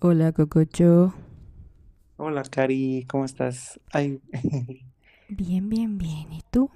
Hola, 0.00 0.32
Cococho. 0.32 1.12
Hola, 2.16 2.42
Cari, 2.50 3.06
¿cómo 3.08 3.24
estás? 3.24 3.80
Ay, 3.92 4.20
Bien, 5.28 5.68
bien, 5.68 5.98
bien. 5.98 6.32
¿Y 6.32 6.42
tú? 6.50 6.70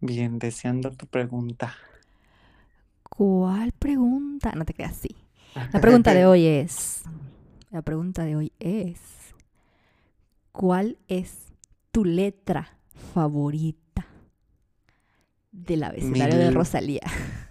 bien, 0.00 0.38
deseando 0.40 0.90
tu 0.92 1.06
pregunta. 1.06 1.74
¿Cuál 3.08 3.72
pregunta? 3.72 4.52
No 4.54 4.64
te 4.64 4.74
quedas 4.74 4.92
así. 4.92 5.16
La 5.72 5.80
pregunta 5.80 6.14
de 6.14 6.26
hoy 6.26 6.46
es... 6.46 7.02
La 7.70 7.82
pregunta 7.82 8.24
de 8.24 8.36
hoy 8.36 8.52
es... 8.60 9.00
¿Cuál 10.52 10.98
es 11.08 11.52
tu 11.92 12.04
letra 12.04 12.78
favorita 13.14 14.06
del 15.52 15.82
abecedario 15.82 16.38
de 16.38 16.50
Mil. 16.50 16.50
Rosalía? 16.50 17.02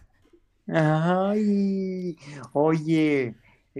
Ay, 0.69 2.17
oye, 2.53 3.35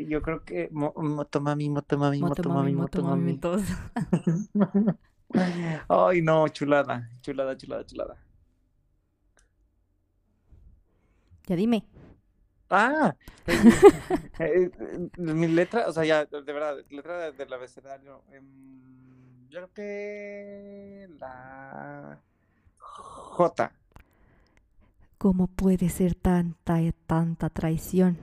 yo 0.05 0.21
creo 0.21 0.43
que 0.43 0.69
mo- 0.71 0.93
Motomami, 0.95 1.69
Motomami, 1.69 2.21
Motomami, 2.21 2.73
Motomami, 2.75 3.37
todos. 3.37 3.63
Ay, 5.89 6.21
no, 6.21 6.47
chulada, 6.49 7.09
chulada, 7.21 7.57
chulada, 7.57 7.85
chulada. 7.85 8.17
Ya 11.47 11.55
dime. 11.55 11.85
Ah, 12.69 13.15
eh, 13.47 13.53
eh, 14.39 14.71
eh, 14.79 15.09
mi 15.17 15.47
letra, 15.47 15.87
o 15.87 15.93
sea, 15.93 16.03
ya, 16.03 16.25
de 16.25 16.41
verdad, 16.53 16.77
letra 16.89 17.17
de- 17.19 17.31
del 17.31 17.53
abecedario. 17.53 18.21
em, 18.31 19.47
yo 19.49 19.59
creo 19.59 19.73
que 19.73 21.07
la 21.19 22.19
J. 22.77 23.71
¿Cómo 25.17 25.47
puede 25.47 25.89
ser 25.89 26.13
tanta, 26.15 26.79
tanta 27.07 27.49
traición? 27.49 28.17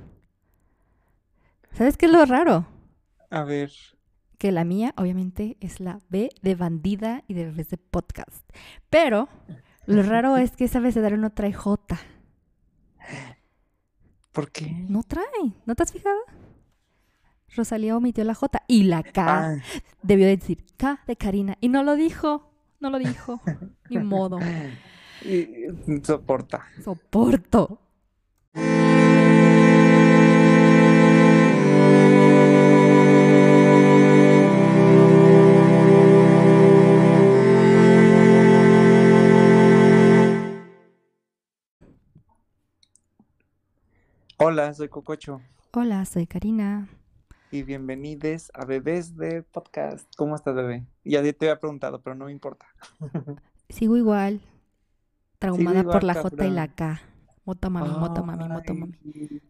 ¿Sabes 1.77 1.97
qué 1.97 2.07
es 2.07 2.13
lo 2.13 2.25
raro? 2.25 2.67
A 3.31 3.43
ver. 3.45 3.71
que 4.39 4.53
la 4.53 4.65
mía 4.65 4.93
obviamente 4.99 5.57
es 5.61 5.81
la 5.81 6.01
B 6.11 6.29
de 6.43 6.55
bandida 6.55 7.25
y 7.29 7.35
de 7.35 7.47
bebés 7.47 7.71
de 7.71 7.79
podcast. 7.79 8.47
Pero 8.91 9.29
lo 9.87 10.03
raro 10.03 10.37
es 10.37 10.53
que 10.55 10.65
ese 10.65 10.79
abecedario 10.79 11.17
no 11.19 11.31
trae 11.33 11.53
J. 11.53 11.97
¿Por 14.33 14.51
qué? 14.51 14.71
No 14.89 15.03
trae. 15.03 15.25
¿No 15.65 15.75
te 15.75 15.83
has 15.83 15.93
fijado? 15.93 16.19
Rosalía 17.57 17.97
omitió 17.97 18.23
la 18.25 18.35
J 18.35 18.63
y 18.69 18.83
la 18.85 19.03
K. 19.03 19.25
Ah, 19.27 19.57
Debió 20.03 20.27
decir 20.27 20.65
K 20.77 21.01
de 21.07 21.17
Karina. 21.17 21.57
Y 21.61 21.69
no 21.69 21.83
lo 21.83 21.95
dijo. 21.95 22.51
No 22.81 22.91
lo 22.91 22.99
dijo. 22.99 23.41
Ni 23.89 23.99
modo. 23.99 24.39
y- 25.25 25.47
soporta. 26.03 26.67
Soporto. 26.85 27.81
Hola, 44.47 44.75
soy 44.75 44.91
Cococho 44.91 45.41
Hola, 45.73 46.05
soy 46.05 46.27
Karina. 46.27 46.87
y 47.51 47.63
bienvenidos 47.63 48.51
a 48.53 48.67
Bebés 48.67 49.17
de 49.17 49.43
Podcast. 49.43 50.07
¿Cómo 50.19 50.37
estás, 50.37 50.55
bebé? 50.55 50.85
Ya 51.03 51.23
te 51.23 51.47
había 51.47 51.59
preguntado, 51.59 52.03
pero 52.03 52.15
no 52.15 52.27
me 52.27 52.33
importa. 52.33 52.67
Sigo 53.71 53.97
igual. 53.97 54.43
Traumada 55.39 55.81
igual, 55.81 55.95
por 55.95 56.05
la 56.05 56.13
J 56.13 56.47
y 56.47 56.51
la 56.51 56.69
K. 56.69 57.01
Motomami, 57.47 57.89
motomami, 57.89 58.49
motomami. 58.51 58.99
Ay. 59.03 59.43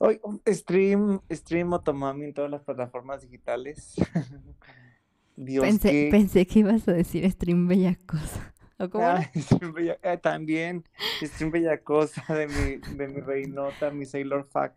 Hoy, 0.00 0.20
um, 0.24 0.40
stream, 0.44 1.20
stream 1.30 1.68
Motomami 1.68 2.24
en 2.24 2.34
todas 2.34 2.50
las 2.50 2.64
plataformas 2.64 3.22
digitales. 3.22 3.94
Dios, 5.36 5.64
Pensé, 5.64 5.90
qué... 5.90 6.08
pensé 6.10 6.46
que 6.48 6.58
ibas 6.58 6.88
a 6.88 6.92
decir 6.94 7.30
stream 7.30 7.68
bella 7.68 7.94
cosa. 7.94 8.55
¿O 8.78 8.90
cómo 8.90 9.04
bella- 9.74 9.98
ah, 10.02 10.16
también, 10.18 10.84
stream 11.22 11.50
Bellacosa 11.50 12.34
de 12.34 12.46
mi, 12.46 12.96
de 12.96 13.08
mi 13.08 13.20
reinota, 13.20 13.90
mi 13.90 14.04
Sailor 14.04 14.44
Fact, 14.44 14.76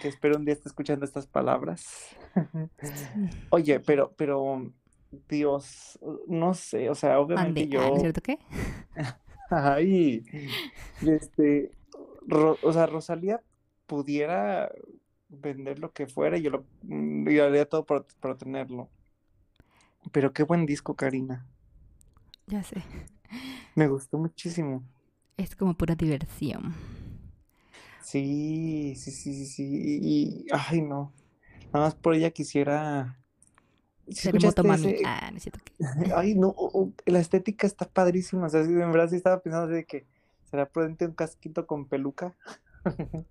que 0.00 0.08
espero 0.08 0.36
un 0.36 0.44
día 0.44 0.54
esté 0.54 0.68
escuchando 0.68 1.04
estas 1.04 1.26
palabras. 1.26 2.14
Oye, 3.50 3.80
pero, 3.80 4.12
pero, 4.16 4.70
Dios, 5.28 5.98
no 6.26 6.52
sé, 6.54 6.90
o 6.90 6.94
sea, 6.94 7.18
obviamente. 7.20 7.62
Ah, 7.62 7.64
¿no 7.64 7.94
yo, 7.94 8.00
cierto 8.00 8.20
qué? 8.20 8.38
ay, 9.50 10.24
este, 11.00 11.70
Ro- 12.26 12.58
o 12.62 12.72
sea, 12.72 12.86
Rosalía 12.86 13.42
pudiera 13.86 14.70
vender 15.28 15.78
lo 15.78 15.92
que 15.92 16.06
fuera 16.06 16.36
y 16.36 16.42
yo 16.42 16.50
lo, 16.50 16.64
mm, 16.82 17.28
y 17.30 17.38
haría 17.38 17.68
todo 17.68 17.84
por, 17.86 18.06
por 18.20 18.36
tenerlo. 18.36 18.88
Pero 20.12 20.32
qué 20.32 20.42
buen 20.42 20.66
disco, 20.66 20.94
Karina. 20.94 21.46
Ya 22.46 22.62
sé. 22.62 22.82
Me 23.76 23.86
gustó 23.86 24.18
muchísimo. 24.18 24.82
Es 25.38 25.56
como 25.56 25.74
pura 25.74 25.94
diversión. 25.94 26.74
Sí, 28.02 28.94
sí, 28.96 29.10
sí, 29.10 29.34
sí, 29.34 29.46
sí. 29.46 29.64
Y, 30.02 30.46
ay, 30.52 30.82
no. 30.82 31.12
Nada 31.72 31.86
más 31.86 31.94
por 31.94 32.14
ella 32.14 32.30
quisiera. 32.30 33.18
¿Sí 34.08 34.22
Ser 34.22 34.40
motomami. 34.40 34.88
ese? 34.88 35.00
Ah, 35.04 35.30
qué. 35.64 35.80
Ay, 36.16 36.34
no, 36.34 36.54
la 37.06 37.18
estética 37.20 37.66
está 37.66 37.86
padrísima. 37.86 38.46
O 38.46 38.48
sea, 38.48 38.60
en 38.62 38.92
verdad 38.92 39.10
sí 39.10 39.16
estaba 39.16 39.40
pensando 39.40 39.68
de 39.68 39.84
que 39.84 40.06
será 40.44 40.68
prudente 40.68 41.06
un 41.06 41.12
casquito 41.14 41.66
con 41.66 41.86
peluca. 41.86 42.36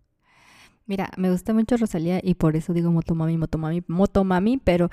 Mira, 0.87 1.09
me 1.17 1.31
gusta 1.31 1.53
mucho 1.53 1.77
Rosalía 1.77 2.19
y 2.23 2.35
por 2.35 2.55
eso 2.55 2.73
digo 2.73 2.91
motomami, 2.91 3.37
motomami, 3.37 3.83
motomami, 3.87 4.57
pero 4.57 4.89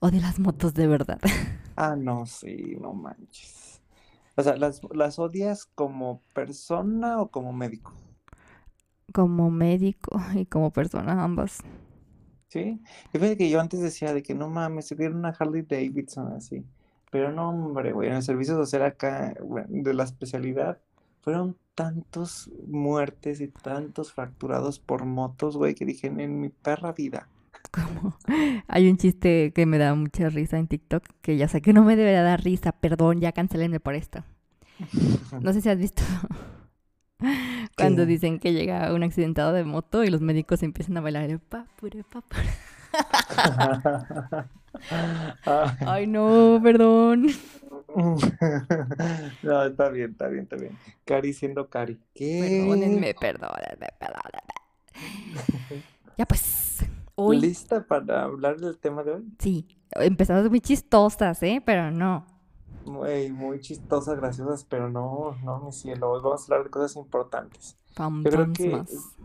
odio 0.00 0.20
las 0.20 0.40
motos 0.40 0.74
de 0.74 0.86
verdad. 0.88 1.20
Ah, 1.76 1.96
no, 1.96 2.26
sí, 2.26 2.76
no 2.80 2.92
manches. 2.94 3.82
O 4.36 4.42
sea, 4.42 4.56
¿las, 4.56 4.82
las 4.92 5.18
odias 5.18 5.66
como 5.66 6.22
persona 6.34 7.20
o 7.20 7.30
como 7.30 7.52
médico? 7.52 7.92
Como 9.12 9.50
médico 9.50 10.20
y 10.34 10.46
como 10.46 10.72
persona, 10.72 11.24
ambas. 11.24 11.64
¿Sí? 12.48 12.80
Y 13.12 13.18
fíjate 13.18 13.36
que 13.36 13.50
yo 13.50 13.60
antes 13.60 13.80
decía 13.80 14.14
de 14.14 14.22
que 14.22 14.34
no 14.34 14.48
mames, 14.48 14.90
hubiera 14.92 15.14
una 15.14 15.30
Harley 15.30 15.62
Davidson 15.62 16.32
así. 16.32 16.64
Pero 17.10 17.32
no, 17.32 17.50
hombre, 17.50 17.92
güey, 17.92 18.08
en 18.08 18.16
el 18.16 18.22
servicio 18.22 18.54
social 18.56 18.82
acá, 18.82 19.34
de 19.68 19.94
la 19.94 20.04
especialidad, 20.04 20.80
fueron 21.20 21.56
tantos 21.74 22.50
muertes 22.66 23.40
y 23.40 23.48
tantos 23.48 24.12
fracturados 24.12 24.80
por 24.80 25.04
motos, 25.04 25.56
güey, 25.56 25.74
que 25.74 25.84
dije, 25.84 26.08
en 26.08 26.40
mi 26.40 26.48
perra 26.50 26.92
vida. 26.92 27.28
Como 27.70 28.16
hay 28.68 28.88
un 28.88 28.96
chiste 28.96 29.52
que 29.52 29.66
me 29.66 29.78
da 29.78 29.94
mucha 29.94 30.28
risa 30.28 30.58
en 30.58 30.68
TikTok, 30.68 31.04
que 31.20 31.36
ya 31.36 31.48
sé 31.48 31.60
que 31.60 31.72
no 31.72 31.84
me 31.84 31.96
debería 31.96 32.22
dar 32.22 32.42
risa, 32.42 32.72
perdón, 32.72 33.20
ya 33.20 33.32
cancelenme 33.32 33.80
por 33.80 33.94
esto. 33.94 34.24
No 35.40 35.52
sé 35.52 35.60
si 35.60 35.68
has 35.68 35.78
visto 35.78 36.02
cuando 37.76 38.06
dicen 38.06 38.38
que 38.38 38.52
llega 38.52 38.92
un 38.92 39.02
accidentado 39.02 39.52
de 39.52 39.64
moto 39.64 40.04
y 40.04 40.10
los 40.10 40.20
médicos 40.20 40.62
empiezan 40.62 40.96
a 40.98 41.00
bailar 41.00 41.38
papure, 41.40 42.04
papure. 42.04 42.48
Ay, 45.86 46.06
no, 46.06 46.60
perdón. 46.62 47.28
No, 49.42 49.64
está 49.64 49.88
bien, 49.88 50.10
está 50.10 50.28
bien, 50.28 50.42
está 50.44 50.56
bien. 50.56 50.76
Cari 51.04 51.32
siendo 51.32 51.68
Cari. 51.68 51.98
¿Qué? 52.14 52.64
Perdónenme, 52.66 53.14
perdónenme, 53.14 53.88
perdónenme. 53.98 54.54
Ya 56.18 56.26
pues, 56.26 56.75
hoy 57.16 57.42
¿Lista 57.42 57.86
para 57.86 58.22
hablar 58.24 58.58
del 58.58 58.78
tema 58.78 59.04
de 59.04 59.12
hoy? 59.12 59.32
sí, 59.38 59.66
empezamos 59.92 60.48
muy 60.50 60.60
chistosas, 60.60 61.42
¿eh? 61.42 61.62
Pero 61.64 61.90
no. 61.90 62.26
Muy, 62.84 63.32
muy 63.32 63.60
chistosas, 63.60 64.16
graciosas, 64.16 64.64
pero 64.64 64.88
no, 64.90 65.36
no, 65.42 65.60
mi 65.60 65.72
cielo. 65.72 66.10
Hoy 66.12 66.20
vamos 66.22 66.42
a 66.42 66.54
hablar 66.54 66.64
de 66.66 66.70
cosas 66.70 66.96
importantes. 66.96 67.76
Pam, 67.94 68.24
Yo 68.24 68.30
creo 68.30 68.52
que 68.52 68.66
más. 68.68 69.16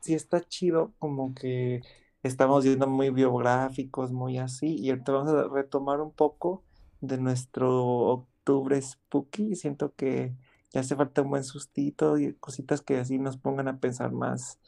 sí 0.00 0.14
está 0.14 0.42
chido, 0.42 0.94
como 0.98 1.34
que 1.34 1.82
estamos 2.22 2.64
yendo 2.64 2.86
muy 2.88 3.10
biográficos, 3.10 4.12
muy 4.12 4.38
así, 4.38 4.76
y 4.78 4.90
ahorita 4.90 5.12
vamos 5.12 5.30
a 5.32 5.48
retomar 5.48 6.00
un 6.00 6.12
poco 6.12 6.64
de 7.00 7.18
nuestro 7.18 7.70
octubre 7.84 8.80
spooky. 8.80 9.54
Siento 9.56 9.94
que 9.94 10.34
ya 10.72 10.80
hace 10.80 10.96
falta 10.96 11.22
un 11.22 11.30
buen 11.30 11.44
sustito 11.44 12.18
y 12.18 12.34
cositas 12.36 12.82
que 12.82 12.98
así 12.98 13.18
nos 13.18 13.36
pongan 13.38 13.68
a 13.68 13.80
pensar 13.80 14.12
más 14.12 14.58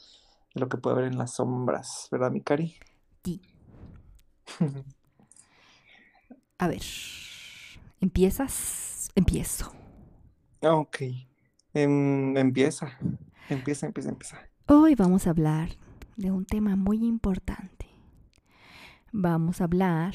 de 0.55 0.61
lo 0.61 0.69
que 0.69 0.79
puede 0.79 0.97
haber 0.97 1.13
en 1.13 1.19
las 1.19 1.35
sombras, 1.35 2.09
¿verdad, 2.11 2.31
mi 2.31 2.41
cari? 2.43 2.77
Sí. 3.25 3.41
A 6.59 6.69
ver, 6.69 6.83
¿empiezas? 8.01 9.09
Empiezo. 9.15 9.73
Ok, 10.63 10.99
Em, 11.73 12.37
empieza, 12.37 12.99
empieza, 13.49 13.87
empieza, 13.87 14.09
empieza. 14.09 14.39
Hoy 14.67 14.95
vamos 14.97 15.27
a 15.27 15.31
hablar 15.31 15.71
de 16.17 16.31
un 16.33 16.45
tema 16.45 16.75
muy 16.77 17.05
importante. 17.05 17.87
Vamos 19.13 19.61
a 19.61 19.65
hablar 19.65 20.15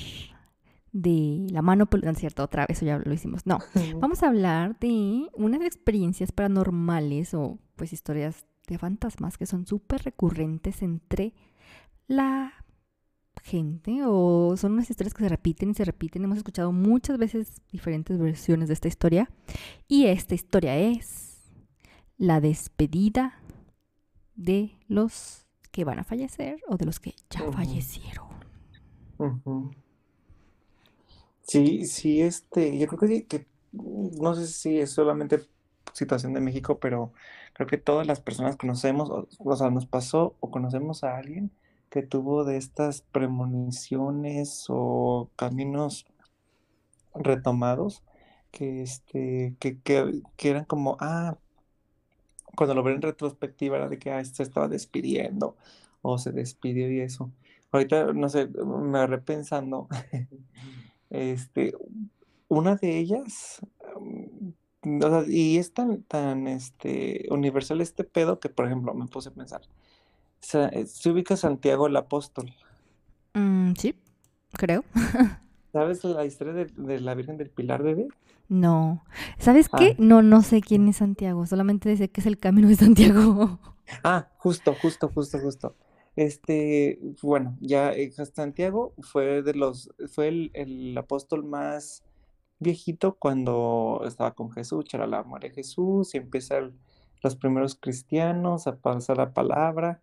de 0.92 1.48
la 1.50 1.62
mano 1.62 1.86
peluda, 1.86 2.12
no 2.12 2.18
cierto, 2.18 2.44
otra 2.44 2.66
vez, 2.68 2.78
eso 2.78 2.86
ya 2.86 2.98
lo 2.98 3.14
hicimos. 3.14 3.46
No, 3.46 3.60
vamos 4.00 4.22
a 4.24 4.28
hablar 4.28 4.78
de 4.80 5.30
unas 5.34 5.62
experiencias 5.62 6.32
paranormales 6.32 7.34
o 7.34 7.58
pues 7.78 7.94
historias 7.94 8.46
de 8.68 8.78
fantasmas 8.78 9.38
que 9.38 9.46
son 9.46 9.66
súper 9.66 10.04
recurrentes 10.04 10.82
entre 10.82 11.34
la 12.08 12.54
gente 13.44 14.02
o 14.06 14.56
son 14.58 14.74
unas 14.74 14.90
historias 14.90 15.14
que 15.14 15.24
se 15.24 15.30
repiten 15.30 15.70
y 15.70 15.74
se 15.74 15.86
repiten. 15.86 16.24
Hemos 16.24 16.38
escuchado 16.38 16.72
muchas 16.72 17.18
veces 17.18 17.62
diferentes 17.72 18.18
versiones 18.18 18.68
de 18.68 18.74
esta 18.74 18.88
historia 18.88 19.30
y 19.88 20.06
esta 20.06 20.36
historia 20.36 20.78
es 20.78 21.42
la 22.18 22.42
despedida 22.42 23.40
de 24.36 24.78
los 24.88 25.46
que 25.72 25.84
van 25.84 26.00
a 26.00 26.04
fallecer 26.04 26.62
o 26.68 26.78
de 26.78 26.86
los 26.86 27.00
que 27.00 27.16
ya 27.30 27.52
fallecieron. 27.52 28.26
Sí, 31.42 31.86
sí, 31.86 32.22
este, 32.22 32.78
yo 32.78 32.88
creo 32.88 33.00
que 33.00 33.08
sí, 33.08 33.24
que 33.24 33.46
no 33.72 34.34
sé 34.34 34.48
si 34.48 34.80
es 34.80 34.92
solamente 34.92 35.42
situación 35.94 36.34
de 36.34 36.42
México, 36.42 36.80
pero 36.80 37.14
creo 37.56 37.68
que 37.68 37.78
todas 37.78 38.06
las 38.06 38.20
personas 38.20 38.58
conocemos, 38.58 39.10
o, 39.10 39.56
sea, 39.56 39.70
nos 39.70 39.86
pasó 39.86 40.36
o 40.42 40.52
conocemos 40.52 41.06
a 41.06 41.18
alguien 41.18 41.52
que 41.90 42.04
tuvo 42.04 42.44
de 42.44 42.58
estas 42.58 43.02
premoniciones 43.02 44.66
o 44.68 45.30
caminos 45.38 46.06
retomados 47.14 48.04
que 48.52 48.82
este, 48.82 49.56
que, 49.60 49.80
que, 49.80 50.22
que 50.36 50.50
eran 50.50 50.66
como, 50.66 50.98
ah, 51.00 51.38
cuando 52.58 52.76
lo 52.76 52.84
ven 52.84 52.96
en 52.96 53.02
retrospectiva 53.04 53.78
era 53.78 53.88
de 53.88 54.00
que 54.00 54.12
ah, 54.12 54.24
se 54.26 54.44
estaba 54.44 54.68
despidiendo 54.68 55.56
o 56.02 56.18
se 56.18 56.34
despidió 56.34 56.92
y 56.92 57.00
eso. 57.00 57.32
Ahorita, 57.72 58.12
no 58.12 58.28
sé, 58.28 58.48
me 58.48 58.98
agarré 58.98 59.20
pensando, 59.20 59.88
este, 61.10 61.74
una 62.50 62.76
de 62.76 62.98
ellas, 62.98 63.62
mm, 63.98 64.50
o 64.86 65.10
sea, 65.10 65.24
y 65.28 65.58
es 65.58 65.74
tan, 65.74 66.04
tan, 66.04 66.48
este, 66.48 67.28
universal 67.32 67.82
este 67.82 68.04
pedo 68.04 68.40
que, 68.40 68.50
por 68.50 68.66
ejemplo, 68.68 68.94
me 68.94 69.08
puse 69.08 69.30
a 69.30 69.34
pensar, 69.34 69.62
Sa- 70.42 70.70
eh, 70.70 70.86
se 70.88 71.12
ubica 71.12 71.38
Santiago 71.38 71.88
el 71.88 71.98
Apóstol. 71.98 72.54
Mm, 73.36 73.74
sí, 73.78 73.94
creo. 74.54 74.84
¿Sabes 75.72 76.04
la 76.04 76.26
historia 76.26 76.54
de, 76.54 76.66
de 76.76 77.00
la 77.00 77.14
Virgen 77.14 77.38
del 77.38 77.52
Pilar, 77.52 77.84
bebé? 77.84 78.12
No. 78.48 79.04
¿Sabes 79.40 79.70
Ah, 79.72 79.90
qué? 79.90 79.96
No, 79.98 80.22
no 80.22 80.42
sé 80.44 80.62
quién 80.62 80.88
es 80.88 80.98
Santiago. 80.98 81.46
Solamente 81.46 81.96
sé 81.98 82.10
que 82.10 82.22
es 82.22 82.28
el 82.28 82.38
camino 82.38 82.68
de 82.68 82.76
Santiago. 82.76 83.60
ah, 84.04 84.30
justo, 84.38 84.76
justo, 84.76 85.10
justo, 85.10 85.40
justo. 85.40 85.76
Este, 86.16 87.00
bueno, 87.22 87.58
ya 87.60 87.92
eh, 87.94 88.12
Santiago 88.12 88.94
fue 89.02 89.42
de 89.44 89.54
los, 89.54 89.90
fue 90.14 90.30
el, 90.30 90.52
el 90.54 90.98
apóstol 90.98 91.44
más 91.44 92.04
viejito 92.60 93.16
cuando 93.16 94.04
estaba 94.06 94.34
con 94.34 94.52
Jesús, 94.52 94.86
la 94.94 95.24
muere 95.24 95.52
Jesús 95.52 96.16
y 96.16 96.18
empiezan 96.18 96.78
los 97.22 97.36
primeros 97.36 97.76
cristianos 97.76 98.68
a 98.68 98.78
pasar 98.78 99.18
la 99.18 99.34
palabra. 99.34 100.02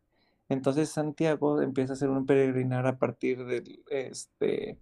Entonces 0.48 0.90
Santiago 0.90 1.62
empieza 1.62 1.92
a 1.92 1.94
hacer 1.94 2.10
un 2.10 2.26
peregrinar 2.26 2.86
a 2.86 2.98
partir 2.98 3.44
del, 3.46 3.82
este, 3.90 4.78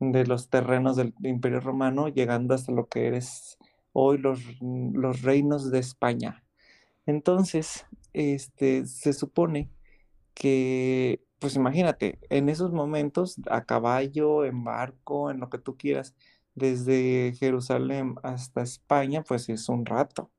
de 0.00 0.26
los 0.26 0.50
terrenos 0.50 0.96
del 0.96 1.14
Imperio 1.22 1.60
Romano, 1.60 2.08
llegando 2.08 2.54
hasta 2.54 2.72
lo 2.72 2.88
que 2.88 3.06
eres 3.06 3.58
hoy 3.92 4.18
los, 4.18 4.40
los 4.60 5.22
reinos 5.22 5.70
de 5.70 5.78
España. 5.78 6.44
Entonces, 7.06 7.86
este, 8.12 8.86
se 8.86 9.12
supone 9.12 9.70
que, 10.34 11.22
pues 11.38 11.56
imagínate, 11.56 12.18
en 12.30 12.48
esos 12.48 12.72
momentos, 12.72 13.36
a 13.48 13.64
caballo, 13.64 14.44
en 14.44 14.64
barco, 14.64 15.30
en 15.30 15.40
lo 15.40 15.48
que 15.48 15.58
tú 15.58 15.76
quieras, 15.76 16.14
desde 16.54 17.34
Jerusalén 17.38 18.16
hasta 18.22 18.62
España, 18.62 19.22
pues 19.22 19.48
es 19.48 19.68
un 19.68 19.86
rato. 19.86 20.30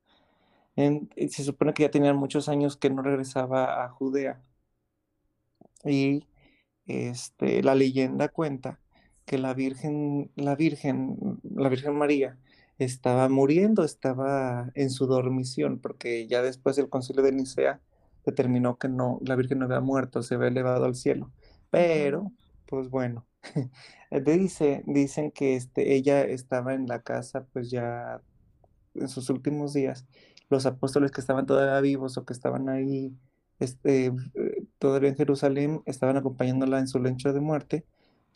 En- 0.76 1.10
y 1.16 1.28
se 1.30 1.44
supone 1.44 1.74
que 1.74 1.84
ya 1.84 1.90
tenían 1.92 2.16
muchos 2.16 2.48
años 2.48 2.76
que 2.76 2.90
no 2.90 3.02
regresaba 3.02 3.84
a 3.84 3.90
Judea. 3.90 4.42
Y 5.84 6.26
este, 6.86 7.62
la 7.62 7.74
leyenda 7.74 8.28
cuenta 8.28 8.80
que 9.26 9.38
la 9.38 9.54
Virgen, 9.54 10.30
la 10.36 10.56
Virgen, 10.56 11.40
la 11.44 11.68
Virgen 11.68 11.96
María 11.96 12.38
estaba 12.78 13.28
muriendo, 13.28 13.84
estaba 13.84 14.70
en 14.74 14.90
su 14.90 15.06
dormición, 15.06 15.80
porque 15.80 16.26
ya 16.28 16.42
después 16.42 16.76
del 16.76 16.88
concilio 16.90 17.22
de 17.22 17.32
Nicea 17.32 17.80
determinó 18.24 18.78
que 18.78 18.88
no, 18.88 19.20
la 19.24 19.36
Virgen 19.36 19.60
no 19.60 19.66
había 19.66 19.80
muerto, 19.80 20.22
se 20.22 20.34
había 20.36 20.48
elevado 20.48 20.84
al 20.86 20.94
cielo. 20.96 21.32
Pero, 21.70 22.32
pues 22.66 22.90
bueno, 22.90 23.26
dice, 24.24 24.82
dicen 24.86 25.30
que 25.30 25.56
este, 25.56 25.94
ella 25.94 26.22
estaba 26.22 26.74
en 26.74 26.86
la 26.86 27.02
casa, 27.02 27.44
pues 27.52 27.70
ya 27.70 28.20
en 28.94 29.08
sus 29.08 29.30
últimos 29.30 29.72
días, 29.74 30.06
los 30.50 30.66
apóstoles 30.66 31.10
que 31.10 31.20
estaban 31.20 31.46
todavía 31.46 31.80
vivos 31.80 32.16
o 32.18 32.24
que 32.24 32.32
estaban 32.32 32.68
ahí 32.68 33.12
este, 33.60 34.06
eh, 34.06 34.64
todavía 34.78 35.10
en 35.10 35.16
Jerusalén, 35.16 35.82
estaban 35.86 36.16
acompañándola 36.16 36.78
en 36.78 36.88
su 36.88 36.98
lecho 37.00 37.32
de 37.32 37.40
muerte, 37.40 37.84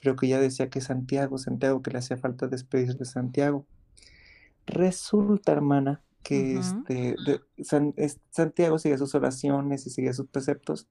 pero 0.03 0.17
que 0.17 0.27
ella 0.27 0.41
decía 0.41 0.71
que 0.71 0.81
Santiago, 0.81 1.39
Santiago, 1.39 1.83
que 1.83 1.91
le 1.91 1.99
hacía 1.99 2.17
falta 2.17 2.49
despedirse 2.49 2.99
de 2.99 3.05
Santiago. 3.05 3.67
Resulta, 4.67 5.53
hermana, 5.53 6.03
que 6.23 6.59
este, 6.59 7.17
de- 7.25 7.41
San- 7.65 7.95
es- 7.97 8.21
Santiago 8.31 8.79
seguía 8.79 8.99
sus 8.99 9.15
oraciones 9.15 9.87
y 9.87 9.91
seguía 9.91 10.13
sus 10.13 10.27
preceptos, 10.29 10.87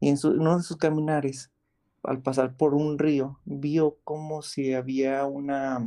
y 0.00 0.08
en, 0.10 0.18
su- 0.18 0.32
en 0.32 0.40
uno 0.40 0.56
de 0.58 0.62
sus 0.62 0.76
caminares, 0.76 1.50
al 2.04 2.20
pasar 2.22 2.56
por 2.56 2.74
un 2.74 2.98
río, 2.98 3.40
vio 3.44 3.98
como 4.04 4.42
si 4.42 4.74
había 4.74 5.24
una, 5.26 5.84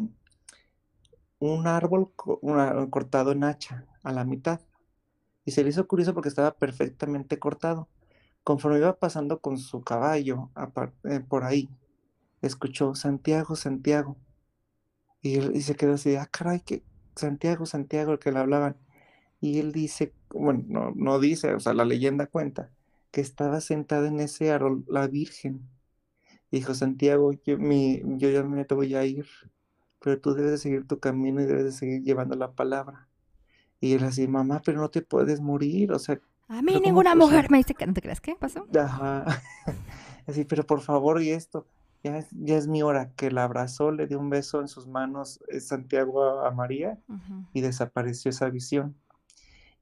un 1.40 1.68
árbol 1.68 2.12
cortado 2.90 3.32
en 3.32 3.44
hacha 3.44 3.86
a 4.04 4.12
la 4.12 4.26
mitad. 4.26 4.62
Y 5.46 5.52
se 5.52 5.64
le 5.64 5.70
hizo 5.70 5.88
curioso 5.88 6.14
porque 6.14 6.30
estaba 6.30 6.52
perfectamente 6.52 7.40
cortado. 7.40 7.88
Conforme 8.44 8.80
iba 8.80 8.98
pasando 9.00 9.40
con 9.40 9.58
su 9.58 9.82
caballo 9.82 10.52
eh, 11.06 11.22
por 11.22 11.44
ahí, 11.44 11.70
escuchó 12.42 12.96
Santiago, 12.96 13.56
Santiago. 13.56 14.18
Y, 15.22 15.36
él, 15.36 15.62
se 15.62 15.76
quedó 15.76 15.94
así, 15.94 16.16
ah, 16.16 16.28
caray, 16.32 16.62
que 16.62 16.84
Santiago, 17.16 17.66
Santiago, 17.66 18.14
el 18.14 18.20
que 18.20 18.32
le 18.32 18.40
hablaban. 18.40 18.78
Y 19.40 19.60
él 19.60 19.72
dice, 19.72 20.14
bueno, 20.30 20.64
no, 20.68 20.92
no 20.96 21.20
dice, 21.20 21.54
o 21.54 21.60
sea, 21.60 21.74
la 21.74 21.86
leyenda 21.86 22.28
cuenta, 22.28 22.72
que 23.12 23.22
estaba 23.22 23.62
sentada 23.62 24.08
en 24.08 24.20
ese 24.20 24.52
árbol 24.52 24.86
la 24.88 25.08
Virgen. 25.08 25.62
Dijo, 26.52 26.74
Santiago, 26.74 27.34
yo, 27.46 27.58
mi, 27.58 28.02
yo 28.18 28.30
ya 28.30 28.44
me 28.44 28.64
te 28.66 28.74
voy 28.74 28.96
a 28.96 29.04
ir, 29.06 29.26
pero 30.00 30.20
tú 30.20 30.34
debes 30.34 30.52
de 30.52 30.58
seguir 30.58 30.88
tu 30.88 31.00
camino 31.00 31.42
y 31.42 31.46
debes 31.46 31.66
de 31.66 31.72
seguir 31.72 32.04
llevando 32.04 32.36
la 32.36 32.52
palabra. 32.54 33.08
Y 33.80 33.94
él 33.94 34.04
así, 34.04 34.28
mamá, 34.28 34.62
pero 34.66 34.80
no 34.80 34.90
te 34.90 35.02
puedes 35.02 35.42
morir, 35.42 35.92
o 35.92 36.00
sea, 36.00 36.20
A 36.48 36.62
mí 36.62 36.68
pero 36.68 36.80
¿cómo 36.80 36.86
ninguna 36.86 37.16
mujer 37.16 37.52
me 37.52 37.58
dice 37.58 37.76
que 37.76 37.86
no 37.86 37.94
te 37.94 38.02
creas. 38.02 38.22
¿Qué 38.22 38.36
pasó? 38.36 38.66
Ajá. 38.80 39.26
Así, 40.28 40.46
pero 40.46 40.66
por 40.66 40.82
favor, 40.82 41.22
y 41.22 41.32
esto, 41.32 41.68
ya 42.04 42.18
es, 42.18 42.28
ya 42.32 42.58
es 42.58 42.68
mi 42.68 42.82
hora, 42.82 43.12
que 43.16 43.32
la 43.32 43.44
abrazó, 43.44 43.92
le 43.92 44.08
dio 44.08 44.20
un 44.20 44.30
beso 44.30 44.62
en 44.62 44.68
sus 44.68 44.88
manos 44.88 45.40
eh, 45.48 45.60
Santiago 45.60 46.24
a, 46.24 46.48
a 46.48 46.52
María 46.52 47.00
y 47.54 47.62
desapareció 47.62 48.30
esa 48.30 48.50
visión. 48.50 48.96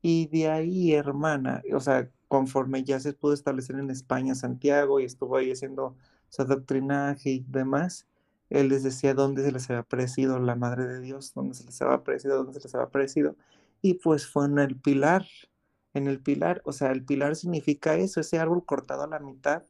Y 0.01 0.27
de 0.27 0.49
ahí, 0.49 0.93
hermana, 0.93 1.63
o 1.73 1.79
sea, 1.79 2.09
conforme 2.27 2.83
ya 2.83 2.99
se 2.99 3.13
pudo 3.13 3.33
establecer 3.33 3.77
en 3.77 3.89
España 3.89 4.35
Santiago 4.35 4.99
y 4.99 5.05
estuvo 5.05 5.37
ahí 5.37 5.51
haciendo 5.51 5.95
su 6.35 7.29
y 7.29 7.45
demás, 7.47 8.07
él 8.49 8.69
les 8.69 8.83
decía 8.83 9.13
dónde 9.13 9.43
se 9.43 9.51
les 9.51 9.69
había 9.69 9.81
aparecido 9.81 10.39
la 10.39 10.55
Madre 10.55 10.85
de 10.87 11.01
Dios, 11.01 11.33
dónde 11.33 11.55
se 11.55 11.63
les 11.65 11.81
había 11.81 11.95
aparecido, 11.95 12.37
dónde 12.37 12.53
se 12.53 12.59
les 12.59 12.75
había 12.75 12.87
aparecido. 12.87 13.35
Y 13.81 13.95
pues 13.95 14.27
fue 14.27 14.45
en 14.45 14.59
el 14.59 14.75
pilar, 14.77 15.25
en 15.93 16.07
el 16.07 16.21
pilar, 16.21 16.61
o 16.65 16.71
sea, 16.71 16.91
el 16.91 17.03
pilar 17.03 17.35
significa 17.35 17.95
eso, 17.95 18.19
ese 18.19 18.39
árbol 18.39 18.65
cortado 18.65 19.03
a 19.03 19.07
la 19.07 19.19
mitad, 19.19 19.63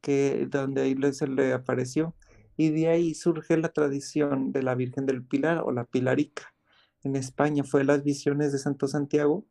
que 0.00 0.46
donde 0.50 0.82
ahí 0.82 0.96
se 1.12 1.26
le 1.26 1.52
apareció. 1.52 2.14
Y 2.56 2.70
de 2.70 2.88
ahí 2.88 3.14
surge 3.14 3.56
la 3.56 3.70
tradición 3.70 4.52
de 4.52 4.62
la 4.62 4.74
Virgen 4.74 5.06
del 5.06 5.24
Pilar 5.24 5.62
o 5.64 5.72
la 5.72 5.84
Pilarica. 5.84 6.54
En 7.02 7.16
España 7.16 7.64
fue 7.64 7.84
las 7.84 8.04
visiones 8.04 8.52
de 8.52 8.58
Santo 8.58 8.86
Santiago 8.86 9.46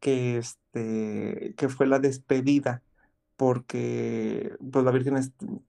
que, 0.00 0.38
este, 0.38 1.54
que 1.56 1.68
fue 1.68 1.86
la 1.86 2.00
despedida, 2.00 2.82
porque 3.40 4.54
pues, 4.70 4.84
la 4.84 4.90
Virgen 4.92 5.16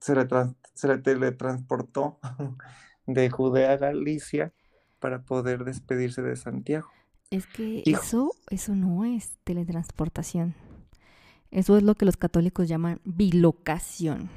se, 0.02 0.16
le 0.16 0.26
trans- 0.26 0.56
se 0.74 0.88
le 0.90 0.98
teletransportó 1.00 2.20
de 3.08 3.30
Judea 3.30 3.74
a 3.74 3.78
Galicia 3.78 4.54
para 5.00 5.24
poder 5.24 5.64
despedirse 5.64 6.22
de 6.22 6.36
Santiago. 6.36 6.90
Es 7.32 7.48
que 7.48 7.86
Hijo, 7.86 8.06
eso, 8.06 8.36
eso 8.52 8.76
no 8.76 9.06
es 9.06 9.38
teletransportación. 9.44 10.54
Eso 11.52 11.78
es 11.78 11.84
lo 11.84 11.96
que 11.96 12.06
los 12.06 12.18
católicos 12.18 12.68
llaman 12.68 13.02
bilocación. 13.06 14.30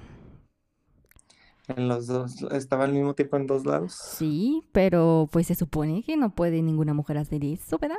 en 1.68 1.88
los 1.88 2.06
dos, 2.06 2.40
estaba 2.52 2.84
al 2.84 2.92
mismo 2.94 3.14
tiempo 3.14 3.36
en 3.36 3.46
dos 3.46 3.66
lados. 3.66 4.00
Sí, 4.00 4.62
pero 4.72 5.28
pues 5.32 5.46
se 5.46 5.54
supone 5.54 6.02
que 6.02 6.16
no 6.16 6.34
puede 6.34 6.62
ninguna 6.62 6.94
mujer 6.94 7.18
hacer 7.18 7.44
eso, 7.44 7.78
¿verdad? 7.78 7.96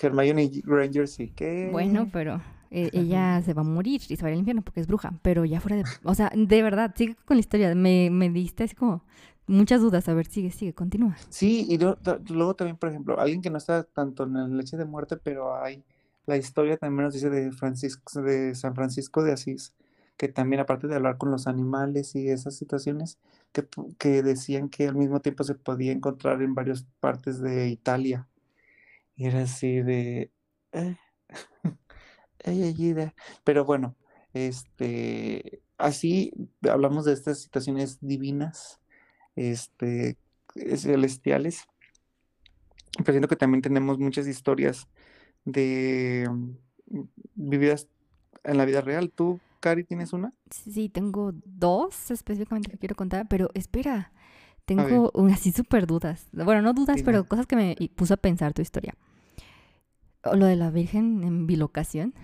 Hermione 0.00 0.48
Granger 0.64 1.06
sí 1.08 1.30
Bueno, 1.62 2.08
que... 2.08 2.10
pero 2.12 2.42
eh, 2.72 2.90
ella 2.92 3.42
se 3.42 3.54
va 3.54 3.62
a 3.62 3.64
morir 3.64 4.00
y 4.08 4.16
se 4.16 4.22
va 4.22 4.28
a 4.28 4.30
ir 4.30 4.34
al 4.34 4.38
infierno 4.40 4.62
porque 4.62 4.80
es 4.80 4.86
bruja. 4.86 5.12
Pero 5.22 5.44
ya 5.44 5.60
fuera 5.60 5.76
de... 5.76 5.84
O 6.04 6.14
sea, 6.14 6.30
de 6.34 6.62
verdad, 6.62 6.94
sigue 6.96 7.16
con 7.24 7.36
la 7.36 7.40
historia. 7.40 7.74
Me, 7.74 8.10
me 8.10 8.30
diste 8.30 8.64
así 8.64 8.74
como 8.74 9.04
muchas 9.46 9.80
dudas. 9.80 10.08
A 10.08 10.14
ver, 10.14 10.26
sigue, 10.26 10.50
sigue, 10.50 10.72
continúa. 10.74 11.16
Sí, 11.28 11.66
y 11.68 11.78
luego, 11.78 11.96
ta- 11.96 12.20
luego 12.30 12.54
también, 12.56 12.76
por 12.76 12.88
ejemplo, 12.90 13.18
alguien 13.20 13.42
que 13.42 13.50
no 13.50 13.58
está 13.58 13.84
tanto 13.84 14.24
en 14.24 14.34
la 14.34 14.48
leche 14.48 14.76
de 14.76 14.84
muerte, 14.84 15.16
pero 15.16 15.54
hay 15.56 15.84
la 16.26 16.36
historia 16.36 16.76
también 16.76 17.04
nos 17.04 17.14
dice 17.14 17.30
de 17.30 17.50
Francisco, 17.52 18.22
de 18.22 18.54
San 18.54 18.74
Francisco 18.74 19.22
de 19.24 19.32
Asís, 19.32 19.74
que 20.16 20.28
también 20.28 20.60
aparte 20.60 20.86
de 20.86 20.94
hablar 20.94 21.18
con 21.18 21.30
los 21.32 21.46
animales 21.48 22.14
y 22.14 22.28
esas 22.28 22.54
situaciones, 22.56 23.18
que, 23.52 23.66
que 23.98 24.22
decían 24.22 24.68
que 24.68 24.86
al 24.88 24.94
mismo 24.94 25.20
tiempo 25.20 25.42
se 25.44 25.54
podía 25.56 25.90
encontrar 25.92 26.40
en 26.42 26.54
varias 26.54 26.84
partes 27.00 27.40
de 27.40 27.68
Italia. 27.68 28.28
Y 29.16 29.26
era 29.26 29.42
así 29.42 29.80
de... 29.82 30.30
"Eh, 30.72 30.96
ay, 32.44 32.62
ayuda". 32.64 33.14
Pero 33.44 33.64
bueno, 33.64 33.96
este, 34.34 35.62
así 35.78 36.32
hablamos 36.68 37.04
de 37.04 37.12
estas 37.12 37.40
situaciones 37.40 37.98
divinas, 38.00 38.80
este, 39.36 40.16
celestiales. 40.76 41.64
Pero 42.98 43.12
siento 43.12 43.28
que 43.28 43.36
también 43.36 43.62
tenemos 43.62 43.98
muchas 43.98 44.26
historias 44.26 44.86
de 45.44 46.28
mm, 46.30 47.00
vividas 47.34 47.88
en 48.44 48.58
la 48.58 48.64
vida 48.64 48.80
real. 48.80 49.10
¿Tú, 49.10 49.40
Cari, 49.60 49.84
tienes 49.84 50.12
una? 50.12 50.32
Sí, 50.50 50.88
tengo 50.88 51.32
dos 51.44 52.10
específicamente 52.10 52.70
que 52.70 52.78
quiero 52.78 52.96
contar, 52.96 53.26
pero 53.28 53.50
espera, 53.54 54.12
tengo 54.64 55.12
así 55.30 55.52
súper 55.52 55.86
dudas. 55.86 56.28
Bueno, 56.32 56.62
no 56.62 56.72
dudas, 56.74 57.02
pero 57.04 57.24
cosas 57.24 57.46
que 57.46 57.56
me 57.56 57.76
puso 57.94 58.14
a 58.14 58.16
pensar 58.16 58.52
tu 58.52 58.62
historia. 58.62 58.94
O 60.24 60.36
Lo 60.36 60.46
de 60.46 60.56
la 60.56 60.70
Virgen 60.70 61.24
en 61.24 61.46
bilocación. 61.46 62.14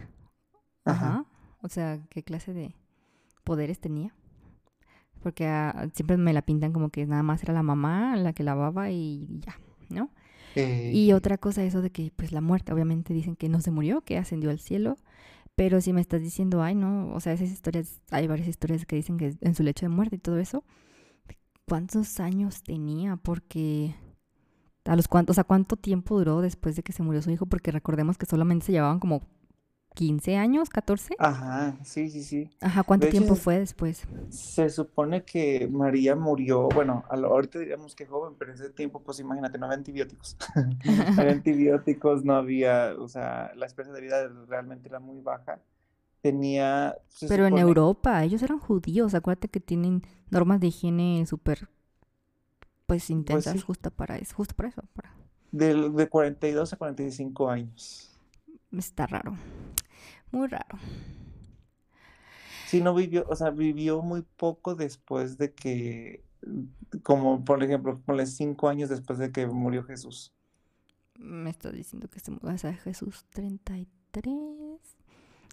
Ajá. 0.84 1.06
Ajá. 1.06 1.24
O 1.62 1.68
sea, 1.68 2.00
¿qué 2.10 2.22
clase 2.22 2.52
de 2.52 2.74
poderes 3.44 3.80
tenía? 3.80 4.14
Porque 5.22 5.46
ah, 5.46 5.88
siempre 5.94 6.16
me 6.16 6.32
la 6.32 6.42
pintan 6.42 6.72
como 6.72 6.90
que 6.90 7.06
nada 7.06 7.22
más 7.22 7.42
era 7.42 7.52
la 7.52 7.62
mamá 7.62 8.16
la 8.16 8.32
que 8.32 8.44
lavaba 8.44 8.90
y 8.90 9.26
ya, 9.40 9.58
¿no? 9.88 10.10
Eh, 10.54 10.90
Y 10.94 11.12
otra 11.12 11.38
cosa, 11.38 11.64
eso 11.64 11.82
de 11.82 11.90
que, 11.90 12.12
pues, 12.14 12.32
la 12.32 12.40
muerte, 12.40 12.72
obviamente 12.72 13.12
dicen 13.14 13.36
que 13.36 13.48
no 13.48 13.60
se 13.60 13.70
murió, 13.70 14.02
que 14.02 14.16
ascendió 14.18 14.50
al 14.50 14.60
cielo. 14.60 14.96
Pero 15.56 15.80
si 15.80 15.92
me 15.92 16.00
estás 16.00 16.22
diciendo, 16.22 16.62
ay, 16.62 16.74
no, 16.76 17.12
o 17.14 17.20
sea, 17.20 17.32
esas 17.32 17.50
historias, 17.50 18.00
hay 18.10 18.28
varias 18.28 18.48
historias 18.48 18.86
que 18.86 18.96
dicen 18.96 19.18
que 19.18 19.36
en 19.40 19.54
su 19.56 19.62
lecho 19.64 19.86
de 19.86 19.90
muerte 19.90 20.16
y 20.16 20.18
todo 20.20 20.38
eso, 20.38 20.64
¿cuántos 21.66 22.20
años 22.20 22.62
tenía? 22.62 23.16
Porque 23.16 23.94
a 24.88 24.96
los 24.96 25.08
cuantos, 25.08 25.34
o 25.34 25.36
sea, 25.36 25.44
¿cuánto 25.44 25.76
tiempo 25.76 26.18
duró 26.18 26.40
después 26.40 26.76
de 26.76 26.82
que 26.82 26.92
se 26.92 27.02
murió 27.02 27.22
su 27.22 27.30
hijo? 27.30 27.46
Porque 27.46 27.70
recordemos 27.72 28.18
que 28.18 28.26
solamente 28.26 28.66
se 28.66 28.72
llevaban 28.72 29.00
como 29.00 29.22
15 29.94 30.36
años, 30.36 30.70
14. 30.70 31.18
Ajá, 31.18 31.76
sí, 31.84 32.08
sí, 32.10 32.22
sí. 32.22 32.50
Ajá, 32.60 32.82
¿cuánto 32.84 33.08
hecho, 33.08 33.08
tiempo 33.08 33.34
fue 33.34 33.58
después? 33.58 34.06
se 34.30 34.70
supone 34.70 35.24
que 35.24 35.68
María 35.68 36.14
murió, 36.16 36.68
bueno, 36.72 37.04
a 37.08 37.16
lo- 37.16 37.28
ahorita 37.28 37.58
diríamos 37.58 37.94
que 37.94 38.06
joven, 38.06 38.34
pero 38.38 38.52
en 38.52 38.56
ese 38.58 38.70
tiempo, 38.70 39.02
pues 39.02 39.20
imagínate, 39.20 39.58
no 39.58 39.66
había 39.66 39.78
antibióticos. 39.78 40.36
No 41.16 41.22
había 41.22 41.32
antibióticos, 41.34 42.24
no 42.24 42.34
había, 42.36 42.94
o 42.98 43.08
sea, 43.08 43.52
la 43.56 43.66
esperanza 43.66 43.96
de 43.96 44.02
vida 44.02 44.28
realmente 44.48 44.88
era 44.88 45.00
muy 45.00 45.20
baja. 45.20 45.60
Tenía, 46.22 46.96
Pero 47.26 47.46
en 47.46 47.58
Europa, 47.58 48.24
ellos 48.24 48.42
eran 48.42 48.58
judíos, 48.58 49.14
acuérdate 49.14 49.48
que 49.48 49.60
tienen 49.60 50.02
normas 50.30 50.60
de 50.60 50.68
higiene 50.68 51.24
súper, 51.26 51.68
pues, 52.88 53.10
pues 53.28 53.44
intensas 53.44 53.54
sí, 53.54 53.64
justo 53.64 53.92
para 53.92 54.16
eso, 54.18 54.34
justo 54.34 54.54
para 54.56 54.70
eso, 54.70 54.82
para... 54.94 55.14
del- 55.52 55.94
de 55.94 56.08
42 56.08 56.72
a 56.72 56.76
45 56.78 57.50
años. 57.50 58.10
Está 58.72 59.06
raro, 59.06 59.36
muy 60.32 60.48
raro. 60.48 60.78
Sí, 62.64 62.80
no 62.82 62.94
vivió, 62.94 63.24
o 63.28 63.34
sea, 63.36 63.50
vivió 63.50 64.02
muy 64.02 64.22
poco 64.22 64.74
después 64.74 65.38
de 65.38 65.54
que, 65.54 66.22
como 67.02 67.44
por 67.44 67.62
ejemplo, 67.62 68.00
ponle 68.04 68.26
cinco 68.26 68.68
años 68.68 68.90
después 68.90 69.18
de 69.18 69.32
que 69.32 69.46
murió 69.46 69.84
Jesús. 69.84 70.34
Me 71.18 71.50
estás 71.50 71.72
diciendo 71.74 72.08
que 72.08 72.20
se 72.20 72.30
mudó 72.30 72.48
a 72.50 72.56
Jesús 72.56 73.26
33, 73.30 74.78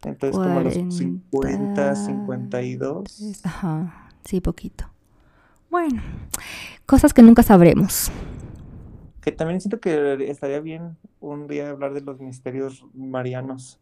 Entonces, 0.04 0.39
como 0.39 0.60
a 0.60 0.62
los 0.62 0.86
50, 0.88 1.96
43, 1.96 1.98
52. 1.98 3.39
ajá, 3.44 4.10
sí, 4.25 4.42
poquito. 4.42 4.92
Bueno, 5.75 6.01
cosas 6.86 7.13
que 7.13 7.22
nunca 7.22 7.44
sabremos. 7.44 8.10
Que 9.20 9.34
también 9.34 9.60
siento 9.60 9.82
que 9.82 10.29
estaría 10.32 10.62
bien 10.62 10.98
un 11.20 11.48
día 11.48 11.70
hablar 11.70 11.94
de 11.94 12.00
los 12.00 12.22
misterios 12.22 12.86
marianos. 12.94 13.77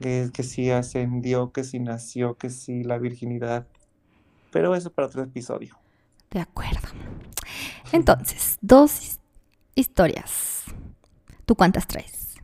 Que, 0.00 0.30
que 0.32 0.44
si 0.44 0.70
ascendió, 0.70 1.50
que 1.50 1.64
si 1.64 1.80
nació, 1.80 2.36
que 2.38 2.50
si 2.50 2.84
la 2.84 2.98
virginidad. 2.98 3.66
Pero 4.52 4.76
eso 4.76 4.92
para 4.92 5.08
otro 5.08 5.24
episodio. 5.24 5.76
De 6.30 6.38
acuerdo. 6.38 6.86
Entonces, 7.90 8.56
dos 8.60 9.02
his- 9.02 9.20
historias. 9.74 10.62
¿Tú 11.46 11.56
cuántas 11.56 11.88
traes? 11.88 12.36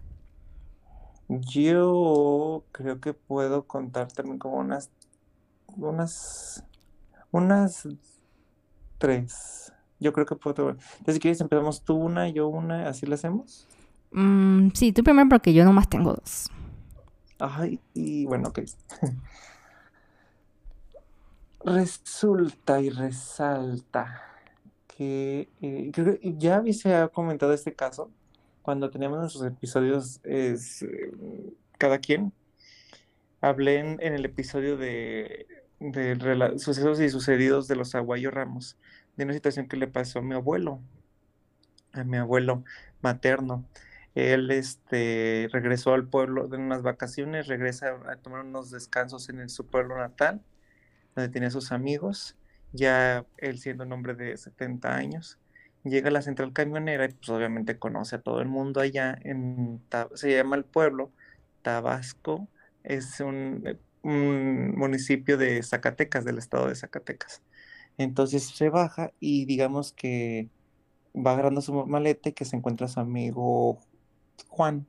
Yo 1.28 2.64
creo 2.73 3.00
que 3.00 3.14
puedo 3.14 3.68
contar 3.68 4.11
también 4.11 4.38
como 4.40 4.56
unas, 4.56 4.90
unas, 5.76 6.64
unas 7.30 7.87
tres. 9.00 9.73
Yo 9.99 10.12
creo 10.12 10.26
que 10.26 10.37
puedo. 10.37 10.71
Entonces, 10.71 11.14
si 11.14 11.21
quieres, 11.21 11.40
empezamos 11.40 11.83
tú 11.83 11.97
una, 11.97 12.28
yo 12.28 12.47
una, 12.47 12.88
así 12.88 13.07
lo 13.07 13.16
hacemos. 13.16 13.66
Mm, 14.12 14.69
sí, 14.75 14.92
tú 14.92 15.02
primero 15.02 15.28
porque 15.28 15.52
yo 15.52 15.64
nomás 15.64 15.88
tengo 15.88 16.12
dos. 16.12 16.49
Ay, 17.40 17.80
y 17.95 18.26
bueno, 18.26 18.50
ok. 18.50 18.61
Resulta 21.64 22.80
y 22.80 22.90
resalta 22.90 24.23
que 24.87 25.49
eh, 25.61 25.90
creo 25.92 26.19
que 26.19 26.35
ya 26.38 26.62
se 26.73 26.95
ha 26.95 27.09
comentado 27.09 27.52
este 27.52 27.75
caso 27.75 28.11
cuando 28.62 28.90
teníamos 28.90 29.19
nuestros 29.19 29.45
episodios 29.45 30.21
es, 30.25 30.83
eh, 30.83 31.12
cada 31.78 31.99
quien. 31.99 32.33
Hablé 33.42 33.78
en, 33.78 33.99
en 34.00 34.14
el 34.14 34.25
episodio 34.26 34.76
de, 34.76 35.47
de 35.80 36.58
sucesos 36.58 37.00
y 37.00 37.08
sucedidos 37.08 37.66
de 37.66 37.76
los 37.76 37.94
Aguayo 37.94 38.30
Ramos, 38.30 38.76
de 39.16 39.25
una 39.25 39.32
situación 39.32 39.66
que 39.66 39.76
le 39.76 39.88
pasó 39.88 40.20
a 40.20 40.22
mi 40.22 40.34
abuelo, 40.34 40.80
a 41.92 42.04
mi 42.04 42.18
abuelo 42.18 42.64
materno. 43.00 43.64
Él 44.14 44.50
este, 44.50 45.49
regresó 45.52 45.94
al 45.94 46.06
pueblo 46.06 46.49
de 46.49 46.58
unas 46.58 46.82
vacaciones, 46.82 47.46
regresa 47.46 47.99
a 48.08 48.16
tomar 48.16 48.44
unos 48.44 48.70
descansos 48.70 49.28
en 49.30 49.49
su 49.49 49.66
pueblo 49.66 49.96
natal, 49.96 50.42
donde 51.14 51.30
tenía 51.30 51.50
sus 51.50 51.72
amigos, 51.72 52.37
ya 52.72 53.25
él 53.38 53.58
siendo 53.58 53.84
un 53.84 53.92
hombre 53.92 54.14
de 54.14 54.37
70 54.37 54.94
años. 54.94 55.38
Llega 55.84 56.08
a 56.08 56.12
la 56.12 56.22
central 56.22 56.52
camionera 56.52 57.06
y 57.06 57.14
pues 57.14 57.30
obviamente 57.30 57.78
conoce 57.78 58.16
a 58.16 58.20
todo 58.20 58.42
el 58.42 58.49
mundo 58.49 58.80
allá 58.80 59.18
en, 59.22 59.80
se 60.14 60.30
llama 60.30 60.56
el 60.56 60.64
pueblo 60.64 61.10
Tabasco, 61.62 62.49
es 62.82 63.20
un, 63.20 63.78
un 64.02 64.75
municipio 64.76 65.37
de 65.37 65.62
Zacatecas, 65.62 66.25
del 66.25 66.38
estado 66.38 66.69
de 66.69 66.75
Zacatecas. 66.75 67.42
Entonces 67.99 68.45
se 68.45 68.71
baja 68.71 69.12
y 69.21 69.45
digamos 69.45 69.92
que 69.92 70.49
va 71.14 71.33
agarrando 71.33 71.61
su 71.61 71.73
maleta 71.87 72.30
y 72.30 72.33
que 72.33 72.45
se 72.45 72.57
encuentra 72.57 72.88
su 72.88 73.00
amigo 73.00 73.78
Juan. 74.49 74.87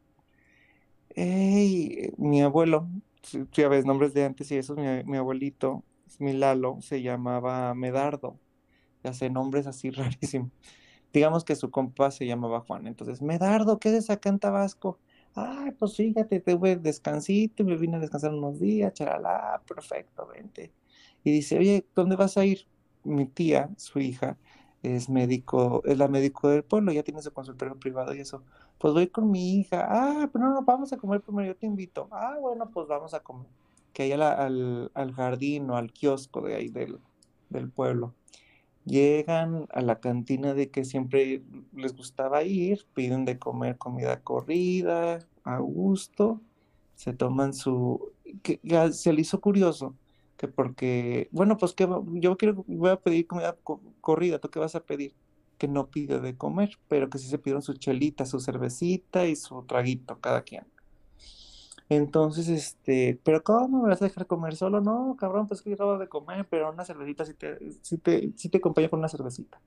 Ey, 1.10 2.14
mi 2.18 2.42
abuelo, 2.42 2.88
ya 3.52 3.68
ves 3.68 3.86
nombres 3.86 4.14
de 4.14 4.26
antes 4.26 4.50
y 4.52 4.58
eso, 4.58 4.76
mi, 4.76 5.18
abuelito, 5.18 5.84
mi 6.20 6.34
Lalo, 6.34 6.78
se 6.82 7.02
llamaba 7.02 7.74
Medardo. 7.76 8.40
Ya 9.04 9.14
sé, 9.14 9.30
nombres 9.30 9.68
así 9.68 9.90
rarísimos. 9.92 10.52
Digamos 11.14 11.44
que 11.44 11.56
su 11.56 11.70
compa 11.72 12.12
se 12.12 12.26
llamaba 12.26 12.62
Juan. 12.62 12.88
Entonces, 12.88 13.22
Medardo, 13.22 13.80
¿qué 13.80 13.90
haces 13.90 14.10
acá 14.10 14.30
en 14.30 14.40
Tabasco? 14.40 15.00
Ay, 15.34 15.72
pues 15.72 15.96
fíjate, 15.96 16.42
tuve 16.42 16.76
descansito, 16.76 17.64
me 17.64 17.78
vine 17.78 17.96
a 17.98 18.00
descansar 18.00 18.34
unos 18.34 18.60
días, 18.60 18.94
charalá, 18.94 19.64
perfecto, 19.66 20.28
vente. 20.28 20.76
Y 21.24 21.32
dice, 21.32 21.58
oye, 21.58 21.88
¿dónde 21.96 22.16
vas 22.18 22.36
a 22.38 22.46
ir? 22.46 22.68
Mi 23.04 23.26
tía, 23.28 23.70
su 23.78 24.00
hija, 24.00 24.40
es 24.82 25.10
médico, 25.10 25.82
es 25.86 25.98
la 25.98 26.08
médico 26.10 26.50
del 26.50 26.64
pueblo, 26.66 26.92
ya 26.92 27.04
tiene 27.04 27.22
su 27.22 27.32
consultorio 27.34 27.80
privado 27.80 28.14
y 28.14 28.20
eso. 28.20 28.44
Pues 28.78 28.94
voy 28.94 29.08
con 29.10 29.32
mi 29.32 29.56
hija. 29.60 29.86
Ah, 29.90 30.30
pero 30.32 30.46
no, 30.46 30.54
no, 30.54 30.64
vamos 30.64 30.92
a 30.94 30.98
comer 30.98 31.22
primero, 31.22 31.48
yo 31.48 31.56
te 31.58 31.66
invito. 31.66 32.10
Ah, 32.12 32.38
bueno, 32.40 32.70
pues 32.72 32.88
vamos 32.88 33.14
a 33.14 33.22
comer. 33.22 33.48
Que 33.94 34.04
ahí 34.04 34.12
a 34.12 34.18
la- 34.18 34.34
al, 34.34 34.92
al 34.94 35.14
jardín 35.14 35.70
o 35.70 35.78
al 35.78 35.92
kiosco 35.94 36.42
de 36.42 36.56
ahí 36.56 36.68
del, 36.70 37.00
del 37.50 37.72
pueblo. 37.72 38.16
Llegan 38.84 39.68
a 39.72 39.82
la 39.82 40.00
cantina 40.00 40.54
de 40.56 40.72
que 40.72 40.86
siempre 40.86 41.44
les 41.74 41.96
gustaba 41.96 42.44
ir, 42.44 42.88
piden 42.94 43.26
de 43.26 43.38
comer 43.40 43.78
comida 43.78 44.24
corrida, 44.24 45.20
a 45.44 45.60
gusto, 45.60 46.42
se 46.96 47.14
toman 47.14 47.54
su... 47.54 48.14
que 48.44 48.60
ya 48.64 48.92
se 48.92 49.14
le 49.14 49.22
hizo 49.22 49.40
curioso, 49.42 49.98
que 50.38 50.48
porque, 50.48 51.30
bueno, 51.32 51.58
pues 51.58 51.74
que 51.74 51.88
yo 52.16 52.38
quiero, 52.38 52.64
voy 52.68 52.90
a 52.90 52.98
pedir 53.02 53.28
comida 53.28 53.56
co- 53.64 53.82
corrida, 54.02 54.40
¿tú 54.40 54.50
qué 54.50 54.60
vas 54.60 54.76
a 54.76 54.84
pedir? 54.86 55.16
Que 55.60 55.68
no 55.68 55.90
pidió 55.92 56.20
de 56.20 56.36
comer, 56.38 56.72
pero 56.88 57.10
que 57.10 57.20
sí 57.20 57.28
se 57.28 57.38
pidieron 57.38 57.62
su 57.62 57.74
chelita, 57.76 58.26
su 58.26 58.40
cervecita 58.40 59.28
y 59.28 59.36
su 59.36 59.64
traguito 59.66 60.20
cada 60.20 60.44
quien. 60.44 60.66
Entonces, 61.92 62.48
este, 62.48 63.20
pero 63.22 63.44
¿cómo 63.44 63.82
me 63.84 63.90
vas 63.90 64.02
a 64.02 64.06
dejar 64.06 64.26
comer 64.26 64.56
solo? 64.56 64.80
No, 64.80 65.18
cabrón, 65.20 65.50
pues 65.50 65.62
que 65.62 65.74
acabo 65.74 65.98
de 65.98 66.08
comer, 66.08 66.48
pero 66.50 66.72
una 66.72 66.86
cervecita 66.86 67.26
sí 67.26 67.34
te, 67.34 67.58
sí 67.82 67.98
te, 67.98 68.32
sí 68.38 68.48
te 68.48 68.60
acompaño 68.60 68.90
con 68.90 69.00
una 69.00 69.10
cervecita. 69.10 69.60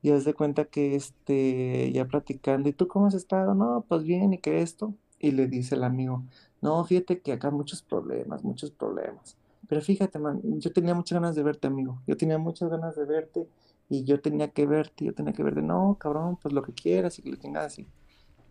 Y 0.00 0.10
haz 0.10 0.24
de 0.24 0.32
cuenta 0.32 0.64
que, 0.64 0.94
este, 0.94 1.92
ya 1.92 2.06
platicando, 2.06 2.70
¿y 2.70 2.72
tú 2.72 2.88
cómo 2.88 3.08
has 3.08 3.14
estado? 3.14 3.54
No, 3.54 3.84
pues 3.86 4.04
bien, 4.04 4.32
¿y 4.32 4.38
qué 4.38 4.62
esto? 4.62 4.94
Y 5.18 5.32
le 5.32 5.46
dice 5.46 5.74
el 5.74 5.84
amigo, 5.84 6.22
no, 6.62 6.82
fíjate 6.82 7.20
que 7.20 7.32
acá 7.32 7.50
muchos 7.50 7.82
problemas, 7.82 8.42
muchos 8.42 8.70
problemas. 8.70 9.36
pero 9.68 9.82
fíjate, 9.82 10.18
man, 10.18 10.40
yo 10.60 10.72
tenía 10.72 10.94
muchas 10.94 11.16
ganas 11.20 11.36
de 11.36 11.42
verte, 11.42 11.66
amigo. 11.66 12.00
Yo 12.06 12.16
tenía 12.16 12.38
muchas 12.38 12.70
ganas 12.70 12.96
de 12.96 13.04
verte 13.04 13.46
y 13.90 14.04
yo 14.04 14.18
tenía 14.18 14.48
que 14.48 14.64
verte, 14.66 15.04
yo 15.04 15.14
tenía 15.14 15.34
que 15.34 15.42
verte. 15.42 15.60
No, 15.60 15.98
cabrón, 16.00 16.38
pues 16.40 16.54
lo 16.54 16.62
que 16.62 16.72
quieras 16.72 17.18
y 17.18 17.22
que 17.22 17.30
le 17.32 17.36
tengas 17.36 17.66
así. 17.66 17.86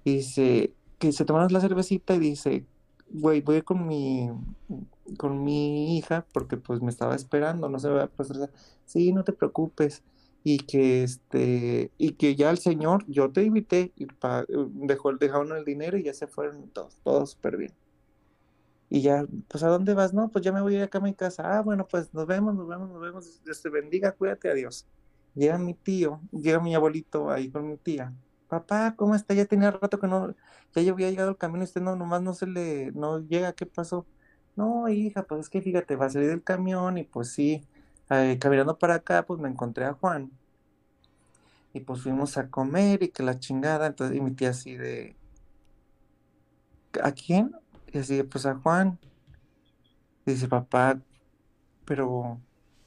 Y 0.03 0.17
dice, 0.17 0.75
que 0.99 1.11
se 1.11 1.25
tomaron 1.25 1.51
la 1.51 1.59
cervecita 1.59 2.15
y 2.15 2.19
dice, 2.19 2.65
güey, 3.09 3.41
voy 3.41 3.61
con 3.61 3.87
mi, 3.87 4.29
con 5.17 5.43
mi 5.43 5.97
hija 5.97 6.25
porque 6.33 6.57
pues 6.57 6.81
me 6.81 6.89
estaba 6.89 7.15
esperando, 7.15 7.69
no 7.69 7.79
se 7.79 7.89
va 7.89 8.03
a 8.03 8.07
pasar. 8.07 8.51
Sí, 8.85 9.13
no 9.13 9.23
te 9.23 9.33
preocupes. 9.33 10.03
Y 10.45 10.59
que 10.59 11.03
este, 11.03 11.91
y 11.97 12.13
que 12.13 12.35
ya 12.35 12.49
el 12.49 12.57
señor, 12.57 13.05
yo 13.07 13.31
te 13.31 13.43
invité 13.43 13.93
y 13.95 14.05
pa, 14.07 14.45
dejó, 14.49 15.13
dejaron 15.13 15.53
el 15.53 15.63
dinero 15.63 15.97
y 15.97 16.03
ya 16.03 16.13
se 16.13 16.27
fueron 16.27 16.69
todos, 16.69 16.97
todos 17.03 17.31
súper 17.31 17.57
bien. 17.57 17.73
Y 18.89 19.01
ya, 19.01 19.25
pues, 19.47 19.63
¿a 19.63 19.69
dónde 19.69 19.93
vas? 19.95 20.13
No, 20.13 20.29
pues 20.29 20.45
ya 20.45 20.51
me 20.51 20.61
voy 20.61 20.75
a 20.75 20.83
acá 20.83 20.99
a 20.99 21.01
mi 21.01 21.15
casa. 21.15 21.57
Ah, 21.57 21.61
bueno, 21.61 21.87
pues 21.89 22.13
nos 22.13 22.27
vemos, 22.27 22.53
nos 22.53 22.67
vemos, 22.67 22.89
nos 22.89 23.01
vemos. 23.01 23.43
Dios 23.43 23.61
te 23.61 23.69
bendiga, 23.69 24.11
cuídate, 24.11 24.51
adiós. 24.51 24.85
Llega 25.33 25.57
mi 25.57 25.73
tío, 25.73 26.21
llega 26.31 26.59
mi 26.59 26.75
abuelito 26.75 27.31
ahí 27.31 27.49
con 27.49 27.67
mi 27.67 27.77
tía. 27.77 28.13
Papá, 28.53 28.93
¿cómo 28.95 29.15
está? 29.15 29.33
Ya 29.33 29.45
tenía 29.47 29.71
rato 29.71 29.99
que 29.99 30.07
no, 30.07 30.35
ya 30.75 30.81
yo 30.83 30.93
había 30.93 31.09
llegado 31.09 31.29
al 31.29 31.37
camino, 31.37 31.63
usted 31.63 31.81
no, 31.81 31.95
nomás 31.95 32.21
no 32.21 32.35
se 32.35 32.45
le, 32.45 32.91
no 32.91 33.19
llega, 33.19 33.53
¿qué 33.53 33.65
pasó? 33.65 34.05
No, 34.55 34.87
hija, 34.89 35.23
pues 35.23 35.41
es 35.41 35.49
que 35.49 35.59
fíjate, 35.61 35.95
va 35.95 36.05
a 36.05 36.09
salir 36.11 36.29
del 36.29 36.43
camión 36.43 36.99
y 36.99 37.03
pues 37.03 37.31
sí, 37.31 37.67
eh, 38.11 38.37
caminando 38.39 38.77
para 38.77 38.95
acá, 38.95 39.25
pues 39.25 39.39
me 39.39 39.49
encontré 39.49 39.85
a 39.85 39.93
Juan. 39.93 40.31
Y 41.73 41.79
pues 41.79 42.01
fuimos 42.03 42.37
a 42.37 42.49
comer 42.51 43.01
y 43.01 43.09
que 43.09 43.23
la 43.23 43.39
chingada, 43.39 43.87
entonces, 43.87 44.15
y 44.17 44.21
mi 44.21 44.31
tía 44.35 44.49
así 44.51 44.75
de, 44.77 45.15
¿a 47.01 47.11
quién? 47.11 47.55
Y 47.91 47.97
así, 47.99 48.21
pues 48.23 48.45
a 48.45 48.53
Juan. 48.55 48.99
dice, 50.25 50.47
papá, 50.47 50.99
pero, 51.85 52.39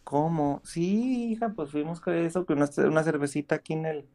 ¿cómo? 0.04 0.60
Sí, 0.64 1.32
hija, 1.32 1.50
pues 1.54 1.70
fuimos 1.72 2.00
con 2.00 2.14
eso, 2.14 2.46
que 2.46 2.52
una, 2.52 2.68
una 2.88 3.02
cervecita 3.04 3.56
aquí 3.56 3.74
en 3.74 3.86
el, 3.86 4.08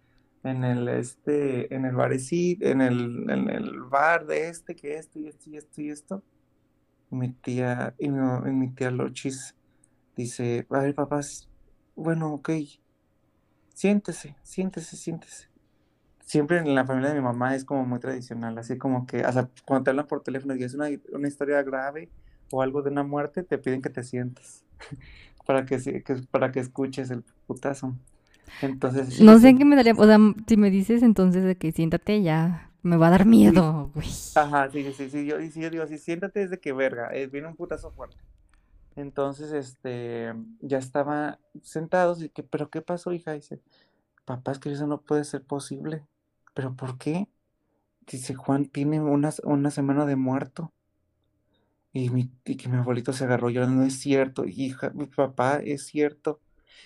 en 0.43 0.63
el, 0.63 0.87
este, 0.87 1.73
en 1.73 1.85
el 1.85 1.95
barecito, 1.95 2.65
en 2.65 2.81
el, 2.81 3.29
en 3.29 3.49
el 3.49 3.81
bar 3.81 4.25
de 4.25 4.49
este, 4.49 4.75
que 4.75 4.95
esto 4.95 5.19
y 5.19 5.27
esto 5.27 5.49
y 5.49 5.57
esto 5.57 5.81
y 5.81 5.89
esto. 5.89 6.23
mi 7.09 7.29
tía, 7.29 7.93
y 7.99 8.09
mi, 8.09 8.51
mi 8.51 8.69
tía 8.69 8.91
Lochis 8.91 9.55
dice, 10.15 10.65
a 10.69 10.79
ver, 10.79 10.95
papás, 10.95 11.49
bueno, 11.95 12.33
ok, 12.33 12.49
siéntese, 13.73 14.35
siéntese, 14.43 14.95
siéntese. 14.97 15.49
Siempre 16.25 16.59
en 16.59 16.73
la 16.75 16.85
familia 16.85 17.09
de 17.09 17.15
mi 17.15 17.21
mamá 17.21 17.55
es 17.55 17.65
como 17.65 17.85
muy 17.85 17.99
tradicional, 17.99 18.57
así 18.57 18.77
como 18.77 19.05
que, 19.05 19.23
hasta 19.23 19.49
cuando 19.65 19.83
te 19.83 19.89
hablan 19.91 20.07
por 20.07 20.23
teléfono 20.23 20.55
y 20.55 20.63
es 20.63 20.73
una, 20.73 20.87
una 21.11 21.27
historia 21.27 21.61
grave 21.61 22.09
o 22.51 22.61
algo 22.61 22.81
de 22.81 22.89
una 22.89 23.03
muerte, 23.03 23.43
te 23.43 23.57
piden 23.57 23.81
que 23.81 23.89
te 23.89 24.03
sientes 24.03 24.63
para 25.45 25.65
que, 25.65 26.03
que, 26.03 26.15
para 26.31 26.51
que 26.51 26.59
escuches 26.61 27.11
el 27.11 27.23
putazo. 27.47 27.95
Entonces. 28.61 29.21
No 29.21 29.39
sé 29.39 29.55
qué 29.55 29.65
me 29.65 29.75
daría. 29.75 29.93
O 29.97 30.05
sea, 30.05 30.17
si 30.47 30.57
me 30.57 30.69
dices 30.69 31.03
entonces 31.03 31.43
de 31.43 31.57
que 31.57 31.71
siéntate, 31.71 32.21
ya 32.21 32.71
me 32.83 32.97
va 32.97 33.07
a 33.07 33.11
dar 33.11 33.25
miedo, 33.25 33.91
güey. 33.95 34.07
Ajá, 34.35 34.69
sí, 34.71 34.91
sí, 34.93 35.09
sí. 35.09 35.25
Yo, 35.25 35.39
sí, 35.39 35.61
yo 35.61 35.69
digo, 35.69 35.85
sí, 35.87 35.97
siéntate 35.97 36.41
desde 36.41 36.59
que 36.59 36.73
verga. 36.73 37.09
Eh, 37.13 37.27
viene 37.27 37.47
un 37.47 37.55
putazo 37.55 37.91
fuerte. 37.91 38.17
Entonces, 38.95 39.51
este, 39.53 40.33
ya 40.61 40.77
estaba 40.77 41.39
sentados 41.63 42.21
y 42.23 42.29
que, 42.29 42.43
¿pero 42.43 42.69
qué 42.69 42.81
pasó, 42.81 43.13
hija? 43.13 43.33
Dice, 43.33 43.61
papá, 44.25 44.53
es 44.53 44.59
que 44.59 44.71
eso 44.71 44.87
no 44.87 45.01
puede 45.01 45.23
ser 45.25 45.43
posible. 45.43 46.05
¿Pero 46.53 46.75
por 46.75 46.97
qué? 46.97 47.27
Dice, 48.07 48.35
Juan 48.35 48.67
tiene 48.67 49.01
una, 49.01 49.31
una 49.43 49.71
semana 49.71 50.05
de 50.05 50.15
muerto. 50.17 50.73
Y, 51.93 52.09
mi, 52.09 52.31
y 52.45 52.55
que 52.57 52.69
mi 52.69 52.77
abuelito 52.77 53.13
se 53.13 53.25
agarró 53.25 53.49
llorando, 53.49 53.81
no 53.81 53.87
es 53.87 53.99
cierto, 53.99 54.45
hija, 54.45 54.91
mi 54.91 55.07
papá, 55.07 55.57
es 55.57 55.85
cierto. 55.87 56.39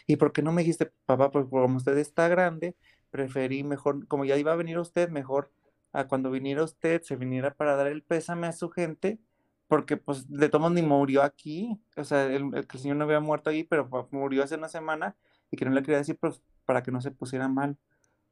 ¿Y 0.07 0.17
por 0.17 0.31
qué 0.31 0.41
no 0.41 0.51
me 0.51 0.61
dijiste, 0.61 0.91
papá? 1.05 1.31
Pues 1.31 1.45
como 1.49 1.77
usted 1.77 1.97
está 1.97 2.27
grande, 2.27 2.75
preferí 3.09 3.63
mejor, 3.63 4.07
como 4.07 4.25
ya 4.25 4.37
iba 4.37 4.51
a 4.51 4.55
venir 4.55 4.77
usted, 4.79 5.09
mejor 5.09 5.51
a 5.93 6.07
cuando 6.07 6.31
viniera 6.31 6.63
usted, 6.63 7.01
se 7.03 7.15
viniera 7.15 7.53
para 7.53 7.75
dar 7.75 7.87
el 7.87 8.03
pésame 8.03 8.47
a 8.47 8.51
su 8.51 8.69
gente, 8.69 9.19
porque 9.67 9.97
pues 9.97 10.29
de 10.29 10.49
todos 10.49 10.71
ni 10.71 10.81
murió 10.81 11.23
aquí, 11.23 11.79
o 11.97 12.03
sea, 12.03 12.25
el, 12.25 12.51
que 12.67 12.77
el 12.77 12.79
señor 12.79 12.97
no 12.97 13.05
había 13.05 13.19
muerto 13.19 13.49
ahí, 13.49 13.63
pero 13.63 13.89
murió 14.11 14.43
hace 14.43 14.55
una 14.55 14.69
semana 14.69 15.15
y 15.49 15.57
que 15.57 15.65
no 15.65 15.71
le 15.71 15.81
quería 15.81 15.99
decir 15.99 16.17
pues, 16.19 16.41
para 16.65 16.83
que 16.83 16.91
no 16.91 17.01
se 17.01 17.11
pusiera 17.11 17.47
mal. 17.47 17.77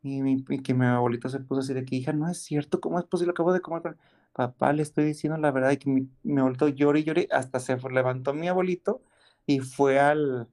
Y, 0.05 0.43
que 0.63 0.73
mi 0.73 0.85
abuelito 0.85 1.29
se 1.29 1.39
puso 1.39 1.61
así 1.61 1.73
de 1.73 1.85
que, 1.85 1.95
hija, 1.95 2.11
no 2.11 2.29
es 2.29 2.43
cierto, 2.43 2.81
¿cómo 2.81 2.99
es 2.99 3.05
posible? 3.05 3.31
Acabo 3.31 3.53
de 3.53 3.61
comer 3.61 3.95
Papá, 4.33 4.73
le 4.73 4.81
estoy 4.83 5.05
diciendo 5.05 5.37
la 5.37 5.51
verdad, 5.51 5.71
y 5.71 5.77
que 5.77 5.89
mi, 5.89 6.09
mi 6.23 6.39
abuelito 6.39 6.67
y 6.67 6.73
llore, 6.73 7.27
hasta 7.31 7.59
se 7.59 7.77
levantó 7.89 8.33
mi 8.33 8.49
abuelito 8.49 9.01
y 9.45 9.59
fue 9.59 9.99
al, 9.99 10.49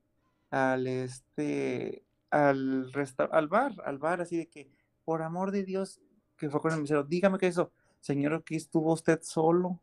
al 0.50 0.86
este, 0.86 2.04
al, 2.30 2.90
al 3.30 3.48
bar, 3.48 3.72
al 3.84 3.98
bar, 3.98 4.20
así 4.20 4.36
de 4.36 4.48
que, 4.48 4.70
por 5.04 5.22
amor 5.22 5.50
de 5.50 5.64
Dios, 5.64 6.00
que 6.36 6.50
fue 6.50 6.60
con 6.60 6.72
el 6.72 6.80
mesero, 6.80 7.04
dígame 7.04 7.38
que 7.38 7.46
eso, 7.46 7.72
señor, 8.00 8.34
aquí 8.34 8.56
estuvo 8.56 8.92
usted 8.92 9.20
solo. 9.22 9.80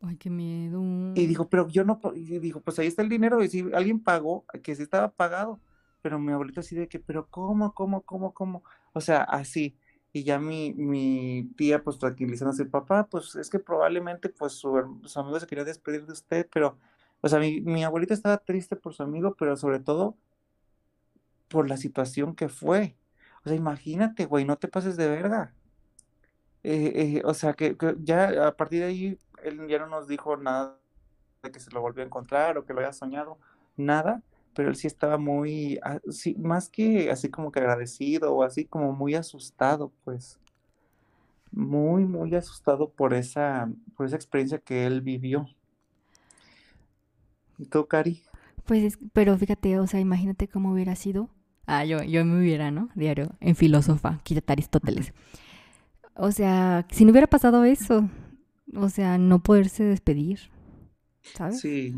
Ay, 0.00 0.16
qué 0.16 0.30
miedo. 0.30 0.82
Y 1.14 1.26
dijo, 1.26 1.48
pero 1.48 1.68
yo 1.68 1.84
no, 1.84 2.00
y 2.14 2.38
dijo, 2.38 2.60
pues 2.60 2.78
ahí 2.78 2.86
está 2.86 3.02
el 3.02 3.08
dinero, 3.08 3.42
y 3.42 3.48
si 3.48 3.60
alguien 3.72 4.00
pagó, 4.00 4.44
que 4.62 4.74
sí 4.74 4.82
estaba 4.82 5.10
pagado, 5.12 5.60
pero 6.02 6.18
mi 6.18 6.32
abuelito 6.32 6.60
así 6.60 6.74
de 6.74 6.88
que, 6.88 6.98
pero 6.98 7.28
¿cómo, 7.28 7.72
cómo, 7.74 8.02
cómo, 8.02 8.34
cómo? 8.34 8.64
O 8.92 9.00
sea, 9.00 9.22
así. 9.22 9.76
Y 10.14 10.24
ya 10.24 10.38
mi, 10.38 10.74
mi 10.74 11.50
tía, 11.56 11.82
pues 11.82 11.98
tranquilizándose, 11.98 12.66
papá, 12.66 13.06
pues 13.08 13.34
es 13.36 13.48
que 13.48 13.58
probablemente, 13.58 14.28
pues 14.28 14.52
su, 14.52 15.00
su 15.04 15.20
amigo 15.20 15.40
se 15.40 15.46
quería 15.46 15.64
despedir 15.64 16.04
de 16.04 16.12
usted, 16.12 16.48
pero 16.52 16.76
o 17.22 17.28
sea, 17.28 17.38
mi, 17.38 17.62
mi 17.62 17.84
abuelita 17.84 18.12
estaba 18.12 18.36
triste 18.38 18.76
por 18.76 18.94
su 18.94 19.02
amigo, 19.02 19.34
pero 19.38 19.56
sobre 19.56 19.80
todo 19.80 20.16
por 21.48 21.68
la 21.68 21.76
situación 21.76 22.34
que 22.34 22.48
fue. 22.48 22.96
O 23.44 23.48
sea, 23.48 23.56
imagínate, 23.56 24.26
güey, 24.26 24.44
no 24.44 24.56
te 24.56 24.68
pases 24.68 24.96
de 24.96 25.08
verga. 25.08 25.54
Eh, 26.64 27.18
eh, 27.18 27.22
o 27.24 27.34
sea, 27.34 27.54
que, 27.54 27.76
ya 28.00 28.46
a 28.46 28.56
partir 28.56 28.80
de 28.80 28.86
ahí 28.86 29.18
él 29.42 29.66
ya 29.68 29.78
no 29.80 29.88
nos 29.88 30.06
dijo 30.06 30.36
nada 30.36 30.78
de 31.42 31.50
que 31.50 31.58
se 31.58 31.70
lo 31.72 31.80
volvió 31.80 32.02
a 32.02 32.06
encontrar 32.06 32.56
o 32.56 32.64
que 32.64 32.72
lo 32.72 32.80
haya 32.80 32.92
soñado, 32.92 33.38
nada, 33.76 34.22
pero 34.54 34.68
él 34.68 34.76
sí 34.76 34.86
estaba 34.86 35.18
muy, 35.18 35.80
así, 35.82 36.34
más 36.36 36.68
que 36.68 37.10
así 37.10 37.28
como 37.30 37.50
que 37.50 37.60
agradecido 37.60 38.32
o 38.32 38.44
así 38.44 38.64
como 38.64 38.92
muy 38.92 39.14
asustado, 39.16 39.92
pues, 40.04 40.38
muy, 41.50 42.04
muy 42.04 42.34
asustado 42.34 42.90
por 42.90 43.12
esa, 43.12 43.68
por 43.96 44.06
esa 44.06 44.16
experiencia 44.16 44.58
que 44.58 44.86
él 44.86 45.00
vivió. 45.00 45.46
¿Y 47.62 47.66
tú, 47.66 47.86
Cari? 47.86 48.20
Pues, 48.64 48.98
pero 49.12 49.38
fíjate, 49.38 49.78
o 49.78 49.86
sea, 49.86 50.00
imagínate 50.00 50.48
cómo 50.48 50.72
hubiera 50.72 50.96
sido. 50.96 51.30
Ah, 51.64 51.84
yo, 51.84 52.02
yo 52.02 52.24
me 52.24 52.40
hubiera, 52.40 52.72
¿no? 52.72 52.88
Diario, 52.96 53.36
en 53.38 53.54
filósofa, 53.54 54.18
quítate 54.24 54.52
Aristóteles. 54.52 55.14
O 56.16 56.32
sea, 56.32 56.84
si 56.90 57.04
no 57.04 57.12
hubiera 57.12 57.28
pasado 57.28 57.62
eso, 57.64 58.08
o 58.74 58.88
sea, 58.88 59.16
no 59.16 59.44
poderse 59.44 59.84
despedir, 59.84 60.40
¿sabes? 61.34 61.60
Sí. 61.60 61.94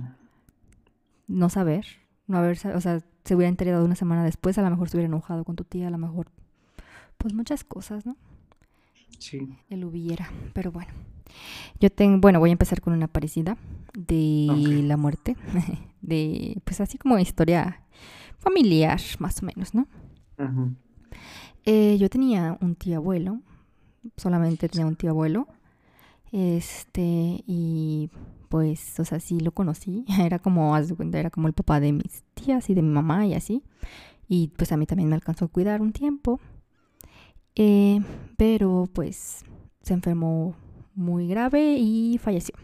No 1.28 1.48
saber, 1.48 1.86
no 2.26 2.36
haber, 2.36 2.58
o 2.74 2.80
sea, 2.82 3.02
se 3.24 3.34
hubiera 3.34 3.48
enterado 3.48 3.86
una 3.86 3.96
semana 3.96 4.22
después, 4.22 4.58
a 4.58 4.62
lo 4.62 4.68
mejor 4.68 4.90
se 4.90 4.98
hubiera 4.98 5.06
enojado 5.06 5.44
con 5.44 5.56
tu 5.56 5.64
tía, 5.64 5.88
a 5.88 5.90
lo 5.90 5.98
mejor, 5.98 6.30
pues 7.16 7.32
muchas 7.32 7.64
cosas, 7.64 8.04
¿no? 8.04 8.18
Sí. 9.18 9.56
Él 9.70 9.84
hubiera, 9.86 10.30
pero 10.52 10.70
bueno. 10.70 10.92
Yo 11.80 11.88
tengo, 11.88 12.18
bueno, 12.18 12.38
voy 12.38 12.50
a 12.50 12.52
empezar 12.52 12.82
con 12.82 12.92
una 12.92 13.08
parecida 13.08 13.56
de 13.94 14.82
la 14.84 14.96
muerte, 14.96 15.36
de, 16.02 16.60
pues 16.64 16.80
así 16.80 16.98
como 16.98 17.18
historia 17.18 17.84
familiar, 18.38 19.00
más 19.18 19.42
o 19.42 19.46
menos, 19.46 19.74
¿no? 19.74 19.88
Eh, 21.64 21.96
yo 21.98 22.10
tenía 22.10 22.58
un 22.60 22.74
tío 22.74 22.96
abuelo, 22.96 23.40
solamente 24.16 24.68
tenía 24.68 24.86
un 24.86 24.96
tío 24.96 25.10
abuelo, 25.10 25.48
este, 26.32 27.42
y 27.46 28.10
pues, 28.48 28.98
o 29.00 29.04
sea, 29.04 29.20
sí 29.20 29.40
lo 29.40 29.52
conocí, 29.52 30.04
era 30.20 30.38
como, 30.38 30.76
era 30.76 31.30
como 31.30 31.48
el 31.48 31.54
papá 31.54 31.80
de 31.80 31.92
mis 31.92 32.24
tías 32.34 32.68
y 32.68 32.74
de 32.74 32.82
mi 32.82 32.90
mamá 32.90 33.26
y 33.26 33.34
así, 33.34 33.62
y 34.28 34.48
pues 34.48 34.72
a 34.72 34.76
mí 34.76 34.86
también 34.86 35.08
me 35.08 35.14
alcanzó 35.14 35.46
a 35.46 35.48
cuidar 35.48 35.80
un 35.80 35.92
tiempo, 35.92 36.40
eh, 37.54 38.00
pero 38.36 38.88
pues 38.92 39.44
se 39.80 39.94
enfermó 39.94 40.56
muy 40.94 41.28
grave 41.28 41.76
y 41.78 42.18
falleció. 42.18 42.54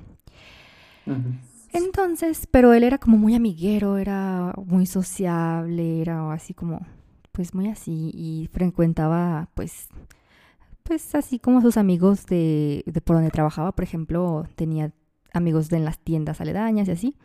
Entonces, 1.72 2.46
pero 2.50 2.72
él 2.72 2.82
era 2.82 2.98
como 2.98 3.16
muy 3.16 3.34
amiguero, 3.34 3.96
era 3.96 4.52
muy 4.66 4.86
sociable, 4.86 6.00
era 6.00 6.32
así 6.32 6.52
como, 6.52 6.84
pues 7.32 7.54
muy 7.54 7.68
así, 7.68 8.10
y 8.12 8.48
frecuentaba, 8.52 9.48
pues, 9.54 9.88
pues 10.82 11.14
así 11.14 11.38
como 11.38 11.60
sus 11.60 11.76
amigos 11.76 12.26
de, 12.26 12.82
de 12.86 13.00
por 13.00 13.16
donde 13.16 13.30
trabajaba, 13.30 13.72
por 13.72 13.84
ejemplo, 13.84 14.46
tenía 14.56 14.92
amigos 15.32 15.68
de 15.68 15.76
en 15.76 15.84
las 15.84 15.98
tiendas 15.98 16.40
aledañas 16.40 16.88
y 16.88 16.90
así. 16.90 17.16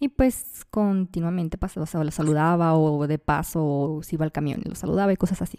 Y 0.00 0.08
pues 0.08 0.64
continuamente 0.70 1.58
pasaba, 1.58 1.84
o 1.84 1.86
sea, 1.86 2.02
lo 2.02 2.10
saludaba 2.10 2.74
o 2.74 3.06
de 3.06 3.18
paso 3.18 3.64
o 3.64 4.02
si 4.02 4.16
iba 4.16 4.24
al 4.24 4.32
camión 4.32 4.60
y 4.64 4.68
lo 4.68 4.74
saludaba 4.74 5.12
y 5.12 5.16
cosas 5.16 5.42
así. 5.42 5.58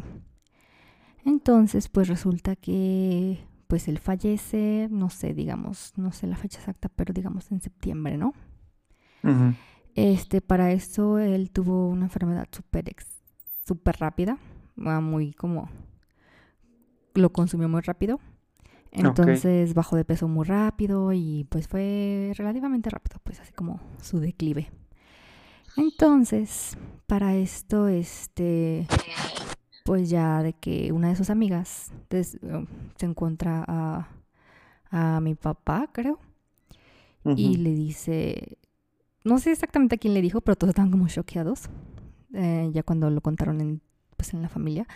Entonces, 1.25 1.87
pues 1.87 2.09
resulta 2.09 2.55
que 2.57 3.39
pues 3.73 3.87
él 3.87 3.97
fallece, 3.97 4.87
no 4.91 5.09
sé, 5.09 5.33
digamos, 5.33 5.93
no 5.95 6.11
sé 6.11 6.27
la 6.27 6.35
fecha 6.35 6.59
exacta, 6.59 6.89
pero 6.89 7.11
digamos 7.11 7.51
en 7.51 7.59
septiembre, 7.59 8.19
¿no? 8.19 8.35
Ujú. 9.23 9.55
Este, 9.95 10.41
para 10.41 10.71
eso 10.71 11.17
él 11.17 11.49
tuvo 11.49 11.89
una 11.89 12.03
enfermedad 12.03 12.47
súper 12.51 12.95
súper 13.65 13.95
rápida, 13.99 14.37
ah, 14.85 15.01
muy 15.01 15.33
como 15.33 15.71
lo 17.15 17.31
consumió 17.31 17.67
muy 17.67 17.81
rápido. 17.81 18.19
Entonces 18.91 19.73
bajó 19.73 19.95
de 19.95 20.05
peso 20.05 20.27
muy 20.27 20.45
rápido 20.45 21.11
y 21.11 21.47
pues 21.49 21.67
fue 21.67 22.31
relativamente 22.37 22.91
rápido, 22.91 23.17
pues 23.23 23.39
así 23.39 23.53
como 23.53 23.79
su 24.03 24.19
declive. 24.19 24.69
Entonces, 25.77 26.77
para 27.07 27.33
esto, 27.37 27.87
este, 27.87 28.85
pues 29.83 30.09
ya 30.09 30.41
de 30.43 30.53
que 30.53 30.91
una 30.91 31.09
de 31.09 31.15
sus 31.15 31.29
amigas 31.29 31.91
des- 32.09 32.35
eh, 32.41 32.65
se 32.95 33.05
encuentra 33.05 33.63
a, 33.67 34.07
a 34.91 35.19
mi 35.21 35.35
papá, 35.35 35.89
creo, 35.91 36.19
y 37.37 37.55
le 37.57 37.73
dice, 37.73 38.57
no 39.23 39.37
sé 39.39 39.51
exactamente 39.51 39.95
a 39.95 39.97
quién 39.97 40.13
le 40.13 40.21
dijo, 40.21 40.41
pero 40.41 40.55
todos 40.55 40.69
estaban 40.69 40.91
como 40.91 41.07
choqueados, 41.07 41.69
eh, 42.33 42.69
ya 42.73 42.83
cuando 42.83 43.09
lo 43.09 43.21
contaron 43.21 43.61
en, 43.61 43.81
pues 44.17 44.33
en 44.33 44.41
la 44.41 44.49
familia, 44.49 44.87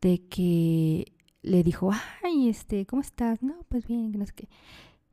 de 0.00 0.26
que 0.28 1.12
le 1.42 1.62
dijo, 1.62 1.90
ay, 2.22 2.48
este, 2.48 2.84
¿cómo 2.86 3.02
estás? 3.02 3.42
No, 3.42 3.54
pues 3.68 3.86
bien, 3.86 4.12
que 4.12 4.18
no 4.18 4.26
sé 4.26 4.32
qué. 4.34 4.48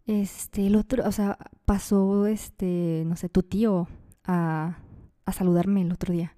Este, 0.06 0.68
el 0.68 0.76
otro, 0.76 1.08
o 1.08 1.12
sea, 1.14 1.38
pasó, 1.66 2.28
este, 2.28 3.04
no 3.06 3.16
sé, 3.16 3.30
tu 3.30 3.44
tío 3.44 3.88
a, 4.26 4.78
a 5.26 5.32
saludarme 5.32 5.82
el 5.82 5.92
otro 5.94 6.14
día. 6.14 6.36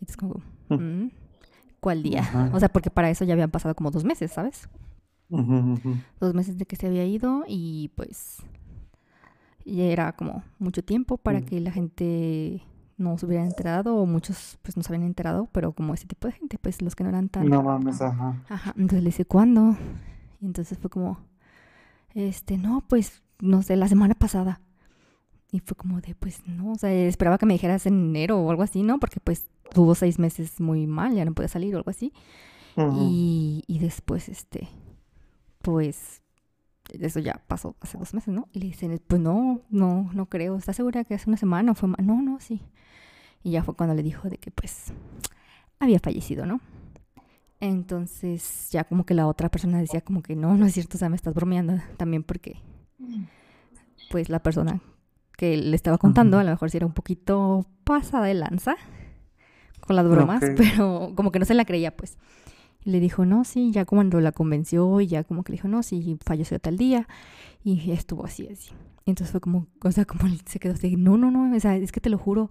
Y 0.00 0.04
es 0.04 0.16
como, 0.16 0.42
Mm. 0.68 1.08
"Mm, 1.76 1.80
¿cuál 1.80 2.02
día? 2.02 2.20
Ajá. 2.20 2.50
O 2.52 2.58
sea, 2.60 2.68
porque 2.68 2.90
para 2.90 3.10
eso 3.10 3.24
ya 3.24 3.32
habían 3.34 3.50
pasado 3.50 3.74
como 3.74 3.90
dos 3.90 4.04
meses, 4.04 4.32
¿sabes? 4.32 4.68
Dos 6.20 6.34
meses 6.34 6.56
de 6.56 6.66
que 6.66 6.76
se 6.76 6.86
había 6.86 7.04
ido 7.04 7.44
y 7.48 7.90
pues 7.96 8.38
ya 9.64 9.84
era 9.84 10.12
como 10.12 10.44
mucho 10.58 10.84
tiempo 10.84 11.16
para 11.18 11.40
Mm. 11.40 11.44
que 11.44 11.60
la 11.60 11.72
gente 11.72 12.62
no 12.98 13.18
se 13.18 13.26
hubiera 13.26 13.44
enterado 13.44 13.96
o 13.96 14.06
muchos 14.06 14.58
pues 14.62 14.76
no 14.76 14.82
se 14.82 14.92
habían 14.92 15.06
enterado, 15.06 15.48
pero 15.52 15.72
como 15.72 15.92
ese 15.94 16.06
tipo 16.06 16.28
de 16.28 16.32
gente, 16.32 16.58
pues 16.58 16.80
los 16.80 16.94
que 16.94 17.02
no 17.04 17.10
eran 17.10 17.28
tan... 17.28 17.48
No 17.48 17.62
mames, 17.62 18.00
ajá. 18.00 18.42
Ajá, 18.48 18.70
entonces 18.76 19.02
le 19.02 19.08
dice, 19.10 19.24
¿cuándo? 19.26 19.76
Y 20.40 20.46
entonces 20.46 20.78
fue 20.78 20.88
como, 20.90 21.18
este, 22.14 22.56
no, 22.56 22.84
pues, 22.88 23.22
no 23.40 23.62
sé, 23.62 23.76
la 23.76 23.88
semana 23.88 24.14
pasada. 24.14 24.60
Y 25.50 25.60
fue 25.60 25.76
como 25.76 26.00
de, 26.00 26.14
pues, 26.14 26.40
no, 26.46 26.72
o 26.72 26.74
sea, 26.76 26.92
esperaba 26.92 27.36
que 27.38 27.46
me 27.46 27.54
dijeras 27.54 27.86
en 27.86 27.94
enero 28.10 28.38
o 28.38 28.50
algo 28.50 28.62
así, 28.62 28.82
¿no? 28.82 28.98
Porque 28.98 29.20
pues 29.20 29.46
tuvo 29.72 29.94
seis 29.94 30.18
meses 30.18 30.60
muy 30.60 30.86
mal, 30.86 31.14
ya 31.14 31.24
no 31.24 31.34
podía 31.34 31.48
salir 31.48 31.74
o 31.74 31.78
algo 31.78 31.90
así. 31.90 32.12
Y, 33.00 33.64
y 33.66 33.78
después, 33.78 34.28
este, 34.28 34.68
pues, 35.62 36.20
eso 36.90 37.20
ya 37.20 37.42
pasó 37.48 37.74
hace 37.80 37.98
dos 37.98 38.12
meses, 38.14 38.34
¿no? 38.34 38.48
Y 38.52 38.60
le 38.60 38.66
dicen, 38.66 39.00
pues 39.06 39.20
no, 39.20 39.62
no, 39.70 40.10
no 40.12 40.26
creo. 40.26 40.56
¿Estás 40.56 40.76
segura 40.76 41.04
que 41.04 41.14
hace 41.14 41.28
una 41.30 41.38
semana 41.38 41.74
fue 41.74 41.88
más? 41.88 42.00
No, 42.00 42.20
no, 42.20 42.38
sí. 42.40 42.60
Y 43.42 43.52
ya 43.52 43.62
fue 43.62 43.74
cuando 43.74 43.94
le 43.94 44.02
dijo 44.02 44.28
de 44.28 44.36
que, 44.36 44.50
pues, 44.50 44.92
había 45.78 45.98
fallecido, 46.00 46.46
¿no? 46.46 46.60
Entonces, 47.60 48.68
ya 48.70 48.84
como 48.84 49.06
que 49.06 49.14
la 49.14 49.26
otra 49.26 49.48
persona 49.48 49.78
decía 49.78 50.02
como 50.02 50.22
que 50.22 50.36
no, 50.36 50.54
no 50.56 50.66
es 50.66 50.74
cierto, 50.74 50.96
o 50.96 50.98
sea, 50.98 51.08
me 51.08 51.16
estás 51.16 51.32
bromeando 51.32 51.80
también 51.96 52.22
porque, 52.22 52.60
pues, 54.10 54.28
la 54.28 54.40
persona 54.40 54.82
que 55.38 55.56
le 55.56 55.76
estaba 55.76 55.98
contando, 55.98 56.38
a 56.38 56.44
lo 56.44 56.50
mejor 56.50 56.70
sí 56.70 56.76
era 56.76 56.86
un 56.86 56.92
poquito 56.92 57.66
pasada 57.84 58.26
de 58.26 58.34
lanza 58.34 58.76
con 59.86 59.96
las 59.96 60.08
bromas, 60.08 60.42
pero 60.56 61.12
como 61.14 61.32
que 61.32 61.38
no 61.38 61.44
se 61.44 61.54
la 61.54 61.64
creía, 61.64 61.96
pues. 61.96 62.18
Y 62.84 62.90
le 62.90 63.00
dijo, 63.00 63.24
no, 63.24 63.44
sí, 63.44 63.72
ya 63.72 63.84
cuando 63.84 64.20
la 64.20 64.32
convenció 64.32 65.00
y 65.00 65.06
ya 65.06 65.24
como 65.24 65.42
que 65.42 65.52
le 65.52 65.56
dijo, 65.56 65.68
no, 65.68 65.82
sí, 65.82 66.18
falleció 66.24 66.58
tal 66.60 66.76
día. 66.76 67.08
Y 67.64 67.90
estuvo 67.90 68.24
así, 68.24 68.46
así. 68.46 68.70
Entonces 69.06 69.32
fue 69.32 69.40
como, 69.40 69.66
o 69.82 69.90
sea, 69.90 70.04
como 70.04 70.24
se 70.46 70.58
quedó 70.58 70.74
así, 70.74 70.96
no, 70.96 71.16
no, 71.16 71.30
no, 71.30 71.56
o 71.56 71.60
sea, 71.60 71.76
es 71.76 71.92
que 71.92 72.00
te 72.00 72.10
lo 72.10 72.18
juro 72.18 72.50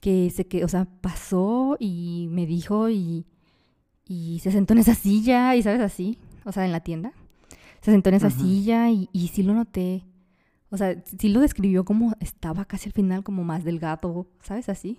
que 0.00 0.30
se 0.30 0.46
que, 0.46 0.64
o 0.64 0.68
sea, 0.68 0.86
pasó 1.00 1.76
y 1.80 2.28
me 2.30 2.46
dijo 2.46 2.88
y, 2.88 3.26
y 4.06 4.38
se 4.40 4.52
sentó 4.52 4.72
en 4.74 4.80
esa 4.80 4.94
silla 4.94 5.56
y, 5.56 5.62
¿sabes? 5.62 5.80
Así, 5.80 6.18
o 6.44 6.52
sea, 6.52 6.64
en 6.64 6.72
la 6.72 6.80
tienda. 6.80 7.12
Se 7.80 7.90
sentó 7.92 8.08
en 8.08 8.16
esa 8.16 8.30
silla 8.30 8.90
y, 8.90 9.08
y 9.12 9.28
sí 9.28 9.42
lo 9.42 9.54
noté. 9.54 10.04
O 10.70 10.76
sea, 10.76 11.00
sí 11.18 11.28
lo 11.28 11.40
describió 11.40 11.84
como 11.84 12.14
estaba 12.20 12.64
casi 12.64 12.88
al 12.88 12.92
final 12.92 13.22
como 13.22 13.44
más 13.44 13.64
delgado, 13.64 14.26
¿sabes? 14.42 14.68
Así. 14.68 14.98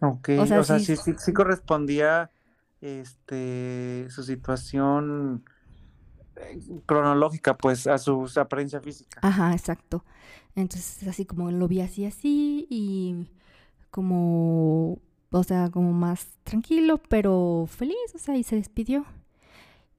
Ok, 0.00 0.30
O 0.38 0.46
sea, 0.46 0.60
o 0.60 0.64
sea, 0.64 0.78
sí, 0.78 0.96
sí, 0.96 1.14
sí, 1.18 1.32
correspondía 1.32 2.30
este 2.80 4.06
su 4.10 4.22
situación 4.22 5.44
eh, 6.36 6.60
cronológica, 6.84 7.56
pues, 7.56 7.86
a 7.86 7.98
su 7.98 8.30
apariencia 8.36 8.80
física. 8.80 9.20
Ajá, 9.22 9.52
exacto. 9.52 10.04
Entonces, 10.54 11.06
así 11.08 11.24
como 11.24 11.50
lo 11.50 11.68
vi 11.68 11.80
así, 11.80 12.04
así, 12.06 12.66
y 12.70 13.28
como, 13.90 14.98
o 15.30 15.42
sea, 15.44 15.70
como 15.70 15.92
más 15.92 16.38
tranquilo, 16.44 16.98
pero 17.08 17.66
feliz, 17.68 17.96
o 18.14 18.18
sea, 18.18 18.36
y 18.36 18.42
se 18.42 18.56
despidió. 18.56 19.06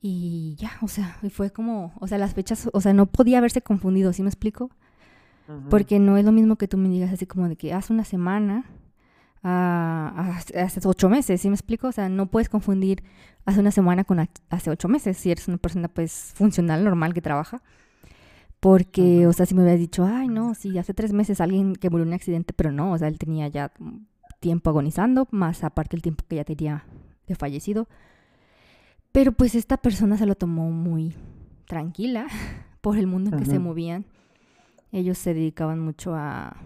Y 0.01 0.55
ya, 0.59 0.71
o 0.81 0.87
sea, 0.87 1.17
y 1.23 1.29
fue 1.29 1.51
como, 1.51 1.93
o 1.99 2.07
sea, 2.07 2.17
las 2.19 2.33
fechas, 2.33 2.69
o 2.71 2.81
sea, 2.81 2.93
no 2.93 3.07
podía 3.07 3.39
haberse 3.39 3.61
confundido, 3.61 4.13
¿sí 4.13 4.21
me 4.21 4.29
explico? 4.29 4.69
Porque 5.69 5.97
no 5.97 6.17
es 6.17 6.25
lo 6.25 6.33
mismo 6.33 6.57
que 6.57 6.67
tú 6.67 6.77
me 6.77 6.89
digas 6.89 7.11
así 7.13 7.25
como 7.25 7.47
de 7.47 7.55
que 7.55 7.73
hace 7.73 7.93
una 7.93 8.03
semana, 8.03 8.65
a, 9.43 10.13
a- 10.55 10.61
hace 10.63 10.79
ocho 10.87 11.09
meses, 11.09 11.41
¿sí 11.41 11.49
me 11.49 11.55
explico? 11.55 11.87
O 11.87 11.91
sea, 11.91 12.09
no 12.09 12.27
puedes 12.27 12.49
confundir 12.49 13.03
hace 13.45 13.59
una 13.59 13.71
semana 13.71 14.03
con 14.03 14.19
a- 14.19 14.29
hace 14.49 14.69
ocho 14.69 14.87
meses, 14.87 15.17
si 15.17 15.31
eres 15.31 15.47
una 15.47 15.57
persona 15.57 15.87
pues 15.87 16.31
funcional, 16.35 16.83
normal, 16.83 17.13
que 17.13 17.21
trabaja. 17.21 17.61
Porque, 18.59 19.27
o 19.27 19.33
sea, 19.33 19.45
si 19.45 19.53
me 19.53 19.61
hubieras 19.61 19.79
dicho, 19.79 20.03
ay, 20.05 20.27
no, 20.27 20.55
sí, 20.55 20.77
hace 20.79 20.93
tres 20.95 21.13
meses 21.13 21.39
alguien 21.41 21.75
que 21.75 21.89
murió 21.91 22.03
en 22.03 22.09
un 22.09 22.13
accidente, 22.15 22.53
pero 22.53 22.71
no, 22.71 22.91
o 22.93 22.97
sea, 22.97 23.07
él 23.07 23.19
tenía 23.19 23.47
ya 23.47 23.71
tiempo 24.39 24.69
agonizando, 24.71 25.27
más 25.31 25.63
aparte 25.63 25.95
el 25.95 26.01
tiempo 26.01 26.23
que 26.27 26.37
ya 26.37 26.43
tenía 26.43 26.83
de 27.27 27.35
fallecido. 27.35 27.87
Pero 29.11 29.31
pues 29.31 29.53
esta 29.55 29.77
persona 29.77 30.17
se 30.17 30.25
lo 30.25 30.35
tomó 30.35 30.71
muy 30.71 31.15
tranquila 31.67 32.27
por 32.81 32.97
el 32.97 33.05
mundo 33.07 33.29
en 33.31 33.37
que 33.37 33.45
se 33.45 33.59
movían. 33.59 34.05
Ellos 34.91 35.17
se 35.17 35.33
dedicaban 35.33 35.79
mucho 35.79 36.15
a, 36.15 36.57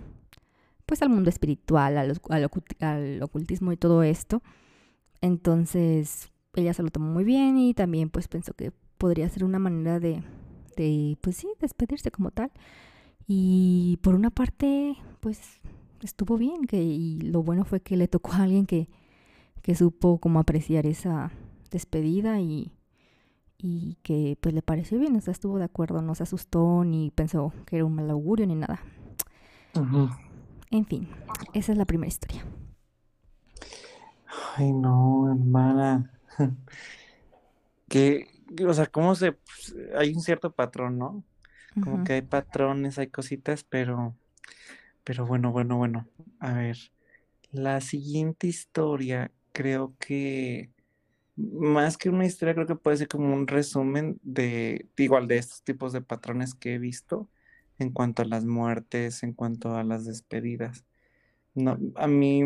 pues 0.92 1.02
al 1.02 1.10
mundo 1.10 1.30
espiritual, 1.30 1.98
al, 1.98 2.20
al 2.28 2.50
al 2.82 3.24
ocultismo 3.24 3.72
y 3.72 3.78
todo 3.78 4.04
esto. 4.04 4.44
Entonces, 5.22 6.34
ella 6.54 6.74
se 6.74 6.84
lo 6.84 6.90
tomó 6.90 7.14
muy 7.14 7.24
bien 7.24 7.58
y 7.58 7.74
también 7.74 8.10
pues 8.10 8.28
pensó 8.28 8.54
que 8.54 8.74
podría 8.98 9.30
ser 9.30 9.46
una 9.46 9.58
manera 9.58 10.02
de, 10.02 10.22
de 10.76 11.18
pues 11.22 11.38
sí, 11.38 11.48
despedirse 11.62 12.12
como 12.12 12.32
tal. 12.32 12.52
Y 13.26 14.00
por 14.02 14.16
una 14.16 14.32
parte, 14.32 14.98
pues 15.22 15.62
estuvo 16.02 16.38
bien, 16.38 16.66
que, 16.66 16.84
y 16.84 17.22
lo 17.22 17.42
bueno 17.42 17.64
fue 17.64 17.80
que 17.80 17.96
le 17.96 18.10
tocó 18.10 18.34
a 18.34 18.44
alguien 18.44 18.66
que, 18.66 18.90
que 19.62 19.74
supo 19.74 20.18
cómo 20.18 20.40
apreciar 20.40 20.86
esa 20.86 21.32
despedida 21.72 22.42
y, 22.42 22.74
y 23.58 23.96
que 24.04 24.38
pues 24.42 24.54
le 24.54 24.62
pareció 24.62 25.00
bien, 25.00 25.16
o 25.16 25.22
sea, 25.22 25.32
estuvo 25.32 25.58
de 25.58 25.64
acuerdo, 25.64 26.02
no 26.02 26.16
se 26.16 26.24
asustó 26.24 26.84
ni 26.84 27.12
pensó 27.12 27.54
que 27.66 27.78
era 27.78 27.86
un 27.86 27.96
mal 27.96 28.10
augurio 28.10 28.46
ni 28.46 28.56
nada. 28.56 28.82
Ujú. 29.74 30.10
En 30.72 30.86
fin, 30.86 31.08
esa 31.54 31.74
es 31.74 31.78
la 31.78 31.86
primera 31.86 32.08
historia. 32.08 32.46
Ay, 34.56 34.72
no, 34.72 35.32
hermana. 35.32 36.12
Que, 37.90 38.28
o 38.66 38.74
sea, 38.74 38.86
cómo 38.86 39.16
se, 39.16 39.34
pues, 39.34 39.76
hay 39.98 40.14
un 40.14 40.22
cierto 40.22 40.54
patrón, 40.54 40.98
¿no? 40.98 41.26
Como 41.84 42.04
que 42.06 42.14
hay 42.14 42.22
patrones, 42.22 42.98
hay 42.98 43.08
cositas, 43.08 43.64
pero, 43.64 44.16
pero 45.04 45.26
bueno, 45.26 45.52
bueno, 45.52 45.78
bueno. 45.78 46.08
A 46.40 46.54
ver, 46.54 46.78
la 47.52 47.82
siguiente 47.82 48.48
historia 48.48 49.32
creo 49.52 49.94
que 50.00 50.72
más 51.36 51.98
que 51.98 52.10
una 52.10 52.26
historia, 52.26 52.54
creo 52.54 52.68
que 52.68 52.76
puede 52.76 52.98
ser 52.98 53.08
como 53.08 53.34
un 53.34 53.48
resumen 53.48 54.20
de, 54.24 54.88
igual 54.98 55.28
de 55.28 55.38
estos 55.38 55.64
tipos 55.64 55.94
de 55.94 56.02
patrones 56.02 56.54
que 56.56 56.76
he 56.76 56.78
visto 56.78 57.30
en 57.82 57.92
cuanto 57.92 58.22
a 58.24 58.26
las 58.26 58.46
muertes, 58.46 59.24
en 59.24 59.34
cuanto 59.34 59.76
a 59.76 59.84
las 59.84 60.06
despedidas. 60.06 60.86
No, 61.56 61.78
a 61.96 62.08
mí, 62.08 62.44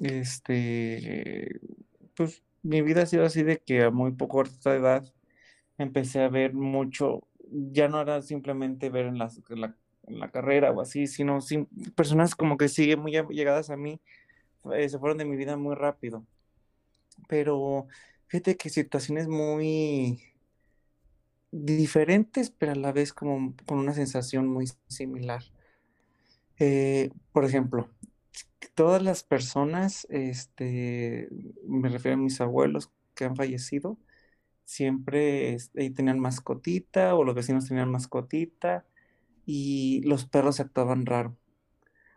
este, 0.00 1.60
pues 2.16 2.42
mi 2.62 2.82
vida 2.82 3.02
ha 3.02 3.06
sido 3.06 3.24
así 3.26 3.42
de 3.44 3.58
que 3.60 3.84
a 3.84 3.90
muy 3.90 4.12
poco 4.12 4.36
corta 4.38 4.74
edad 4.76 5.04
empecé 5.78 6.22
a 6.22 6.28
ver 6.28 6.54
mucho, 6.54 7.26
ya 7.50 7.88
no 7.88 8.00
era 8.02 8.22
simplemente 8.22 8.90
ver 8.90 9.06
en 9.06 9.18
la, 9.18 9.30
en 10.06 10.18
la 10.20 10.30
carrera 10.30 10.72
o 10.72 10.80
así, 10.80 11.06
sino 11.06 11.40
sim- 11.40 11.68
personas 11.96 12.34
como 12.34 12.56
que 12.56 12.68
siguen 12.68 13.00
muy 13.00 13.12
llegadas 13.12 13.70
a 13.70 13.76
mí, 13.76 14.00
eh, 14.74 14.88
se 14.88 14.98
fueron 14.98 15.18
de 15.18 15.24
mi 15.26 15.36
vida 15.36 15.56
muy 15.56 15.74
rápido. 15.76 16.26
Pero 17.28 17.86
fíjate 18.26 18.56
que 18.56 18.70
situaciones 18.70 19.28
muy 19.28 20.22
diferentes, 21.52 22.50
pero 22.50 22.72
a 22.72 22.76
la 22.76 22.92
vez 22.92 23.12
como 23.12 23.54
con 23.66 23.78
una 23.78 23.94
sensación 23.94 24.46
muy 24.48 24.68
similar. 24.88 25.42
Eh, 26.58 27.10
por 27.32 27.44
ejemplo, 27.44 27.88
todas 28.74 29.02
las 29.02 29.24
personas, 29.24 30.06
este, 30.10 31.28
me 31.66 31.88
refiero 31.88 32.16
a 32.16 32.20
mis 32.20 32.40
abuelos 32.40 32.90
que 33.14 33.24
han 33.24 33.36
fallecido, 33.36 33.98
siempre 34.64 35.56
tenían 35.96 36.20
mascotita 36.20 37.14
o 37.16 37.24
los 37.24 37.34
vecinos 37.34 37.66
tenían 37.66 37.90
mascotita 37.90 38.86
y 39.46 40.02
los 40.04 40.26
perros 40.26 40.56
se 40.56 40.62
actuaban 40.62 41.06
raro. 41.06 41.36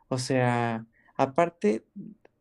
O 0.10 0.20
sea, 0.20 0.86
aparte 1.16 1.86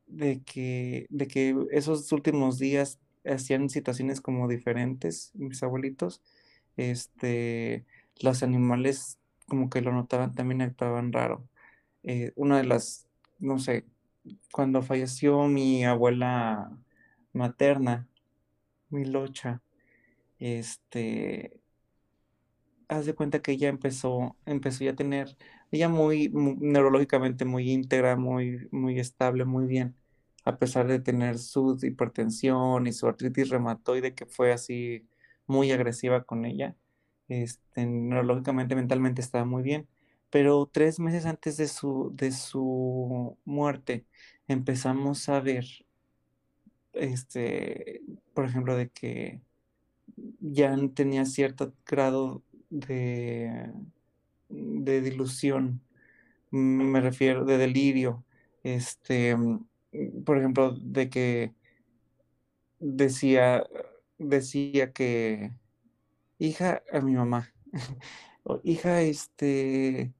de 0.06 0.42
que, 0.42 1.06
de 1.10 1.26
que 1.28 1.56
esos 1.70 2.12
últimos 2.12 2.58
días 2.58 3.00
hacían 3.24 3.70
situaciones 3.70 4.20
como 4.20 4.48
diferentes, 4.48 5.32
mis 5.34 5.62
abuelitos, 5.62 6.22
este, 6.76 7.86
los 8.20 8.42
animales 8.42 9.18
como 9.46 9.70
que 9.70 9.82
lo 9.82 9.92
notaban, 9.92 10.34
también 10.34 10.62
actuaban 10.62 11.12
raro. 11.12 11.46
Eh, 12.04 12.32
una 12.36 12.58
de 12.58 12.64
las, 12.64 13.06
no 13.38 13.58
sé, 13.58 13.86
cuando 14.52 14.82
falleció 14.82 15.44
mi 15.48 15.84
abuela 15.84 16.70
materna, 17.32 18.08
mi 18.90 19.04
locha, 19.04 19.62
este, 20.38 21.60
haz 22.88 23.06
de 23.06 23.14
cuenta 23.14 23.42
que 23.42 23.52
ella 23.52 23.68
empezó, 23.68 24.36
empezó 24.46 24.84
ya 24.84 24.92
a 24.92 24.96
tener, 24.96 25.36
ella 25.70 25.88
muy, 25.88 26.30
neurológicamente 26.32 27.44
muy 27.44 27.70
íntegra, 27.70 28.16
muy, 28.16 28.68
muy 28.70 28.98
estable, 29.00 29.44
muy 29.44 29.66
bien, 29.66 29.96
a 30.44 30.58
pesar 30.58 30.86
de 30.88 31.00
tener 31.00 31.38
su 31.38 31.78
hipertensión 31.82 32.86
y 32.86 32.92
su 32.92 33.06
artritis 33.06 33.48
reumatoide 33.50 34.14
que 34.14 34.26
fue 34.26 34.52
así 34.52 35.06
muy 35.52 35.70
agresiva 35.72 36.24
con 36.24 36.44
ella, 36.46 36.76
este, 37.28 37.86
neurológicamente, 37.86 38.74
mentalmente 38.74 39.20
estaba 39.22 39.44
muy 39.44 39.62
bien, 39.62 39.88
pero 40.30 40.66
tres 40.72 40.98
meses 40.98 41.26
antes 41.26 41.56
de 41.58 41.68
su, 41.68 42.10
de 42.14 42.32
su 42.32 43.36
muerte 43.44 44.06
empezamos 44.48 45.28
a 45.28 45.40
ver, 45.40 45.66
este, 46.94 48.02
por 48.34 48.44
ejemplo, 48.46 48.76
de 48.76 48.88
que 48.90 49.40
ya 50.40 50.76
tenía 50.94 51.24
cierto 51.26 51.74
grado 51.86 52.42
de, 52.70 53.70
de 54.48 55.00
dilución, 55.02 55.82
me 56.50 57.00
refiero, 57.00 57.44
de 57.44 57.58
delirio, 57.58 58.24
este, 58.62 59.36
por 60.24 60.38
ejemplo, 60.38 60.72
de 60.72 61.10
que 61.10 61.54
decía, 62.80 63.64
decía 64.22 64.92
que, 64.92 65.52
hija, 66.38 66.82
a 66.92 67.00
mi 67.00 67.14
mamá, 67.14 67.52
hija, 68.64 69.02
este, 69.02 70.14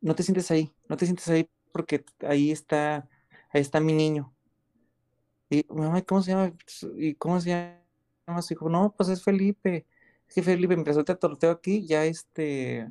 no 0.00 0.14
te 0.14 0.22
sientes 0.22 0.50
ahí, 0.50 0.74
no 0.88 0.96
te 0.96 1.06
sientes 1.06 1.28
ahí 1.28 1.48
porque 1.72 2.04
ahí 2.20 2.50
está, 2.52 3.08
ahí 3.50 3.60
está 3.62 3.80
mi 3.80 3.92
niño. 3.94 4.34
Y 5.50 5.66
mamá, 5.68 6.02
¿cómo 6.02 6.22
se 6.22 6.32
llama? 6.32 6.52
¿Y 6.96 7.14
cómo 7.14 7.40
se 7.40 7.50
llama 8.26 8.42
su 8.42 8.54
hijo? 8.54 8.68
No, 8.68 8.94
pues 8.96 9.08
es 9.08 9.22
Felipe. 9.22 9.86
Es 10.28 10.34
que 10.34 10.42
Felipe, 10.42 10.74
mientras 10.76 10.96
ahorita 10.96 11.16
torteo 11.16 11.50
aquí, 11.50 11.86
ya 11.86 12.04
este, 12.06 12.90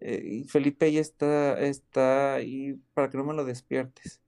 eh, 0.00 0.44
Felipe 0.48 0.92
ya 0.92 1.00
está, 1.00 1.60
está 1.60 2.34
ahí 2.34 2.74
para 2.94 3.10
que 3.10 3.18
no 3.18 3.24
me 3.24 3.34
lo 3.34 3.44
despiertes. 3.44 4.20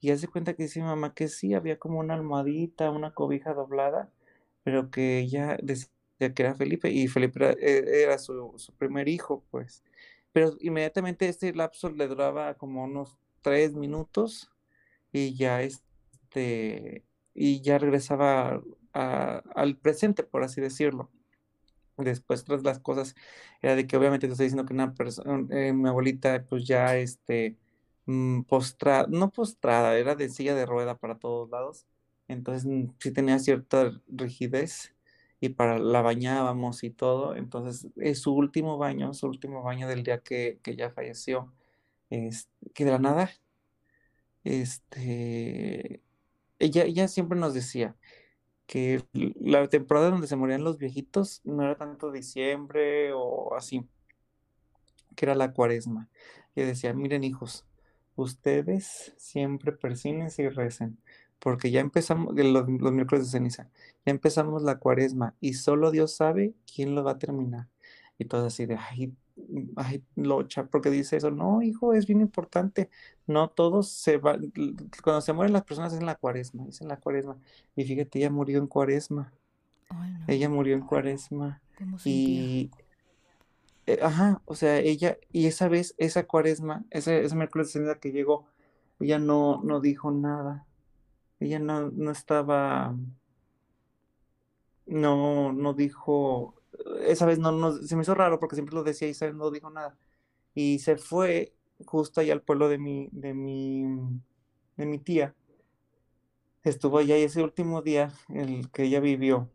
Y 0.00 0.10
hace 0.10 0.28
cuenta 0.28 0.54
que 0.54 0.64
dice 0.64 0.80
mi 0.80 0.86
mamá 0.86 1.14
que 1.14 1.28
sí, 1.28 1.54
había 1.54 1.78
como 1.78 1.98
una 2.00 2.14
almohadita, 2.14 2.90
una 2.90 3.12
cobija 3.14 3.54
doblada, 3.54 4.10
pero 4.66 4.90
que 4.90 5.20
ella 5.20 5.56
decía 5.62 5.86
que 6.34 6.42
era 6.42 6.56
Felipe, 6.56 6.90
y 6.90 7.06
Felipe 7.06 7.56
era, 7.60 8.14
e, 8.14 8.18
su, 8.18 8.54
su, 8.56 8.72
primer 8.74 9.08
hijo, 9.08 9.44
pues. 9.52 9.84
Pero 10.32 10.56
inmediatamente 10.60 11.28
este 11.28 11.54
lapso 11.54 11.88
le 11.90 12.08
duraba 12.08 12.54
como 12.54 12.82
unos 12.82 13.16
tres 13.42 13.74
minutos, 13.74 14.50
y 15.12 15.36
ya 15.36 15.62
este, 15.62 17.04
y 17.32 17.60
ya 17.62 17.78
regresaba 17.78 18.60
al 18.92 19.76
presente, 19.78 20.24
por 20.24 20.42
así 20.42 20.60
decirlo. 20.60 21.12
Después, 21.98 22.44
tras 22.44 22.64
las 22.64 22.80
cosas, 22.80 23.14
era 23.62 23.76
de 23.76 23.86
que 23.86 23.96
obviamente 23.96 24.26
te 24.26 24.32
estoy 24.32 24.46
diciendo 24.46 24.66
que 24.66 24.74
una 24.74 24.94
persona, 24.94 25.46
eh, 25.56 25.72
mi 25.72 25.88
abuelita, 25.88 26.44
pues 26.48 26.66
ya, 26.66 26.96
este, 26.96 27.56
mm, 28.06 28.42
postrada, 28.42 29.06
no 29.10 29.30
postrada, 29.30 29.96
era 29.96 30.16
de 30.16 30.28
silla 30.28 30.56
de 30.56 30.66
rueda 30.66 30.98
para 30.98 31.18
todos 31.20 31.50
lados. 31.50 31.86
Entonces, 32.28 32.66
mm, 32.66 32.94
sí 32.98 33.12
tenía 33.12 33.38
cierta 33.38 34.00
rigidez 34.08 34.94
y 35.40 35.50
para 35.50 35.78
la 35.78 36.02
bañábamos 36.02 36.84
y 36.84 36.90
todo. 36.90 37.36
Entonces, 37.36 37.88
es 37.96 38.20
su 38.20 38.34
último 38.34 38.78
baño, 38.78 39.14
su 39.14 39.26
último 39.26 39.62
baño 39.62 39.88
del 39.88 40.02
día 40.02 40.18
que, 40.20 40.58
que 40.62 40.76
ya 40.76 40.90
falleció, 40.90 41.52
es, 42.10 42.48
que 42.74 42.84
de 42.84 42.92
la 42.92 42.98
nada, 42.98 43.30
este, 44.44 46.02
ella, 46.58 46.84
ella 46.84 47.08
siempre 47.08 47.38
nos 47.38 47.54
decía, 47.54 47.96
que 48.66 49.04
la 49.12 49.68
temporada 49.68 50.10
donde 50.10 50.26
se 50.26 50.36
morían 50.36 50.64
los 50.64 50.78
viejitos 50.78 51.40
no 51.44 51.62
era 51.62 51.76
tanto 51.76 52.10
diciembre 52.12 53.12
o 53.12 53.54
así, 53.54 53.88
que 55.14 55.24
era 55.24 55.34
la 55.34 55.52
cuaresma. 55.52 56.08
Y 56.54 56.62
decía, 56.62 56.92
miren 56.92 57.24
hijos, 57.24 57.64
ustedes 58.16 59.14
siempre 59.16 59.72
persínense 59.72 60.42
y 60.42 60.48
recen, 60.48 60.98
porque 61.38 61.70
ya 61.70 61.80
empezamos, 61.80 62.34
los, 62.34 62.68
los 62.68 62.92
miércoles 62.92 63.26
de 63.26 63.30
ceniza, 63.30 63.68
ya 64.04 64.12
empezamos 64.12 64.62
la 64.62 64.78
cuaresma 64.78 65.34
y 65.40 65.54
solo 65.54 65.90
Dios 65.90 66.16
sabe 66.16 66.54
quién 66.72 66.94
lo 66.94 67.04
va 67.04 67.12
a 67.12 67.18
terminar. 67.18 67.68
Y 68.18 68.24
todo 68.24 68.46
así 68.46 68.66
de, 68.66 68.76
ay, 68.76 69.12
ay, 69.76 70.02
locha, 70.14 70.64
porque 70.64 70.90
dice 70.90 71.16
eso. 71.16 71.30
No, 71.30 71.62
hijo, 71.62 71.92
es 71.92 72.06
bien 72.06 72.20
importante. 72.20 72.90
No 73.26 73.48
todos 73.48 73.88
se 73.88 74.16
van, 74.16 74.52
cuando 75.02 75.20
se 75.20 75.32
mueren 75.32 75.52
las 75.52 75.64
personas 75.64 75.92
es 75.92 76.00
en 76.00 76.06
la 76.06 76.14
cuaresma, 76.14 76.66
es 76.68 76.80
en 76.80 76.88
la 76.88 76.96
cuaresma. 76.96 77.36
Y 77.74 77.84
fíjate, 77.84 78.18
ella 78.18 78.30
murió 78.30 78.58
en 78.58 78.66
cuaresma. 78.66 79.32
Ella 80.26 80.48
murió 80.48 80.74
en 80.74 80.82
cuaresma. 80.82 81.60
Y, 82.04 82.70
eh, 83.86 83.98
ajá, 84.02 84.42
o 84.46 84.54
sea, 84.54 84.78
ella, 84.78 85.18
y 85.30 85.46
esa 85.46 85.68
vez, 85.68 85.94
esa 85.98 86.26
cuaresma, 86.26 86.84
ese, 86.90 87.24
ese 87.24 87.36
miércoles 87.36 87.72
de 87.72 87.98
que 88.00 88.12
llegó, 88.12 88.46
ella 88.98 89.18
no, 89.18 89.62
no 89.62 89.80
dijo 89.80 90.10
nada. 90.10 90.65
Ella 91.40 91.58
no, 91.58 91.90
no 91.90 92.10
estaba, 92.10 92.94
no, 94.86 95.52
no 95.52 95.74
dijo, 95.74 96.54
esa 97.02 97.26
vez 97.26 97.38
no, 97.38 97.52
no, 97.52 97.72
se 97.72 97.96
me 97.96 98.02
hizo 98.02 98.14
raro 98.14 98.38
porque 98.38 98.56
siempre 98.56 98.74
lo 98.74 98.84
decía 98.84 99.08
y 99.08 99.14
se 99.14 99.32
no 99.32 99.50
dijo 99.50 99.70
nada. 99.70 99.98
Y 100.54 100.80
se 100.80 100.96
fue 100.96 101.54
justo 101.86 102.20
allá 102.20 102.32
al 102.34 102.42
pueblo 102.42 102.68
de 102.68 102.78
mi, 102.78 103.08
de 103.12 103.34
mi, 103.34 103.84
de 104.76 104.86
mi 104.86 104.98
tía. 104.98 105.34
Estuvo 106.64 106.98
allá 106.98 107.16
y 107.18 107.22
ese 107.22 107.42
último 107.42 107.80
día, 107.82 108.12
el 108.28 108.70
que 108.70 108.84
ella 108.84 109.00
vivió, 109.00 109.50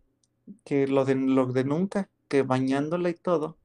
que 0.65 0.87
lo 0.87 1.05
de, 1.05 1.15
lo 1.15 1.47
de 1.47 1.63
nunca, 1.65 2.09
que 2.29 2.43
bañándola 2.43 3.09
y 3.09 3.15
todo, 3.15 3.57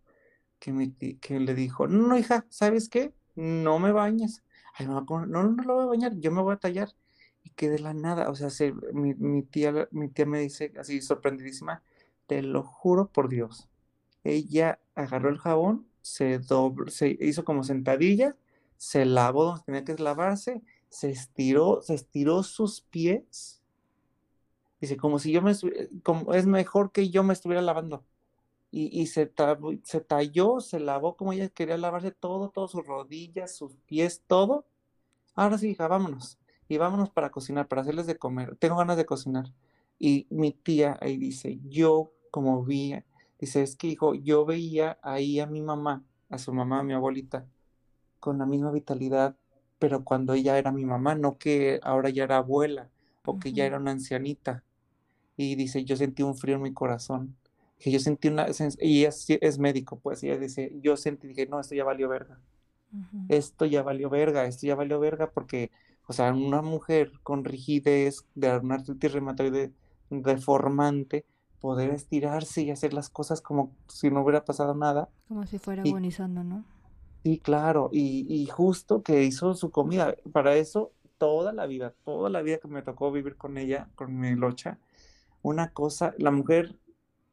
que, 0.60 0.72
mi, 0.72 0.92
que 0.94 1.40
le 1.40 1.54
dijo, 1.54 1.88
no, 1.88 2.18
hija, 2.18 2.46
¿sabes 2.50 2.88
qué? 2.88 3.14
No 3.36 3.78
me 3.80 3.92
bañes. 3.92 4.44
Ay, 4.74 4.86
no, 4.86 5.02
no, 5.02 5.26
no 5.26 5.62
lo 5.64 5.74
voy 5.74 5.84
a 5.84 5.86
bañar, 5.88 6.16
yo 6.18 6.32
me 6.32 6.42
voy 6.42 6.54
a 6.54 6.58
tallar. 6.58 6.90
Y 7.46 7.50
que 7.50 7.70
de 7.70 7.78
la 7.78 7.94
nada, 7.94 8.28
o 8.28 8.34
sea, 8.34 8.48
mi, 8.92 9.14
mi, 9.14 9.42
tía, 9.44 9.88
mi 9.92 10.08
tía 10.08 10.26
me 10.26 10.40
dice 10.40 10.72
así 10.80 11.00
sorprendidísima, 11.00 11.80
te 12.26 12.42
lo 12.42 12.64
juro 12.64 13.06
por 13.12 13.28
Dios. 13.28 13.68
Ella 14.24 14.80
agarró 14.96 15.28
el 15.28 15.38
jabón, 15.38 15.86
se, 16.02 16.40
dobló, 16.40 16.90
se 16.90 17.16
hizo 17.20 17.44
como 17.44 17.62
sentadilla, 17.62 18.34
se 18.78 19.04
lavó 19.04 19.44
donde 19.44 19.62
tenía 19.64 19.84
que 19.84 19.94
lavarse, 20.02 20.60
se 20.88 21.10
estiró, 21.10 21.82
se 21.82 21.94
estiró 21.94 22.42
sus 22.42 22.80
pies. 22.80 23.62
Dice, 24.80 24.96
como 24.96 25.20
si 25.20 25.30
yo 25.30 25.40
me 25.40 25.52
como 26.02 26.34
es 26.34 26.46
mejor 26.46 26.90
que 26.90 27.10
yo 27.10 27.22
me 27.22 27.32
estuviera 27.32 27.62
lavando. 27.62 28.04
Y, 28.72 29.00
y 29.00 29.06
se, 29.06 29.32
se 29.84 30.00
talló, 30.00 30.58
se 30.58 30.80
lavó 30.80 31.16
como 31.16 31.32
ella 31.32 31.48
quería 31.48 31.76
lavarse 31.76 32.10
todo, 32.10 32.50
todas 32.50 32.72
sus 32.72 32.84
rodillas, 32.84 33.54
sus 33.54 33.76
pies, 33.86 34.24
todo. 34.26 34.66
Ahora 35.36 35.58
sí, 35.58 35.70
hija, 35.70 35.86
vámonos. 35.86 36.40
Y 36.68 36.78
vámonos 36.78 37.10
para 37.10 37.30
cocinar, 37.30 37.68
para 37.68 37.82
hacerles 37.82 38.06
de 38.06 38.16
comer. 38.16 38.56
Tengo 38.56 38.76
ganas 38.76 38.96
de 38.96 39.06
cocinar. 39.06 39.52
Y 39.98 40.26
mi 40.30 40.52
tía 40.52 40.98
ahí 41.00 41.16
dice, 41.16 41.58
yo 41.64 42.12
como 42.30 42.62
vi, 42.64 42.94
dice, 43.38 43.62
es 43.62 43.76
que 43.76 43.86
hijo, 43.86 44.14
yo 44.14 44.44
veía 44.44 44.98
ahí 45.02 45.40
a 45.40 45.46
mi 45.46 45.62
mamá, 45.62 46.04
a 46.28 46.38
su 46.38 46.52
mamá, 46.52 46.80
a 46.80 46.82
mi 46.82 46.92
abuelita, 46.92 47.46
con 48.20 48.38
la 48.38 48.46
misma 48.46 48.70
vitalidad, 48.72 49.36
pero 49.78 50.04
cuando 50.04 50.34
ella 50.34 50.58
era 50.58 50.72
mi 50.72 50.84
mamá, 50.84 51.14
no 51.14 51.38
que 51.38 51.80
ahora 51.82 52.10
ya 52.10 52.24
era 52.24 52.38
abuela 52.38 52.90
o 53.24 53.38
que 53.38 53.52
ya 53.52 53.64
era 53.64 53.78
una 53.78 53.92
ancianita. 53.92 54.64
Y 55.36 55.54
dice, 55.54 55.84
yo 55.84 55.96
sentí 55.96 56.22
un 56.22 56.36
frío 56.36 56.56
en 56.56 56.62
mi 56.62 56.72
corazón. 56.72 57.36
Que 57.78 57.90
yo 57.90 58.00
sentí 58.00 58.28
una, 58.28 58.46
y 58.80 59.00
ella 59.00 59.10
es, 59.40 59.58
médico, 59.58 59.98
pues, 59.98 60.22
ella 60.22 60.38
dice, 60.38 60.72
yo 60.80 60.96
sentí, 60.96 61.28
dije, 61.28 61.46
no, 61.46 61.60
esto 61.60 61.74
ya 61.74 61.84
valió 61.84 62.08
verga. 62.08 62.38
Esto 63.28 63.66
ya 63.66 63.82
valió 63.82 64.08
verga, 64.08 64.46
esto 64.46 64.66
ya 64.66 64.74
valió 64.74 64.98
verga 64.98 65.30
porque, 65.30 65.70
o 66.06 66.12
sea, 66.12 66.32
una 66.32 66.62
mujer 66.62 67.12
con 67.22 67.44
rigidez 67.44 68.24
de 68.34 68.56
una 68.58 68.76
artritis 68.76 69.12
reumatoide 69.12 69.72
deformante, 70.10 71.26
poder 71.60 71.90
estirarse 71.90 72.62
y 72.62 72.70
hacer 72.70 72.94
las 72.94 73.10
cosas 73.10 73.40
como 73.40 73.74
si 73.88 74.10
no 74.10 74.22
hubiera 74.22 74.44
pasado 74.44 74.74
nada. 74.74 75.08
Como 75.26 75.46
si 75.46 75.58
fuera 75.58 75.82
agonizando, 75.82 76.44
¿no? 76.44 76.64
Sí, 77.24 77.40
claro, 77.40 77.90
y, 77.92 78.46
justo 78.46 79.02
que 79.02 79.24
hizo 79.24 79.54
su 79.54 79.72
comida. 79.72 80.14
Para 80.32 80.54
eso, 80.54 80.92
toda 81.18 81.52
la 81.52 81.66
vida, 81.66 81.92
toda 82.04 82.30
la 82.30 82.40
vida 82.40 82.58
que 82.58 82.68
me 82.68 82.82
tocó 82.82 83.10
vivir 83.10 83.36
con 83.36 83.58
ella, 83.58 83.88
con 83.96 84.16
mi 84.16 84.36
locha, 84.36 84.78
una 85.42 85.72
cosa, 85.72 86.14
la 86.18 86.30
mujer, 86.30 86.78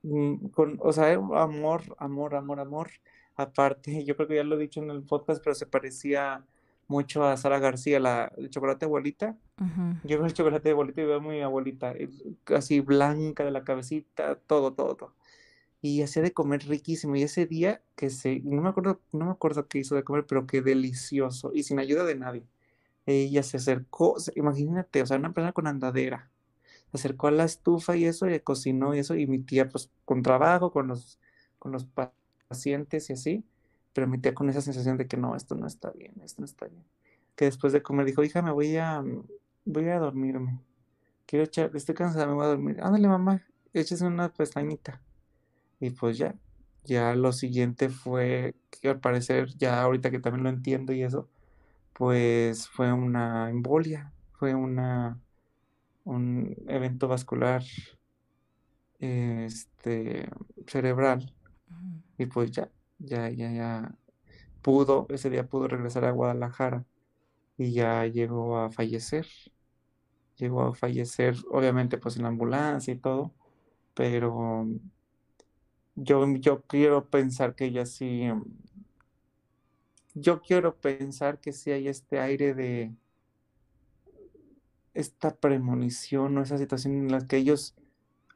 mm, 0.02 0.48
con, 0.48 0.80
o 0.82 0.92
sea, 0.94 1.14
amor, 1.14 1.96
amor, 2.00 2.34
amor, 2.34 2.60
amor. 2.60 2.90
Aparte, 3.36 4.04
yo 4.04 4.16
creo 4.16 4.28
que 4.28 4.36
ya 4.38 4.44
lo 4.44 4.56
he 4.56 4.62
dicho 4.62 4.82
en 4.82 4.90
el 4.90 5.04
podcast, 5.04 5.44
pero 5.44 5.54
se 5.54 5.68
parecía 5.68 6.44
mucho 6.88 7.26
a 7.26 7.38
Sara 7.38 7.60
García, 7.60 8.00
la 8.00 8.32
el 8.38 8.50
chocolate 8.50 8.86
abuelita. 8.86 9.38
Ujú. 9.62 9.98
Yo 10.04 10.18
veo 10.18 10.26
el 10.28 10.34
chocolate 10.34 10.70
de 10.70 10.74
abuelita 10.74 11.02
y 11.02 11.06
veo 11.06 11.18
a 11.18 11.22
mi 11.22 11.42
abuelita, 11.42 11.92
es 11.94 12.10
así 12.48 12.82
blanca 12.82 13.46
de 13.46 13.52
la 13.52 13.64
cabecita, 13.64 14.36
todo, 14.48 14.74
todo, 14.74 14.96
todo. 14.98 15.16
Y 15.82 16.02
hacía 16.02 16.22
de 16.24 16.34
comer 16.34 16.66
riquísimo. 16.68 17.16
Y 17.16 17.24
ese 17.24 17.46
día 17.46 17.84
que 17.96 18.10
se, 18.10 18.42
no 18.46 18.62
me 18.62 18.70
acuerdo, 18.70 19.02
no 19.12 19.26
me 19.26 19.32
acuerdo 19.32 19.68
qué 19.68 19.80
hizo 19.80 19.96
de 19.96 20.04
comer, 20.04 20.26
pero 20.28 20.48
qué 20.48 20.62
delicioso. 20.62 21.52
Y 21.54 21.64
sin 21.64 21.80
ayuda 21.80 22.06
de 22.06 22.16
nadie. 22.16 22.48
Ella 23.06 23.44
se 23.44 23.58
acercó, 23.58 24.16
imagínate, 24.36 25.02
o 25.02 25.06
sea, 25.08 25.18
una 25.18 25.34
persona 25.34 25.54
con 25.54 25.68
andadera. 25.68 26.32
Se 26.92 26.98
acercó 26.98 27.28
a 27.28 27.32
la 27.32 27.46
estufa 27.46 27.96
y 27.98 28.06
eso, 28.06 28.30
y 28.30 28.40
cocinó 28.42 28.96
y 28.96 29.00
eso, 29.00 29.16
y 29.16 29.28
mi 29.28 29.40
tía, 29.40 29.70
pues, 29.70 29.92
con 30.06 30.22
trabajo, 30.24 30.72
con 30.72 30.88
los, 30.88 31.20
con 31.60 31.72
los 31.72 31.86
pa- 31.86 32.14
pacientes 32.48 33.10
y 33.10 33.14
así, 33.14 33.46
pero 33.94 34.08
mi 34.08 34.18
tía 34.20 34.34
con 34.34 34.50
esa 34.50 34.62
sensación 34.62 34.98
de 34.98 35.08
que 35.08 35.18
no, 35.18 35.36
esto 35.36 35.56
no 35.56 35.68
está 35.68 35.92
bien, 35.92 36.14
esto 36.24 36.42
no 36.42 36.46
está 36.46 36.68
bien. 36.68 36.84
Que 37.36 37.46
después 37.46 37.74
de 37.74 37.82
comer 37.84 38.06
dijo, 38.06 38.24
hija, 38.24 38.42
me 38.42 38.52
voy 38.52 38.76
a, 38.78 39.02
mm, 39.02 39.26
voy 39.66 39.90
a 39.90 40.00
dormirme. 40.00 40.60
Quiero 41.26 41.46
echar, 41.46 41.72
estoy 41.76 41.96
cansada, 41.96 42.28
me 42.28 42.34
voy 42.34 42.46
a 42.46 42.50
dormir. 42.50 42.78
Ándale, 42.82 43.08
mamá, 43.08 43.42
échese 43.74 44.06
una 44.06 44.30
pestañita. 44.34 45.02
Y 45.80 45.92
pues 45.92 46.18
ya, 46.18 46.36
ya 46.86 47.16
lo 47.16 47.32
siguiente 47.34 47.90
fue 47.90 48.56
que 48.70 48.90
al 48.90 49.00
parecer, 49.00 49.50
ya 49.58 49.82
ahorita 49.82 50.12
que 50.12 50.20
también 50.20 50.44
lo 50.44 50.50
entiendo 50.50 50.94
y 50.94 51.04
eso, 51.04 51.30
pues 51.94 52.68
fue 52.70 52.92
una 52.94 53.50
embolia, 53.50 54.14
fue 54.34 54.56
una, 54.56 55.20
un 56.06 56.56
evento 56.68 57.08
vascular, 57.08 57.64
este, 59.00 60.30
cerebral. 60.68 61.34
Y 62.18 62.26
pues 62.28 62.52
ya, 62.52 62.70
ya, 63.00 63.30
ya, 63.30 63.52
ya 63.52 63.96
pudo, 64.62 65.08
ese 65.10 65.30
día 65.30 65.48
pudo 65.48 65.68
regresar 65.68 66.06
a 66.06 66.12
Guadalajara 66.12 66.86
y 67.58 67.74
ya 67.74 68.06
llegó 68.08 68.58
a 68.60 68.72
fallecer. 68.72 69.28
Llegó 70.38 70.64
a 70.64 70.74
fallecer, 70.76 71.36
obviamente, 71.52 71.98
pues 71.98 72.18
en 72.18 72.24
la 72.24 72.30
ambulancia 72.30 72.94
y 72.94 72.98
todo, 72.98 73.34
pero 73.94 74.68
yo, 75.96 76.26
yo 76.38 76.64
quiero 76.64 77.10
pensar 77.10 77.56
que 77.56 77.66
ella 77.66 77.86
sí, 77.86 78.24
yo 80.16 80.42
quiero 80.42 80.76
pensar 80.76 81.40
que 81.40 81.54
sí 81.54 81.72
hay 81.72 81.88
este 81.88 82.20
aire 82.20 82.54
de 82.54 82.94
esta 84.94 85.36
premonición 85.36 86.38
o 86.38 86.42
esa 86.44 86.58
situación 86.58 86.94
en 86.96 87.12
la 87.12 87.26
que 87.28 87.38
ellos 87.38 87.76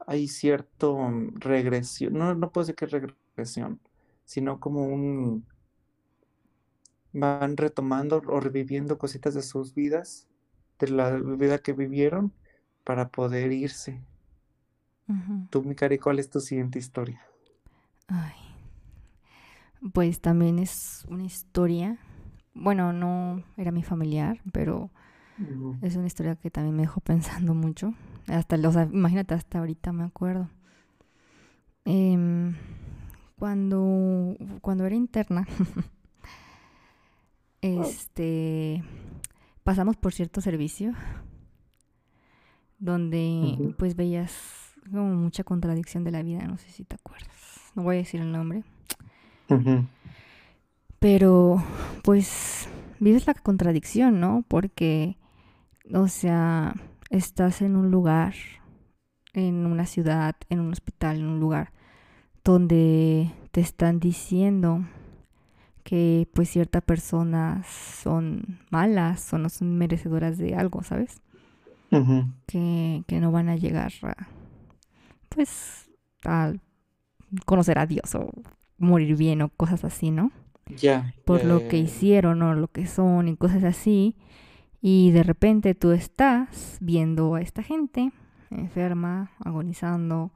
hay 0.07 0.27
cierto 0.27 0.97
regresión, 1.35 2.13
no, 2.13 2.33
no 2.35 2.51
puedo 2.51 2.65
decir 2.65 2.75
que 2.75 2.85
es 2.85 2.91
regresión, 2.91 3.79
sino 4.27 4.59
como 4.59 4.85
un 4.85 5.43
van 7.13 7.57
retomando 7.57 8.21
o 8.27 8.39
reviviendo 8.39 8.99
cositas 8.99 9.33
de 9.33 9.41
sus 9.41 9.73
vidas, 9.73 10.27
de 10.77 10.89
la 10.89 11.11
vida 11.15 11.57
que 11.57 11.73
vivieron, 11.73 12.31
para 12.83 13.09
poder 13.09 13.51
irse. 13.51 13.99
Ujú. 15.09 15.47
Tú, 15.49 15.63
mi 15.63 15.73
cari, 15.73 15.97
¿cuál 15.97 16.19
es 16.19 16.29
tu 16.29 16.39
siguiente 16.39 16.77
historia? 16.77 17.21
Ay. 18.07 18.35
Pues 19.93 20.21
también 20.21 20.59
es 20.59 21.05
una 21.09 21.23
historia. 21.23 21.97
Bueno, 22.53 22.93
no 22.93 23.43
era 23.57 23.71
mi 23.71 23.83
familiar, 23.83 24.41
pero 24.51 24.89
es 25.81 25.95
una 25.95 26.07
historia 26.07 26.35
que 26.35 26.51
también 26.51 26.75
me 26.75 26.83
dejó 26.83 27.01
pensando 27.01 27.53
mucho. 27.53 27.93
Hasta, 28.27 28.57
sea, 28.71 28.83
imagínate, 28.91 29.33
hasta 29.33 29.59
ahorita 29.59 29.93
me 29.93 30.03
acuerdo. 30.03 30.49
Em, 31.85 32.55
cuando, 33.37 34.35
cuando 34.61 34.85
era 34.85 34.95
interna, 34.95 35.47
este, 37.61 38.83
pasamos 39.63 39.97
por 39.97 40.13
cierto 40.13 40.41
servicio 40.41 40.93
donde 42.79 43.73
pues 43.77 43.95
veías 43.95 44.33
como 44.89 45.15
mucha 45.15 45.43
contradicción 45.43 46.03
de 46.03 46.11
la 46.11 46.23
vida, 46.23 46.45
no 46.47 46.57
sé 46.57 46.69
si 46.69 46.83
te 46.83 46.95
acuerdas. 46.95 47.71
No 47.75 47.83
voy 47.83 47.95
a 47.95 47.99
decir 47.99 48.21
el 48.21 48.31
nombre. 48.31 48.63
Pero, 50.99 51.63
pues, 52.03 52.67
vives 52.99 53.27
la 53.27 53.33
contradicción, 53.33 54.19
¿no? 54.19 54.43
Porque, 54.47 55.17
o 55.93 56.07
sea, 56.07 56.75
estás 57.09 57.61
en 57.61 57.75
un 57.75 57.91
lugar, 57.91 58.33
en 59.33 59.65
una 59.65 59.85
ciudad, 59.85 60.35
en 60.49 60.59
un 60.59 60.71
hospital, 60.71 61.17
en 61.17 61.27
un 61.27 61.39
lugar 61.39 61.71
donde 62.47 63.29
te 63.51 63.59
están 63.59 63.99
diciendo 63.99 64.85
que, 65.83 66.29
pues, 66.33 66.49
ciertas 66.49 66.81
personas 66.81 67.67
son 67.67 68.59
malas 68.69 69.33
o 69.33 69.37
no 69.37 69.49
son 69.49 69.77
merecedoras 69.77 70.37
de 70.37 70.55
algo, 70.55 70.81
¿sabes? 70.81 71.21
Que, 72.47 73.03
que 73.05 73.19
no 73.19 73.31
van 73.33 73.49
a 73.49 73.57
llegar 73.57 73.91
a, 74.03 74.27
pues, 75.27 75.89
a 76.23 76.53
conocer 77.45 77.79
a 77.79 77.85
Dios 77.85 78.15
o 78.15 78.31
morir 78.77 79.17
bien 79.17 79.41
o 79.41 79.49
cosas 79.49 79.83
así, 79.83 80.09
¿no? 80.09 80.31
Ya, 80.73 81.13
por 81.25 81.43
lo 81.43 81.67
que 81.67 81.77
hicieron 81.77 82.41
o 82.43 82.53
lo 82.53 82.69
que 82.69 82.87
son 82.87 83.27
y 83.27 83.35
cosas 83.35 83.65
así. 83.65 84.15
Y 84.81 85.11
de 85.11 85.23
repente 85.23 85.75
tú 85.75 85.91
estás 85.91 86.77
viendo 86.79 87.35
a 87.35 87.41
esta 87.41 87.61
gente 87.61 88.13
enferma, 88.51 89.31
agonizando 89.43 90.31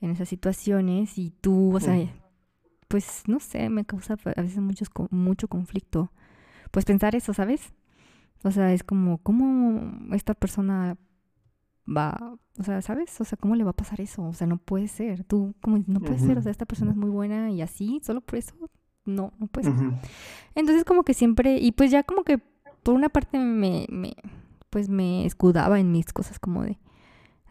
en 0.00 0.10
esas 0.10 0.28
situaciones 0.28 1.18
y 1.18 1.30
tú, 1.30 1.74
o 1.74 1.80
sea, 1.80 1.96
pues 2.88 3.22
no 3.26 3.40
sé, 3.40 3.68
me 3.68 3.84
causa 3.84 4.16
a 4.36 4.42
veces 4.42 4.58
muchos, 4.58 4.88
mucho 5.10 5.48
conflicto. 5.48 6.12
Pues 6.70 6.84
pensar 6.84 7.14
eso, 7.14 7.32
¿sabes? 7.34 7.72
O 8.44 8.50
sea, 8.50 8.72
es 8.72 8.82
como, 8.84 9.18
¿cómo 9.18 10.14
esta 10.14 10.34
persona 10.34 10.96
va, 11.86 12.36
o 12.58 12.62
sea, 12.62 12.82
¿sabes? 12.82 13.20
O 13.20 13.24
sea, 13.24 13.38
¿cómo 13.38 13.56
le 13.56 13.64
va 13.64 13.70
a 13.70 13.76
pasar 13.76 14.00
eso? 14.00 14.22
O 14.22 14.32
sea, 14.32 14.46
no 14.46 14.58
puede 14.58 14.88
ser. 14.88 15.24
Tú, 15.24 15.54
como, 15.60 15.82
no 15.86 16.00
puede 16.00 16.18
ser. 16.18 16.38
O 16.38 16.42
sea, 16.42 16.52
esta 16.52 16.66
persona 16.66 16.92
es 16.92 16.96
muy 16.96 17.10
buena 17.10 17.50
y 17.50 17.62
así, 17.62 18.00
solo 18.04 18.20
por 18.20 18.38
eso, 18.38 18.54
no, 19.04 19.32
no 19.38 19.46
puede 19.46 19.72
ser. 19.72 19.92
Entonces 20.54 20.84
como 20.84 21.02
que 21.02 21.14
siempre, 21.14 21.58
y 21.58 21.72
pues 21.72 21.90
ya 21.90 22.02
como 22.02 22.24
que 22.24 22.38
por 22.82 22.94
una 22.94 23.08
parte 23.08 23.38
me, 23.38 23.86
me 23.90 24.14
pues 24.70 24.88
me 24.88 25.24
escudaba 25.24 25.80
en 25.80 25.92
mis 25.92 26.12
cosas 26.12 26.38
como 26.38 26.62
de, 26.62 26.78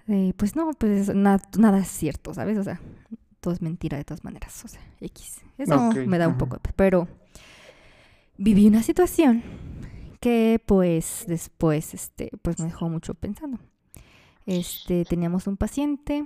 de, 0.08 0.34
pues 0.38 0.56
no, 0.56 0.72
pues 0.74 1.14
na- 1.14 1.42
nada 1.58 1.80
es 1.80 1.88
cierto, 1.90 2.34
¿sabes? 2.34 2.58
O 2.58 2.64
sea, 2.64 2.80
todo 3.40 3.54
es 3.54 3.62
mentira 3.62 3.98
de 3.98 4.04
todas 4.06 4.24
maneras, 4.24 4.64
o 4.66 4.68
sea, 4.68 4.82
X. 5.02 5.42
Eso 5.58 5.76
me 6.08 6.18
da 6.18 6.28
un 6.28 6.38
poco, 6.38 6.56
de- 6.58 6.74
pero 6.76 7.08
viví 8.38 8.68
una 8.68 8.84
situación 8.84 9.44
que 10.20 10.62
pues 10.66 11.26
después, 11.28 11.94
este, 11.94 12.32
pues 12.42 12.60
me 12.60 12.66
dejó 12.66 12.90
mucho 12.90 13.14
pensando. 13.14 13.60
Este, 14.46 15.04
teníamos 15.06 15.46
un 15.48 15.58
paciente 15.58 16.26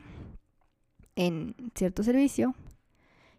en 1.16 1.56
cierto 1.76 2.04
servicio 2.04 2.56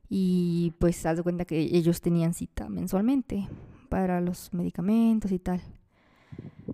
y 0.09 0.75
pues 0.79 1.07
haz 1.07 1.17
de 1.17 1.23
cuenta 1.23 1.45
que 1.45 1.59
ellos 1.61 2.01
tenían 2.01 2.35
cita 2.35 2.69
mensualmente 2.69 3.49
para 3.89 4.21
los 4.21 4.53
medicamentos 4.53 5.31
y 5.33 5.39
tal. 5.39 5.63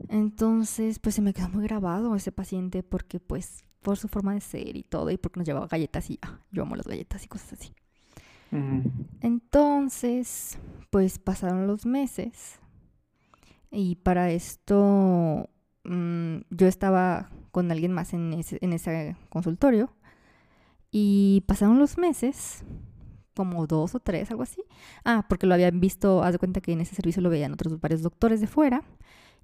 Entonces, 0.09 0.99
pues 0.99 1.14
se 1.14 1.23
me 1.23 1.35
quedó 1.35 1.49
muy 1.51 1.64
grabado 1.64 2.14
ese 2.14 2.33
paciente 2.33 2.83
porque 2.83 3.21
pues 3.21 3.64
por 3.83 3.97
su 3.97 4.09
forma 4.09 4.35
de 4.35 4.40
ser 4.40 4.77
y 4.77 4.83
todo 4.83 5.11
y 5.11 5.18
porque 5.18 5.40
nos 5.40 5.47
llevaba 5.47 5.66
galletas 5.66 6.11
y 6.11 6.18
ah, 6.23 6.40
yo 6.51 6.62
amo 6.62 6.77
las 6.77 6.87
galletas 6.87 7.25
y 7.25 7.29
cosas 7.29 7.55
así. 7.55 7.73
Entonces, 9.21 10.59
pues 10.90 11.18
pasaron 11.18 11.66
los 11.66 11.85
meses 11.85 12.59
y 13.71 13.97
para 13.97 14.31
esto 14.31 15.51
mm, 15.85 16.38
yo 16.51 16.66
estaba 16.66 17.31
con 17.51 17.71
alguien 17.71 17.92
más 17.92 18.14
en 18.14 18.33
ese, 18.33 18.59
en 18.62 18.73
ese 18.73 19.16
consultorio 19.29 19.92
y 20.90 21.44
pasaron 21.47 21.79
los 21.79 21.99
meses, 21.99 22.64
como 23.35 23.67
dos 23.67 23.94
o 23.94 24.00
tres, 24.00 24.31
algo 24.31 24.44
así. 24.44 24.63
Ah, 25.04 25.27
porque 25.29 25.46
lo 25.46 25.52
habían 25.52 25.79
visto, 25.81 26.23
haz 26.23 26.33
de 26.33 26.38
cuenta 26.38 26.63
que 26.63 26.73
en 26.73 26.81
ese 26.81 26.94
servicio 26.94 27.21
lo 27.21 27.29
veían 27.29 27.52
otros 27.52 27.79
varios 27.81 28.00
doctores 28.00 28.40
de 28.40 28.46
fuera 28.46 28.83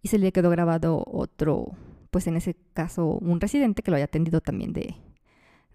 y 0.04 0.08
se 0.08 0.18
le 0.18 0.32
quedó 0.32 0.50
grabado 0.50 1.02
otro, 1.06 1.68
pues 2.10 2.26
en 2.26 2.36
ese 2.36 2.54
caso 2.74 3.06
un 3.06 3.40
residente 3.40 3.82
que 3.82 3.90
lo 3.90 3.96
había 3.96 4.04
atendido 4.04 4.42
también 4.42 4.74
de, 4.74 4.94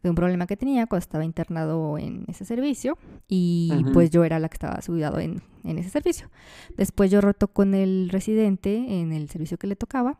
de 0.03 0.09
un 0.09 0.15
problema 0.15 0.45
que 0.45 0.55
tenía 0.55 0.85
cuando 0.85 1.01
estaba 1.01 1.25
internado 1.25 1.97
en 1.97 2.25
ese 2.27 2.45
servicio 2.45 2.95
y 3.27 3.83
pues 3.91 4.11
yo 4.11 4.23
era 4.23 4.37
la 4.37 4.47
que 4.47 4.53
estaba 4.53 4.79
cuidado 4.85 5.19
en, 5.19 5.41
en 5.63 5.79
ese 5.79 5.89
servicio. 5.89 6.29
Después 6.77 7.09
yo 7.09 7.21
roto 7.21 7.47
con 7.47 7.73
el 7.73 8.09
residente 8.09 9.01
en 9.01 9.13
el 9.13 9.29
servicio 9.29 9.57
que 9.57 9.65
le 9.65 9.75
tocaba 9.75 10.19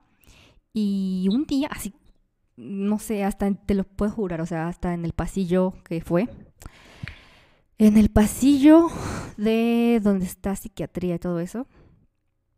y 0.73 1.27
un 1.31 1.45
día, 1.45 1.67
así, 1.71 1.93
no 2.57 2.97
sé, 2.97 3.23
hasta 3.23 3.53
te 3.53 3.75
lo 3.75 3.83
puedo 3.83 4.11
jurar, 4.11 4.41
o 4.41 4.47
sea, 4.47 4.69
hasta 4.69 4.95
en 4.95 5.05
el 5.05 5.13
pasillo 5.13 5.75
que 5.83 6.01
fue, 6.01 6.27
en 7.77 7.95
el 7.95 8.09
pasillo 8.09 8.87
de 9.37 9.99
donde 10.01 10.25
está 10.25 10.55
psiquiatría 10.55 11.13
y 11.15 11.19
todo 11.19 11.39
eso, 11.39 11.67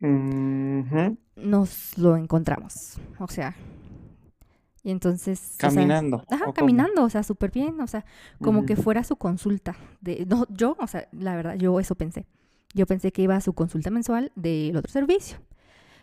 Ujú. 0.02 1.16
Nos 1.36 1.96
lo 1.98 2.16
encontramos, 2.16 2.98
o 3.18 3.28
sea, 3.28 3.54
y 4.84 4.90
entonces... 4.90 5.40
o 5.40 5.60
sea, 5.60 5.70
Caminando. 5.70 6.24
Ajá, 6.28 6.42
¿o 6.42 6.46
cómo? 6.46 6.52
caminando, 6.54 7.04
o 7.04 7.08
sea, 7.10 7.22
súper 7.22 7.50
bien, 7.52 7.80
o 7.80 7.86
sea, 7.86 8.04
como 8.40 8.66
que 8.66 8.74
fuera 8.76 9.04
su 9.04 9.14
consulta. 9.16 9.76
De, 10.00 10.26
no, 10.26 10.44
yo, 10.50 10.76
o 10.80 10.86
sea, 10.88 11.08
la 11.12 11.36
verdad, 11.36 11.54
yo 11.54 11.78
eso 11.78 11.94
pensé. 11.94 12.26
Yo 12.74 12.86
pensé 12.86 13.12
que 13.12 13.22
iba 13.22 13.36
a 13.36 13.40
su 13.40 13.52
consulta 13.52 13.90
mensual 13.90 14.32
del 14.34 14.76
otro 14.76 14.90
servicio, 14.90 15.38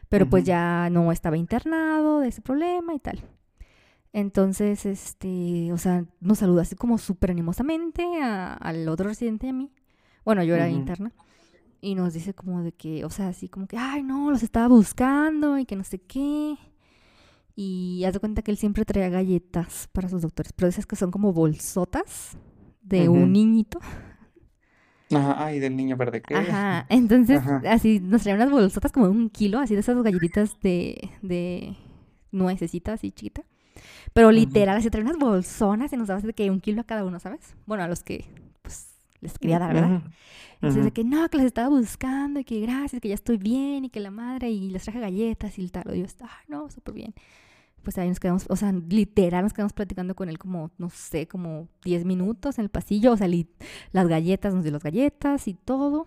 pero 0.08 0.30
pues 0.30 0.44
ya 0.46 0.90
no 0.92 1.12
estaba 1.12 1.36
internado 1.36 2.20
de 2.22 2.30
ese 2.30 2.42
problema 2.42 2.94
y 2.94 3.00
tal. 3.00 3.22
Entonces, 4.14 4.86
este, 4.86 5.72
o 5.74 5.78
sea, 5.78 6.06
nos 6.20 6.40
saluda 6.40 6.64
así 6.64 6.76
como 6.76 6.98
súper 6.98 7.32
animosamente 7.32 8.04
a- 8.22 8.54
al 8.54 8.88
otro 8.90 9.08
residente 9.10 9.48
de 9.48 9.54
mí. 9.54 9.72
Bueno, 10.26 10.44
yo 10.44 10.56
era 10.56 10.66
interna. 10.76 11.12
Y 11.82 11.96
nos 11.96 12.14
dice 12.14 12.34
como 12.34 12.62
de 12.62 12.74
que, 12.74 13.06
o 13.06 13.10
sea, 13.10 13.30
así 13.30 13.48
como 13.48 13.68
que, 13.68 13.78
ay, 13.78 14.04
no, 14.04 14.32
los 14.32 14.44
estaba 14.44 14.68
buscando 14.68 15.58
y 15.58 15.66
que 15.66 15.76
no 15.76 15.84
sé 15.84 16.00
qué. 16.00 16.58
Y 17.56 18.04
haz 18.06 18.14
de 18.14 18.20
cuenta 18.20 18.42
que 18.42 18.52
él 18.52 18.58
siempre 18.58 18.86
traía 18.86 19.10
galletas 19.10 19.90
para 19.92 20.10
sus 20.10 20.22
doctores, 20.22 20.54
pero 20.54 20.68
esas 20.70 20.86
que 20.86 20.96
son 20.96 21.12
como 21.12 21.34
bolsotas 21.34 22.38
de 22.82 23.10
un 23.10 23.32
niñito. 23.34 23.80
Ajá, 25.12 25.44
ay, 25.46 25.60
del 25.60 25.76
niño 25.76 25.98
verde 25.98 26.22
que 26.22 26.36
Ajá, 26.36 26.86
entonces 26.90 27.40
Ajá. 27.40 27.62
así 27.68 28.00
nos 28.00 28.22
traían 28.22 28.42
unas 28.42 28.52
bolsotas 28.52 28.92
como 28.92 29.08
de 29.08 29.12
un 29.12 29.30
kilo, 29.30 29.60
así 29.60 29.74
de 29.74 29.80
esas 29.80 30.02
galletitas 30.04 30.60
de, 30.62 31.10
de 31.22 31.76
nuececita 32.32 32.94
así 32.94 33.12
chiquita. 33.12 33.44
Pero 34.14 34.32
literal, 34.32 34.78
así 34.78 34.90
traía 34.90 35.06
unas 35.06 35.18
bolsonas 35.20 35.92
y 35.94 35.98
nos 35.98 36.08
daba 36.08 36.20
así 36.20 36.28
de 36.28 36.34
que 36.34 36.52
un 36.52 36.60
kilo 36.60 36.82
a 36.82 36.84
cada 36.84 37.04
uno, 37.06 37.20
¿sabes? 37.20 37.56
Bueno, 37.66 37.84
a 37.84 37.88
los 37.88 38.04
que 38.04 38.26
les 39.22 39.38
quería 39.38 39.60
dar, 39.60 39.74
¿verdad? 39.74 39.98
Ujú. 39.98 40.12
Entonces, 40.56 40.84
de 40.84 40.92
que 40.92 41.04
no, 41.04 41.30
que 41.30 41.38
les 41.38 41.46
estaba 41.46 41.70
buscando 41.70 42.40
y 42.40 42.44
que 42.44 42.60
gracias, 42.60 43.02
que 43.02 43.08
ya 43.08 43.16
estoy 43.16 43.38
bien 43.38 43.86
y 43.86 43.90
que 43.90 44.00
la 44.00 44.12
madre 44.12 44.50
y 44.50 44.70
les 44.70 44.84
traje 44.84 45.00
galletas 45.00 45.58
y 45.58 45.70
tal. 45.70 45.96
Y 45.96 46.00
yo, 46.00 46.06
ah, 46.22 46.40
no, 46.48 46.70
súper 46.70 46.94
bien. 46.94 47.14
Pues 47.84 47.98
ahí 47.98 48.10
nos 48.10 48.20
quedamos, 48.20 48.46
o 48.50 48.56
sea, 48.58 48.74
literal 48.74 49.44
nos 49.44 49.54
quedamos 49.54 49.72
platicando 49.72 50.16
con 50.16 50.28
él 50.28 50.38
como, 50.38 50.72
no 50.78 50.90
sé, 50.90 51.28
como 51.28 51.70
10 51.86 52.04
minutos 52.04 52.60
en 52.60 52.64
el 52.64 52.70
pasillo. 52.70 53.14
O 53.14 53.18
sea, 53.18 53.30
las 53.92 54.08
galletas, 54.08 54.54
nos 54.54 54.64
dio 54.64 54.74
las 54.74 54.84
galletas 54.84 55.48
y 55.48 55.54
todo. 55.54 56.06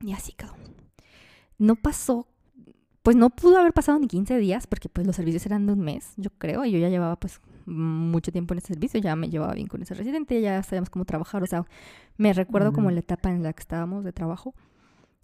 Y 0.00 0.12
así 0.12 0.32
quedó. 0.32 0.54
No 1.58 1.76
pasó, 1.76 2.26
pues 3.02 3.16
no 3.16 3.28
pudo 3.28 3.58
haber 3.58 3.74
pasado 3.74 3.98
ni 3.98 4.06
15 4.06 4.38
días 4.38 4.66
porque 4.66 4.88
pues 4.88 5.06
los 5.06 5.16
servicios 5.16 5.44
eran 5.44 5.66
de 5.66 5.74
un 5.74 5.80
mes, 5.80 6.14
yo 6.16 6.30
creo. 6.30 6.64
Y 6.64 6.70
yo 6.70 6.78
ya 6.78 6.88
llevaba 6.88 7.16
pues 7.16 7.42
mucho 7.66 8.32
tiempo 8.32 8.54
en 8.54 8.58
ese 8.58 8.68
servicio, 8.74 9.00
ya 9.00 9.16
me 9.16 9.28
llevaba 9.30 9.54
bien 9.54 9.66
con 9.68 9.82
ese 9.82 9.94
residente, 9.94 10.40
ya 10.40 10.62
sabíamos 10.62 10.90
cómo 10.90 11.04
trabajar. 11.04 11.42
O 11.42 11.46
sea, 11.46 11.64
me 12.16 12.32
recuerdo 12.32 12.72
como 12.72 12.90
Ujú. 12.90 12.94
la 12.94 13.00
etapa 13.00 13.30
en 13.30 13.42
la 13.42 13.52
que 13.52 13.60
estábamos 13.60 14.04
de 14.04 14.12
trabajo. 14.12 14.54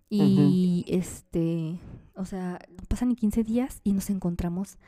Y 0.09 0.85
este, 0.89 1.81
o 2.15 2.25
sea, 2.25 2.61
pasan 2.89 3.09
ni 3.09 3.17
15 3.17 3.43
días 3.43 3.81
y 3.83 3.93
nos 3.93 4.09
encontramos 4.11 4.79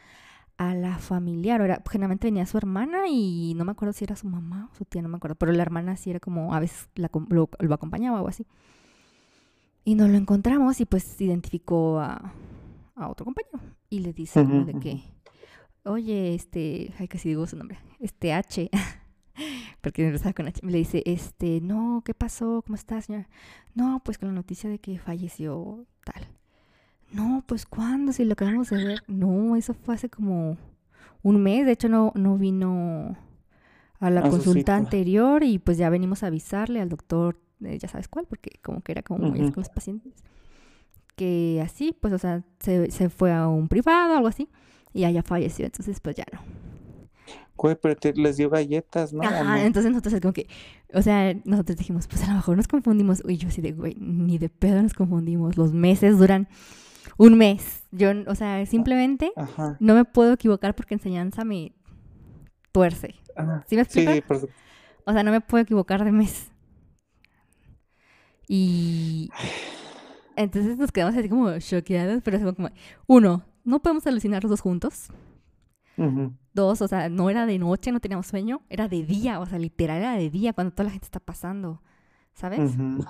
a 0.59 0.75
la 0.75 0.99
familiar. 0.99 1.61
Era, 1.61 1.83
generalmente 1.91 2.29
venía 2.29 2.47
su 2.47 2.57
hermana 2.59 3.09
y 3.09 3.55
no 3.57 3.65
me 3.65 3.73
acuerdo 3.73 3.93
si 3.93 4.05
era 4.05 4.17
su 4.17 4.29
mamá 4.29 4.69
o 4.73 4.75
su 4.77 4.85
tía, 4.85 5.03
no 5.03 5.09
me 5.09 5.17
acuerdo. 5.17 5.37
Pero 5.37 5.53
la 5.53 5.63
hermana 5.63 5.97
sí 5.97 6.11
era 6.11 6.21
como, 6.21 6.55
a 6.55 6.61
veces 6.61 6.89
la 6.95 7.11
lo, 7.31 7.49
lo 7.59 7.75
acompañaba 7.75 8.23
o 8.23 8.29
así. 8.29 8.47
Y 9.85 9.95
nos 9.95 10.11
lo 10.11 10.17
encontramos 10.17 10.81
y 10.81 10.85
pues 10.87 11.19
identificó 11.21 11.99
a, 12.01 12.33
a 12.95 13.09
otro 13.09 13.25
compañero. 13.25 13.61
Y 13.89 14.01
le 14.01 14.13
dice 14.13 14.43
como 14.43 14.65
Ujú, 14.65 14.67
de 14.67 14.73
ujú. 14.73 14.81
que, 14.81 15.03
oye, 15.89 16.35
este, 16.35 16.93
ay, 16.99 17.09
casi 17.09 17.29
digo 17.31 17.47
su 17.47 17.57
nombre, 17.57 17.79
este 18.01 18.33
H. 18.33 18.71
porque 19.81 20.07
empezaba 20.07 20.33
con 20.33 20.49
H. 20.49 20.61
Le 20.67 20.79
dice, 20.79 21.03
este, 21.07 21.61
no, 21.61 22.03
¿qué 22.05 22.15
pasó? 22.15 22.63
¿Cómo 22.63 22.77
está, 22.77 23.01
señora? 23.01 23.29
No, 23.75 24.03
pues 24.05 24.19
con 24.19 24.29
la 24.29 24.35
noticia 24.35 24.69
de 24.69 24.79
que 24.79 24.99
falleció 24.99 25.87
tal. 26.05 26.27
No, 27.13 27.43
pues 27.47 27.65
¿cuándo? 27.65 28.13
Si 28.13 28.25
lo 28.25 28.35
acabamos 28.35 28.71
de 28.71 28.85
ver. 28.85 29.03
No, 29.07 29.57
eso 29.57 29.75
fue 29.75 29.95
hace 29.95 30.11
como 30.11 30.59
un 31.23 31.43
mes. 31.43 31.65
De 31.65 31.73
hecho, 31.73 31.89
no, 31.89 32.13
no 32.15 32.37
vino 32.37 33.17
a 34.01 34.11
la 34.11 34.21
A 34.21 34.31
consulta 34.31 34.77
anterior 34.77 35.43
y 35.43 35.59
pues 35.59 35.79
ya 35.79 35.89
venimos 35.91 36.23
a 36.23 36.27
avisarle 36.29 36.81
al 36.81 36.89
doctor, 36.89 37.41
eh, 37.65 37.79
ya 37.79 37.89
sabes 37.89 38.09
cuál, 38.09 38.27
porque 38.27 38.61
como 38.63 38.83
que 38.83 38.93
era 38.93 39.03
como 39.03 39.29
Ujú. 39.29 39.39
con 39.39 39.53
los 39.57 39.71
pacientes. 39.71 40.13
Que 41.17 41.61
así, 41.65 41.97
pues, 41.99 42.13
o 42.13 42.19
sea, 42.19 42.45
se, 42.61 42.91
se 42.91 43.09
fue 43.09 43.33
a 43.33 43.49
un 43.49 43.69
privado, 43.69 44.15
algo 44.15 44.29
así, 44.29 44.49
y 44.93 45.05
allá 45.05 45.23
falleció. 45.23 45.67
Entonces, 45.67 46.01
pues 46.01 46.17
ya 46.17 46.25
no. 46.33 46.41
Güey, 47.57 47.77
pero 47.81 47.97
te- 47.97 48.13
les 48.15 48.37
dio 48.37 48.49
galletas, 48.51 49.13
¿no? 49.13 49.21
¿O 49.21 49.27
Ajá, 49.27 49.43
no? 49.43 49.57
entonces 49.57 49.91
nosotros 49.91 50.15
así 50.15 50.21
como 50.21 50.33
que, 50.33 50.47
o 50.95 51.03
sea, 51.03 51.35
nosotros 51.45 51.77
dijimos, 51.77 52.07
pues 52.07 52.23
a 52.23 52.29
lo 52.29 52.35
mejor 52.35 52.57
nos 52.57 52.69
confundimos. 52.69 53.23
Uy, 53.25 53.37
yo 53.37 53.49
así 53.49 53.61
de, 53.61 53.73
güey, 53.73 53.97
ni 53.99 54.39
de 54.39 54.49
pedo 54.49 54.81
nos 54.81 54.95
confundimos. 54.95 55.57
Los 55.57 55.73
meses 55.73 56.19
duran 56.19 56.49
un 57.17 57.37
mes. 57.37 57.83
Yo, 57.91 58.11
o 58.29 58.35
sea, 58.37 58.65
simplemente 58.67 59.33
Ajá. 59.37 59.77
no 59.81 59.95
me 59.95 60.05
puedo 60.05 60.33
equivocar 60.35 60.75
porque 60.77 60.95
enseñanza 60.95 61.45
me 61.45 61.73
tuerce. 62.71 63.17
Ajá. 63.35 63.65
¿Sí 63.69 63.75
me 63.77 63.83
explico? 63.83 64.13
Sí, 64.13 64.21
por 64.21 64.37
O 65.05 65.13
sea, 65.13 65.23
no 65.25 65.33
me 65.33 65.41
puedo 65.41 65.63
equivocar 65.65 66.05
de 66.05 66.13
mes. 66.13 66.51
Y 68.47 69.31
entonces 70.37 70.79
nos 70.79 70.93
quedamos 70.93 71.17
así 71.17 71.29
como 71.29 71.59
choqueados, 71.59 72.23
pero 72.23 72.37
así 72.37 72.47
como, 72.55 72.71
uno, 73.07 73.45
no 73.69 73.81
podemos 73.81 74.07
alucinar 74.07 74.43
los 74.43 74.51
dos 74.51 74.61
juntos. 74.61 75.09
Dos, 76.55 76.81
o 76.81 76.89
sea, 76.89 77.09
no 77.09 77.29
era 77.29 77.45
de 77.45 77.59
noche, 77.59 77.91
no 77.91 78.01
teníamos 78.01 78.29
sueño, 78.29 78.63
era 78.71 78.89
de 78.89 79.03
día, 79.03 79.41
o 79.41 79.47
sea, 79.47 79.59
literal 79.59 79.99
era 79.99 80.13
de 80.15 80.31
día 80.31 80.53
cuando 80.53 80.73
toda 80.73 80.85
la 80.85 80.91
gente 80.91 81.07
está 81.07 81.19
pasando, 81.19 81.83
¿sabes? 82.35 82.77
Ujú. 82.77 83.05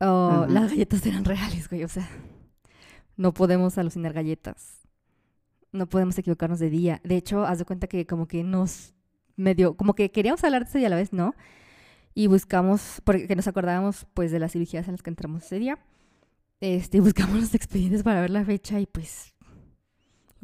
las 0.00 0.70
galletas 0.70 1.04
eran 1.06 1.24
reales, 1.24 1.68
güey, 1.68 1.84
o 1.84 1.88
sea, 1.88 2.08
no 3.16 3.34
podemos 3.34 3.78
alucinar 3.78 4.12
galletas. 4.12 4.80
No 5.70 5.86
podemos 5.88 6.16
equivocarnos 6.18 6.60
de 6.60 6.70
día. 6.70 7.00
De 7.04 7.16
hecho, 7.16 7.44
haz 7.44 7.58
de 7.58 7.64
cuenta 7.64 7.88
que 7.88 8.06
como 8.06 8.26
que 8.26 8.42
nos 8.42 8.94
medio, 9.36 9.76
como 9.76 9.94
que 9.94 10.10
queríamos 10.10 10.42
hablar 10.44 10.64
de 10.64 10.68
eso 10.68 10.78
y 10.78 10.84
a 10.84 10.88
la 10.88 10.96
vez 10.96 11.12
no. 11.12 11.34
Y 12.14 12.28
buscamos, 12.28 13.00
porque 13.04 13.34
nos 13.34 13.48
acordábamos 13.48 14.06
pues 14.14 14.30
de 14.30 14.38
las 14.38 14.52
cirugías 14.52 14.86
en 14.86 14.92
las 14.92 15.02
que 15.02 15.10
entramos 15.10 15.44
ese 15.44 15.58
día. 15.58 15.78
Este, 16.60 17.00
buscamos 17.02 17.40
los 17.40 17.54
expedientes 17.54 18.02
para 18.02 18.20
ver 18.20 18.30
la 18.30 18.44
fecha 18.44 18.80
y 18.80 18.86
pues, 18.86 19.33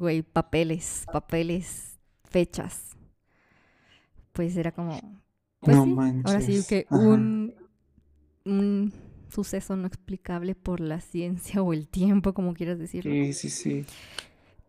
güey, 0.00 0.22
papeles, 0.22 1.04
papeles, 1.12 1.98
fechas. 2.24 2.96
Pues 4.32 4.56
era 4.56 4.72
como, 4.72 4.98
pues 5.60 5.76
No 5.76 5.84
sí, 5.84 5.90
ahora 6.24 6.40
sí 6.40 6.52
manches. 6.52 6.66
que 6.66 6.86
un, 6.90 7.54
un 8.44 8.92
suceso 9.28 9.76
no 9.76 9.86
explicable 9.86 10.54
por 10.54 10.80
la 10.80 11.00
ciencia 11.00 11.62
o 11.62 11.72
el 11.72 11.88
tiempo, 11.88 12.32
como 12.34 12.54
quieras 12.54 12.78
decirlo. 12.78 13.12
Sí, 13.12 13.32
sí, 13.32 13.50
sí. 13.50 13.84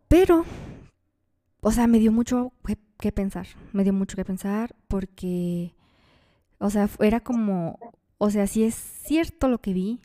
Pero, 0.08 0.44
o 1.60 1.70
sea, 1.70 1.86
me 1.86 1.98
dio 1.98 2.12
mucho 2.12 2.52
que, 2.66 2.76
que 2.98 3.12
pensar, 3.12 3.46
me 3.72 3.84
dio 3.84 3.92
mucho 3.92 4.16
que 4.16 4.24
pensar 4.24 4.74
porque, 4.88 5.74
o 6.58 6.70
sea, 6.70 6.88
era 7.00 7.20
como, 7.20 7.78
o 8.18 8.30
sea, 8.30 8.46
si 8.46 8.64
es 8.64 8.74
cierto 8.74 9.48
lo 9.48 9.60
que 9.60 9.72
vi, 9.72 10.00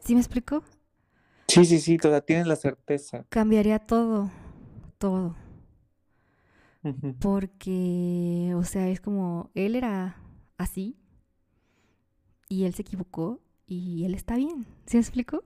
¿sí 0.00 0.14
me 0.14 0.20
explico? 0.20 0.64
Sí, 1.56 1.64
sí, 1.64 1.80
sí, 1.80 1.96
todavía 1.96 2.20
tienes 2.20 2.46
la 2.46 2.56
certeza. 2.56 3.24
Cambiaría 3.30 3.78
todo, 3.78 4.30
todo, 4.98 5.34
porque, 7.18 8.52
o 8.54 8.62
sea, 8.62 8.88
es 8.88 9.00
como, 9.00 9.50
él 9.54 9.74
era 9.74 10.16
así 10.58 10.96
y 12.48 12.64
él 12.64 12.74
se 12.74 12.82
equivocó 12.82 13.40
y 13.66 14.04
él 14.04 14.14
está 14.14 14.36
bien, 14.36 14.66
¿sí 14.84 14.98
me 14.98 15.00
explico? 15.00 15.44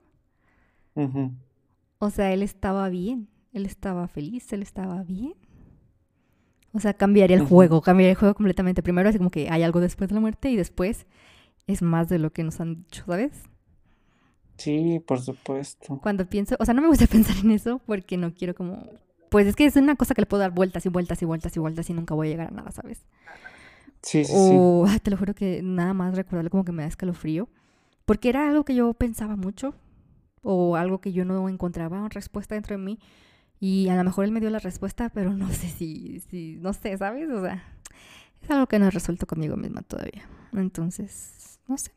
O 1.98 2.10
sea, 2.10 2.32
él 2.32 2.42
estaba 2.42 2.88
bien, 2.88 3.28
él 3.52 3.64
estaba 3.64 4.08
feliz, 4.08 4.52
él 4.52 4.62
estaba 4.62 5.04
bien. 5.04 5.34
O 6.72 6.80
sea, 6.80 6.94
cambiaría 6.94 7.36
el 7.36 7.44
juego, 7.44 7.82
cambiaría 7.82 8.12
el 8.12 8.18
juego 8.18 8.34
completamente. 8.34 8.82
Primero 8.82 9.08
es 9.08 9.16
como 9.16 9.30
que 9.30 9.48
hay 9.48 9.62
algo 9.62 9.80
después 9.80 10.08
de 10.08 10.14
la 10.14 10.20
muerte 10.20 10.50
y 10.50 10.56
después 10.56 11.06
es 11.66 11.82
más 11.82 12.08
de 12.08 12.18
lo 12.18 12.32
que 12.32 12.42
nos 12.44 12.60
han 12.60 12.76
dicho, 12.76 13.04
¿sabes? 13.06 13.49
Sí, 14.60 15.00
por 15.06 15.20
supuesto. 15.20 15.98
Cuando 16.02 16.26
pienso, 16.26 16.54
o 16.58 16.64
sea, 16.66 16.74
no 16.74 16.82
me 16.82 16.88
gusta 16.88 17.06
pensar 17.10 17.36
en 17.38 17.50
eso 17.50 17.80
porque 17.86 18.16
no 18.18 18.34
quiero 18.34 18.54
como... 18.54 18.86
Pues 19.30 19.46
es 19.46 19.56
que 19.56 19.64
es 19.64 19.76
una 19.76 19.96
cosa 19.96 20.14
que 20.14 20.22
le 20.22 20.26
puedo 20.26 20.42
dar 20.42 20.50
vueltas 20.50 20.84
y 20.84 20.88
vueltas 20.90 21.22
y 21.22 21.24
vueltas 21.24 21.56
y 21.56 21.60
vueltas 21.60 21.88
y 21.88 21.94
nunca 21.94 22.14
voy 22.14 22.28
a 22.28 22.30
llegar 22.30 22.48
a 22.48 22.50
nada, 22.50 22.70
¿sabes? 22.72 23.06
Sí, 24.02 24.24
sí, 24.24 24.32
sí. 24.32 24.34
O, 24.34 24.84
ay, 24.86 24.98
te 24.98 25.10
lo 25.10 25.16
juro 25.16 25.34
que 25.34 25.62
nada 25.62 25.94
más 25.94 26.14
recordarlo 26.14 26.50
como 26.50 26.64
que 26.64 26.72
me 26.72 26.82
da 26.82 26.88
escalofrío. 26.88 27.48
Porque 28.04 28.28
era 28.28 28.48
algo 28.48 28.64
que 28.64 28.74
yo 28.74 28.92
pensaba 28.92 29.36
mucho. 29.36 29.74
O 30.42 30.76
algo 30.76 31.00
que 31.00 31.12
yo 31.12 31.24
no 31.24 31.48
encontraba 31.48 32.08
respuesta 32.08 32.54
dentro 32.54 32.76
de 32.76 32.82
mí. 32.82 32.98
Y 33.60 33.88
a 33.88 33.96
lo 33.96 34.04
mejor 34.04 34.24
él 34.24 34.32
me 34.32 34.40
dio 34.40 34.50
la 34.50 34.58
respuesta, 34.58 35.10
pero 35.10 35.32
no 35.32 35.48
sé 35.52 35.68
si, 35.68 36.20
si 36.28 36.56
no 36.56 36.72
sé, 36.72 36.98
¿sabes? 36.98 37.30
O 37.30 37.40
sea, 37.40 37.64
es 38.42 38.50
algo 38.50 38.66
que 38.66 38.78
no 38.78 38.86
he 38.86 38.90
resuelto 38.90 39.26
conmigo 39.26 39.56
misma 39.56 39.82
todavía. 39.82 40.28
Entonces, 40.52 41.60
no 41.68 41.78
sé. 41.78 41.92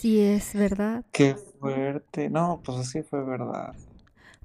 Si 0.00 0.18
es 0.20 0.54
verdad. 0.54 1.04
Qué 1.12 1.34
fuerte. 1.36 2.30
No, 2.30 2.60
pues 2.64 2.78
así 2.78 3.02
fue 3.02 3.22
verdad. 3.24 3.74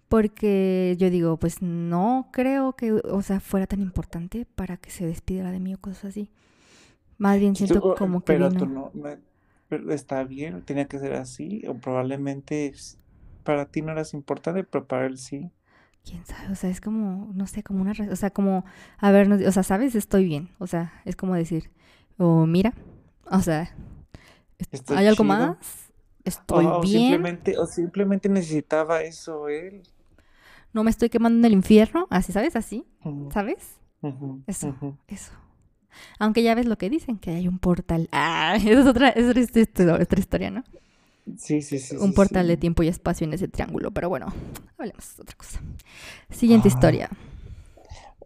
Porque 0.10 0.96
yo 1.00 1.10
digo, 1.10 1.38
pues 1.38 1.62
no 1.62 2.30
creo 2.32 2.74
que, 2.76 2.94
o 2.94 3.22
sea, 3.22 3.40
fuera 3.40 3.66
tan 3.68 3.82
importante 3.82 4.46
para 4.56 4.78
que 4.78 4.90
se 4.92 5.06
despidiera 5.06 5.52
de 5.52 5.60
mí 5.60 5.74
o 5.74 5.80
cosas 5.80 6.06
así. 6.06 6.30
Más 7.18 7.40
bien 7.40 7.56
siento 7.56 7.82
Tú- 7.82 7.96
como 7.98 8.22
que 8.22 8.34
pero 8.34 8.50
vino. 8.50 8.60
tú 8.60 8.66
no, 8.68 8.92
no- 8.94 9.18
pero 9.70 9.92
está 9.94 10.24
bien, 10.24 10.62
tenía 10.64 10.86
que 10.88 11.00
ser 11.00 11.14
así, 11.14 11.64
o 11.68 11.76
probablemente 11.76 12.74
para 13.44 13.66
ti 13.68 13.82
no 13.82 13.92
eras 13.94 14.14
importante, 14.14 14.64
pero 14.64 14.86
para 14.88 15.06
él 15.08 15.18
sí. 15.18 15.52
quién 16.04 16.26
sabe, 16.26 16.52
o 16.52 16.56
sea, 16.56 16.70
es 16.70 16.82
como, 16.82 17.32
no 17.34 17.48
sé, 17.48 17.64
como 17.64 17.82
una, 17.82 17.94
o 18.12 18.16
sea, 18.16 18.30
como, 18.30 18.64
a 18.98 19.12
ver, 19.12 19.28
no- 19.28 19.36
o 19.48 19.52
sea, 19.52 19.64
sabes, 19.64 19.96
estoy 19.96 20.26
bien, 20.26 20.50
o 20.60 20.68
sea, 20.68 20.94
es 21.06 21.16
como 21.16 21.36
decir, 21.36 21.72
o 22.18 22.46
mira, 22.46 22.74
o 23.32 23.40
sea, 23.42 23.76
¿hay 24.88 25.08
algo 25.08 25.24
chido. 25.24 25.24
más? 25.24 25.92
estoy 26.24 26.74
O, 26.74 26.80
o 26.82 26.86
bien, 26.86 27.22
simplemente, 27.26 27.58
o 27.58 27.66
simplemente 27.68 28.30
necesitaba 28.30 29.02
eso 29.04 29.48
él. 29.50 29.84
no 30.74 30.84
me 30.84 30.90
estoy 30.92 31.10
quemando 31.10 31.40
en 31.40 31.46
el 31.46 31.54
infierno, 31.54 32.08
así, 32.10 32.32
¿sabes? 32.32 32.56
Así, 32.56 32.86
¿sabes? 33.30 33.78
Eso, 34.48 34.76
eso. 35.08 35.34
Aunque 36.20 36.44
ya 36.44 36.56
ves 36.56 36.66
lo 36.68 36.78
que 36.78 36.90
dicen, 36.90 37.18
que 37.20 37.32
hay 37.32 37.48
un 37.48 37.60
portal. 37.60 38.10
Ah, 38.14 38.56
esa 38.58 38.82
es 38.82 38.88
otra, 38.88 39.10
esa 39.10 39.32
es 39.40 39.70
otra, 39.70 39.96
otra 40.02 40.20
historia, 40.20 40.52
¿no? 40.52 40.64
Sí, 41.38 41.62
sí, 41.62 41.80
sí, 41.80 41.98
Un 41.98 42.14
sí, 42.14 42.14
portal 42.14 42.48
de 42.48 42.58
tiempo 42.58 42.84
y 42.84 42.88
espacio 42.90 43.26
en 43.26 43.34
ese 43.34 43.48
triángulo, 43.48 43.92
pero 43.92 44.10
bueno, 44.10 44.28
hablemos 44.78 45.16
de 45.16 45.22
otra 45.24 45.36
cosa. 45.38 45.62
Siguiente 46.30 46.68
Ah, 46.68 46.70
historia. 46.70 47.10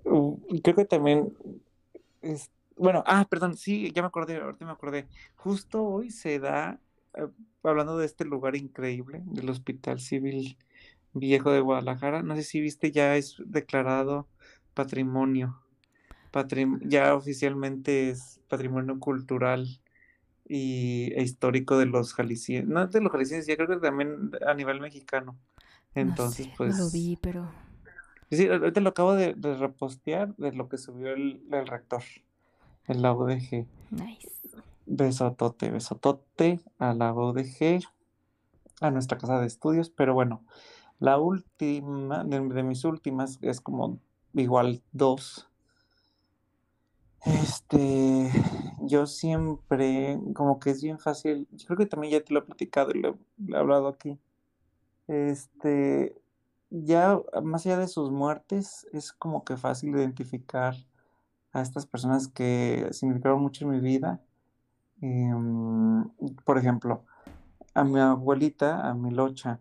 uh, 0.05 0.37
creo 0.63 0.75
que 0.75 0.85
también 0.85 1.33
es, 2.21 2.51
bueno, 2.79 3.03
ah, 3.07 3.27
perdón, 3.29 3.57
sí, 3.57 3.91
ya 3.93 4.01
me 4.01 4.07
acordé, 4.07 4.37
ahorita 4.37 4.65
me 4.65 4.71
acordé. 4.71 5.09
Justo 5.35 5.83
hoy 5.85 6.11
se 6.11 6.39
da, 6.39 6.81
eh, 7.15 7.27
hablando 7.63 7.97
de 7.97 8.05
este 8.05 8.25
lugar 8.25 8.55
increíble, 8.55 9.21
del 9.25 9.49
Hospital 9.49 9.99
Civil 9.99 10.57
Viejo 11.13 11.51
de 11.51 11.61
Guadalajara, 11.61 12.23
no 12.23 12.35
sé 12.35 12.43
si 12.43 12.61
viste, 12.61 12.91
ya 12.91 13.15
es 13.17 13.37
declarado 13.45 14.29
patrimonio, 14.75 15.61
patrim- 16.31 16.79
ya 16.85 17.15
oficialmente 17.15 18.09
es 18.09 18.41
patrimonio 18.49 18.99
cultural 18.99 19.67
y, 20.47 21.13
e 21.15 21.23
histórico 21.23 21.77
de 21.77 21.85
los 21.87 22.13
jaliscienses, 22.13 22.69
no 22.69 22.87
de 22.87 23.01
los 23.01 23.11
jaliscienses, 23.11 23.47
ya 23.47 23.55
creo 23.57 23.67
que 23.69 23.77
también 23.87 24.31
a 24.47 24.53
nivel 24.55 24.81
mexicano. 24.81 25.39
No 26.01 26.17
Entonces, 26.17 26.17
sé, 26.17 26.59
no 26.63 26.73
lo 26.73 26.89
pues, 26.89 26.91
vi, 26.91 27.15
pero 27.15 27.55
sí, 28.31 28.47
ahorita 28.47 28.81
lo 28.81 28.89
acabo 28.89 29.13
de, 29.15 29.33
de 29.35 29.55
repostear 29.55 30.35
de 30.37 30.51
lo 30.53 30.69
que 30.69 30.77
subió 30.77 31.13
el, 31.13 31.41
el 31.51 31.67
rector 31.67 32.03
en 32.89 33.01
la 33.01 33.13
UDG. 33.13 33.65
nice. 33.91 34.29
Besotote, 34.85 35.69
besotote 35.69 36.59
a 36.79 36.93
la 36.93 37.13
UDG, 37.13 37.81
a 38.81 38.91
nuestra 38.91 39.17
casa 39.17 39.39
de 39.39 39.47
estudios, 39.47 39.89
pero 39.89 40.13
bueno, 40.13 40.43
la 40.99 41.19
última, 41.19 42.23
de, 42.23 42.39
de 42.39 42.63
mis 42.63 42.83
últimas, 42.83 43.37
es 43.41 43.61
como 43.61 43.99
igual 44.33 44.81
dos. 44.91 45.47
Este, 47.23 48.31
yo 48.81 49.05
siempre, 49.05 50.19
como 50.33 50.59
que 50.59 50.71
es 50.71 50.81
bien 50.81 50.99
fácil, 50.99 51.47
yo 51.51 51.67
creo 51.67 51.77
que 51.77 51.85
también 51.85 52.13
ya 52.13 52.23
te 52.23 52.33
lo 52.33 52.39
he 52.39 52.43
platicado 52.43 52.91
y 52.93 52.99
lo 52.99 53.17
lo 53.37 53.57
he 53.57 53.59
hablado 53.59 53.87
aquí. 53.87 54.17
Este, 55.07 56.15
ya 56.69 57.19
más 57.43 57.65
allá 57.65 57.77
de 57.77 57.87
sus 57.87 58.11
muertes, 58.11 58.87
es 58.93 59.11
como 59.13 59.43
que 59.43 59.57
fácil 59.57 59.89
identificar 59.91 60.75
a 61.51 61.61
estas 61.61 61.85
personas 61.85 62.27
que 62.27 62.87
significaron 62.91 63.41
mucho 63.41 63.65
en 63.65 63.71
mi 63.71 63.79
vida. 63.79 64.21
Em, 65.01 66.03
por 66.45 66.57
ejemplo, 66.57 67.05
a 67.73 67.83
mi 67.83 67.99
abuelita, 67.99 68.87
a 68.89 68.93
mi 68.93 69.11
locha, 69.11 69.59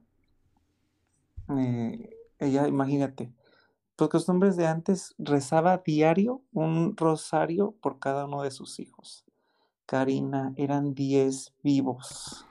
eh, 1.57 2.11
ella, 2.39 2.68
imagínate, 2.68 3.32
por 3.97 4.09
costumbres 4.09 4.57
de 4.57 4.66
antes, 4.66 5.14
rezaba 5.18 5.82
diario 5.84 6.43
un 6.53 6.97
rosario 6.97 7.72
por 7.80 7.99
cada 7.99 8.26
uno 8.26 8.43
de 8.43 8.51
sus 8.51 8.78
hijos. 8.78 9.24
Karina, 9.86 10.53
eran 10.57 10.95
10 10.95 11.55
vivos. 11.62 12.48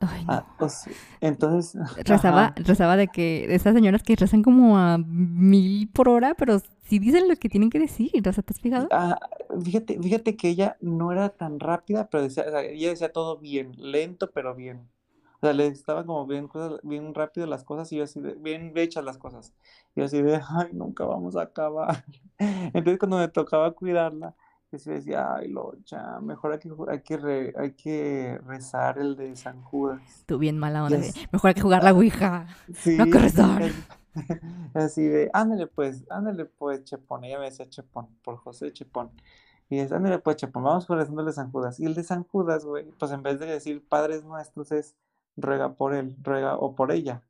Ay, 0.00 0.24
Ah, 0.26 0.44
no. 0.58 0.66
o 0.66 0.68
sea, 0.68 0.92
entonces, 1.20 1.74
Rezaba, 2.04 2.52
rezaba 2.56 2.96
de 2.96 3.08
que 3.08 3.52
esas 3.54 3.74
señoras 3.74 4.02
que 4.02 4.16
rezan 4.16 4.42
como 4.42 4.78
a 4.78 4.98
mil 4.98 5.88
por 5.90 6.08
hora, 6.08 6.34
pero 6.34 6.60
sí 6.84 6.98
dicen 6.98 7.28
lo 7.28 7.36
que 7.36 7.48
tienen 7.48 7.70
que 7.70 7.78
decir. 7.80 8.10
O 8.28 8.32
sea, 8.32 8.42
¿te 8.42 8.52
has 8.52 8.60
fijado? 8.60 8.90
ah, 8.90 9.18
fíjate, 9.64 10.00
fíjate 10.00 10.36
que 10.36 10.48
ella 10.48 10.76
no 10.80 11.12
era 11.12 11.30
tan 11.30 11.60
rápida, 11.60 12.08
pero 12.10 12.22
decía, 12.22 12.44
o 12.46 12.50
sea, 12.50 12.62
ella 12.64 12.90
decía 12.90 13.12
todo 13.12 13.38
bien, 13.38 13.72
lento, 13.78 14.30
pero 14.32 14.54
bien. 14.54 14.88
O 15.40 15.46
sea, 15.46 15.52
le 15.52 15.66
estaban 15.68 16.06
como 16.06 16.26
bien, 16.26 16.48
cosas, 16.48 16.80
bien 16.82 17.14
rápido 17.14 17.46
las 17.46 17.62
cosas 17.64 17.92
y 17.92 17.96
yo 17.96 18.04
así 18.04 18.20
de, 18.20 18.34
bien 18.34 18.72
hechas 18.76 19.04
las 19.04 19.18
cosas. 19.18 19.54
Y 19.94 20.00
yo 20.00 20.06
así 20.06 20.20
de, 20.22 20.36
ay, 20.48 20.70
nunca 20.72 21.04
vamos 21.04 21.36
a 21.36 21.42
acabar. 21.42 22.04
Entonces 22.38 22.98
cuando 22.98 23.18
me 23.18 23.28
tocaba 23.28 23.72
cuidarla, 23.72 24.34
yo 24.70 24.78
sí 24.78 24.90
decía, 24.90 25.34
ay, 25.34 25.48
Locha, 25.48 26.20
mejor 26.20 26.52
hay 26.52 26.58
que, 26.58 26.70
hay 26.88 27.00
que, 27.02 27.16
re- 27.16 27.54
hay 27.56 27.72
que 27.72 28.38
rezar 28.46 28.98
el 28.98 29.16
de 29.16 29.34
San 29.36 29.62
Judas. 29.62 30.26
Tú 30.26 30.38
bien 30.38 30.58
mala 30.58 30.84
onda. 30.84 30.98
de, 30.98 31.12
Mejor 31.32 31.48
hay 31.48 31.54
que 31.54 31.60
jugar 31.62 31.84
la 31.84 31.92
ouija. 31.94 32.46
No 32.96 33.04
hay 33.04 33.10
que 33.10 33.18
sí, 33.18 33.18
rezar. 33.18 33.62
así, 33.62 33.74
así 34.74 35.02
de, 35.04 35.30
ándale 35.32 35.66
pues, 35.66 36.04
ándale 36.10 36.44
pues, 36.46 36.84
Chepón. 36.84 37.24
Ella 37.24 37.38
me 37.38 37.46
decía 37.46 37.68
Chepón, 37.68 38.08
por 38.22 38.36
José 38.36 38.72
Chepón. 38.72 39.10
Y 39.70 39.78
es, 39.78 39.92
ándale 39.92 40.18
pues, 40.18 40.36
Chepón, 40.36 40.64
vamos 40.64 40.86
rezando 40.88 41.20
el 41.22 41.26
de 41.26 41.32
San 41.32 41.50
Judas. 41.52 41.80
Y 41.80 41.86
el 41.86 41.94
de 41.94 42.04
San 42.04 42.24
Judas, 42.24 42.64
güey, 42.64 42.86
pues 42.98 43.10
en 43.12 43.22
vez 43.22 43.38
de 43.40 43.46
decir 43.46 43.86
Padres 43.88 44.24
Nuestros 44.24 44.72
es 44.72 44.96
ruega 45.36 45.74
por 45.74 45.94
él, 45.94 46.16
ruega, 46.22 46.56
o 46.56 46.74
por 46.74 46.90
ella, 46.92 47.22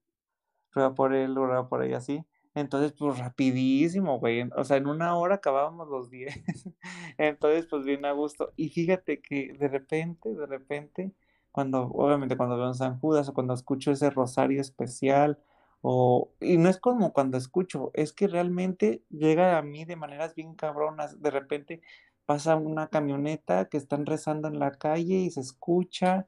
ruega 0.72 0.94
por 0.94 1.14
él, 1.14 1.34
ruega 1.34 1.68
por 1.68 1.82
ella, 1.84 1.98
así. 1.98 2.24
Entonces, 2.60 2.92
pues 2.92 3.18
rapidísimo, 3.18 4.18
güey. 4.18 4.48
O 4.56 4.64
sea, 4.64 4.76
en 4.76 4.86
una 4.86 5.16
hora 5.16 5.36
acabábamos 5.36 5.88
los 5.88 6.10
10. 6.10 6.34
Entonces, 7.18 7.66
pues 7.66 7.84
bien 7.84 8.04
a 8.04 8.12
gusto. 8.12 8.52
Y 8.56 8.70
fíjate 8.70 9.20
que 9.20 9.52
de 9.52 9.68
repente, 9.68 10.34
de 10.34 10.46
repente, 10.46 11.12
cuando, 11.52 11.82
obviamente 11.84 12.36
cuando 12.36 12.56
veo 12.56 12.68
un 12.68 12.74
San 12.74 12.98
Judas 12.98 13.28
o 13.28 13.34
cuando 13.34 13.54
escucho 13.54 13.90
ese 13.92 14.10
rosario 14.10 14.60
especial, 14.60 15.38
o, 15.80 16.32
y 16.40 16.58
no 16.58 16.68
es 16.68 16.78
como 16.78 17.12
cuando 17.12 17.38
escucho, 17.38 17.90
es 17.94 18.12
que 18.12 18.26
realmente 18.28 19.02
llega 19.10 19.58
a 19.58 19.62
mí 19.62 19.84
de 19.84 19.96
maneras 19.96 20.34
bien 20.34 20.54
cabronas. 20.54 21.22
De 21.22 21.30
repente 21.30 21.80
pasa 22.26 22.56
una 22.56 22.88
camioneta 22.88 23.68
que 23.68 23.76
están 23.78 24.04
rezando 24.06 24.48
en 24.48 24.58
la 24.58 24.72
calle 24.72 25.14
y 25.14 25.30
se 25.30 25.40
escucha, 25.40 26.26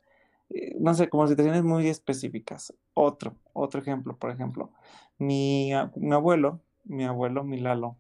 eh, 0.51 0.77
no 0.79 0.95
sé, 0.95 1.09
como 1.09 1.27
situaciones 1.27 1.63
muy 1.63 1.89
específicas. 1.89 2.75
Otro, 2.95 3.37
otro 3.53 3.81
ejemplo, 3.81 4.17
por 4.17 4.31
ejemplo, 4.31 4.71
mi, 5.19 5.73
abuelo, 5.73 6.61
mi 6.85 7.05
abuelo, 7.05 7.45
mi 7.45 7.61
Lalo, 7.61 7.97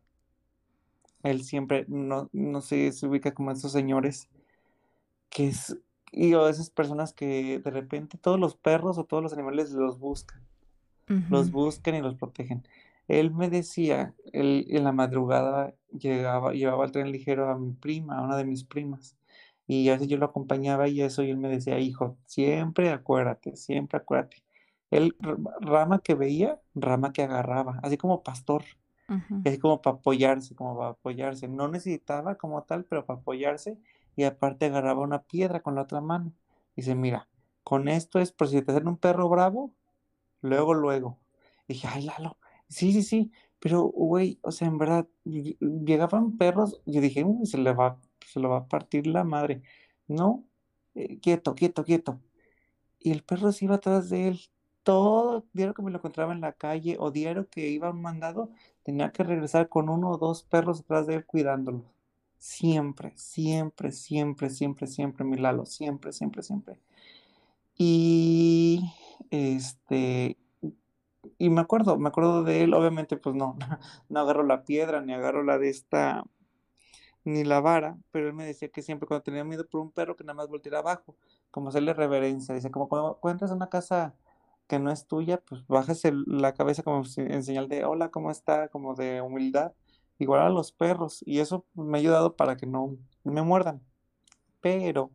él 1.22 1.42
siempre, 1.44 1.84
no, 1.88 2.28
no 2.32 2.60
sé, 2.60 2.92
se 2.92 3.06
ubica 3.06 3.32
como 3.32 3.50
esos 3.50 3.72
señores 3.72 4.28
que 5.28 5.48
es, 5.48 5.78
y 6.12 6.34
o 6.34 6.48
esas 6.48 6.70
personas 6.70 7.12
que 7.12 7.60
de 7.60 7.70
repente 7.70 8.18
todos 8.18 8.40
los 8.40 8.56
perros 8.56 8.98
o 8.98 9.04
todos 9.04 9.22
los 9.22 9.32
animales 9.32 9.70
los 9.70 9.98
buscan, 9.98 10.42
los 11.28 11.50
buscan 11.50 11.96
y 11.96 12.00
los 12.00 12.14
protegen. 12.14 12.66
Él 13.06 13.32
me 13.32 13.50
decía, 13.50 14.14
él 14.32 14.66
en 14.70 14.84
la 14.84 14.92
madrugada 14.92 15.74
llegaba, 15.92 16.52
llevaba 16.52 16.84
el 16.84 16.92
tren 16.92 17.10
ligero 17.10 17.50
a 17.50 17.58
mi 17.58 17.72
prima, 17.72 18.18
a 18.18 18.22
una 18.22 18.36
de 18.36 18.44
mis 18.44 18.64
primas, 18.64 19.16
y 19.76 19.88
a 19.90 19.92
veces 19.94 20.08
yo 20.08 20.16
lo 20.18 20.26
acompañaba 20.26 20.88
y 20.88 21.02
eso, 21.02 21.22
y 21.22 21.30
él 21.30 21.36
me 21.38 21.48
decía, 21.48 21.78
hijo, 21.78 22.18
siempre 22.26 22.90
acuérdate, 22.90 23.56
siempre 23.56 23.98
acuérdate. 23.98 24.38
Él, 24.90 25.16
rama 25.60 26.00
que 26.00 26.14
veía, 26.14 26.60
rama 26.74 27.12
que 27.12 27.22
agarraba, 27.22 27.78
así 27.82 27.96
como 27.96 28.22
pastor. 28.22 28.64
Ujú. 29.10 29.44
Y 29.44 29.48
así 29.48 29.58
como 29.58 29.80
para 29.82 29.96
apoyarse, 29.96 30.54
como 30.54 30.76
para 30.78 30.90
apoyarse. 30.90 31.48
No 31.48 31.68
necesitaba 31.68 32.36
como 32.36 32.62
tal, 32.64 32.84
pero 32.84 33.06
para 33.06 33.20
apoyarse. 33.20 33.78
Y 34.16 34.24
aparte 34.24 34.66
agarraba 34.66 35.02
una 35.02 35.22
piedra 35.24 35.60
con 35.62 35.74
la 35.74 35.82
otra 35.82 36.00
mano. 36.00 36.32
Dice, 36.76 36.94
mira, 36.94 37.28
con 37.64 37.88
esto 37.88 38.18
es 38.20 38.32
por 38.32 38.48
si 38.48 38.60
te 38.62 38.72
hacen 38.72 38.88
un 38.88 38.98
perro 38.98 39.28
bravo, 39.28 39.74
luego, 40.42 40.74
luego. 40.74 41.18
Y 41.68 41.74
dije, 41.74 41.88
ay, 41.90 42.04
Lalo, 42.04 42.38
sí, 42.68 42.92
sí, 42.92 43.02
sí. 43.02 43.32
Pero, 43.60 43.82
güey, 43.84 44.38
o 44.42 44.52
sea, 44.52 44.68
en 44.68 44.78
verdad, 44.78 45.08
ll- 45.24 45.56
llegaban 45.86 46.36
perros, 46.38 46.80
yo 46.86 47.00
dije, 47.00 47.24
se 47.44 47.58
le 47.58 47.72
va, 47.74 48.00
se 48.26 48.40
lo 48.40 48.50
va 48.50 48.58
a 48.58 48.68
partir 48.68 49.06
la 49.06 49.24
madre. 49.24 49.62
No, 50.08 50.44
eh, 50.94 51.18
quieto, 51.20 51.54
quieto, 51.54 51.84
quieto. 51.84 52.20
Y 52.98 53.12
el 53.12 53.22
perro 53.24 53.52
se 53.52 53.66
iba 53.66 53.76
atrás 53.76 54.10
de 54.10 54.28
él. 54.28 54.40
Todo 54.82 55.46
diario 55.52 55.74
que 55.74 55.82
me 55.82 55.90
lo 55.90 55.98
encontraba 55.98 56.32
en 56.32 56.40
la 56.40 56.52
calle 56.54 56.96
o 56.98 57.10
diario 57.10 57.48
que 57.50 57.68
iba 57.68 57.92
mandado, 57.92 58.50
tenía 58.82 59.12
que 59.12 59.24
regresar 59.24 59.68
con 59.68 59.88
uno 59.88 60.10
o 60.10 60.18
dos 60.18 60.42
perros 60.44 60.80
atrás 60.80 61.06
de 61.06 61.16
él 61.16 61.26
cuidándolo. 61.26 61.84
Siempre, 62.38 63.12
siempre, 63.16 63.92
siempre, 63.92 64.50
siempre, 64.50 64.86
siempre, 64.86 65.24
mi 65.24 65.36
Lalo, 65.36 65.66
siempre, 65.66 66.12
siempre, 66.12 66.42
siempre. 66.42 66.78
Y 67.76 68.92
este, 69.30 70.36
y 71.38 71.50
me 71.50 71.60
acuerdo, 71.60 71.98
me 71.98 72.08
acuerdo 72.08 72.42
de 72.44 72.62
él, 72.64 72.74
obviamente, 72.74 73.16
pues 73.16 73.34
no, 73.34 73.56
no 74.08 74.20
agarro 74.20 74.42
la 74.42 74.64
piedra, 74.64 75.00
ni 75.00 75.12
agarro 75.12 75.42
la 75.42 75.58
de 75.58 75.70
esta, 75.70 76.24
ni 77.24 77.44
la 77.44 77.60
vara, 77.60 77.98
pero 78.10 78.28
él 78.28 78.34
me 78.34 78.44
decía 78.46 78.68
que 78.68 78.82
siempre 78.82 79.06
cuando 79.06 79.22
tenía 79.22 79.44
miedo 79.44 79.66
por 79.68 79.80
un 79.80 79.90
perro 79.92 80.16
que 80.16 80.24
nada 80.24 80.34
más 80.34 80.48
volteara 80.48 80.78
abajo, 80.78 81.16
como 81.50 81.68
hacerle 81.68 81.94
reverencia, 81.94 82.54
dice, 82.54 82.70
como 82.70 82.88
cuando, 82.88 83.18
cuando 83.20 83.36
entras 83.36 83.50
a 83.50 83.54
una 83.54 83.68
casa 83.68 84.14
que 84.66 84.78
no 84.78 84.90
es 84.90 85.06
tuya, 85.06 85.38
pues 85.38 85.66
bajas 85.66 86.02
la 86.26 86.54
cabeza 86.54 86.82
como 86.82 87.02
en 87.16 87.42
señal 87.42 87.68
de 87.68 87.84
hola, 87.84 88.10
¿cómo 88.10 88.30
está? 88.30 88.68
Como 88.68 88.94
de 88.94 89.20
humildad, 89.20 89.72
igual 90.18 90.42
a 90.42 90.50
los 90.50 90.72
perros, 90.72 91.22
y 91.26 91.40
eso 91.40 91.66
me 91.74 91.98
ha 91.98 92.00
ayudado 92.00 92.36
para 92.36 92.56
que 92.56 92.66
no 92.66 92.96
me 93.24 93.42
muerdan. 93.42 93.82
Pero 94.60 95.10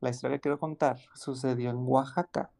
la 0.00 0.10
historia 0.10 0.36
que 0.38 0.42
quiero 0.42 0.58
contar 0.58 0.98
sucedió 1.14 1.70
en 1.70 1.78
Oaxaca. 1.78 2.52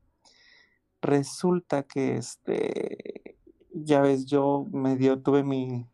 Resulta 1.03 1.85
que 1.85 2.17
este, 2.17 3.39
ya 3.73 4.01
ves, 4.01 4.27
yo 4.27 4.67
medio 4.73 5.21
tuve 5.23 5.43
mi, 5.43 5.87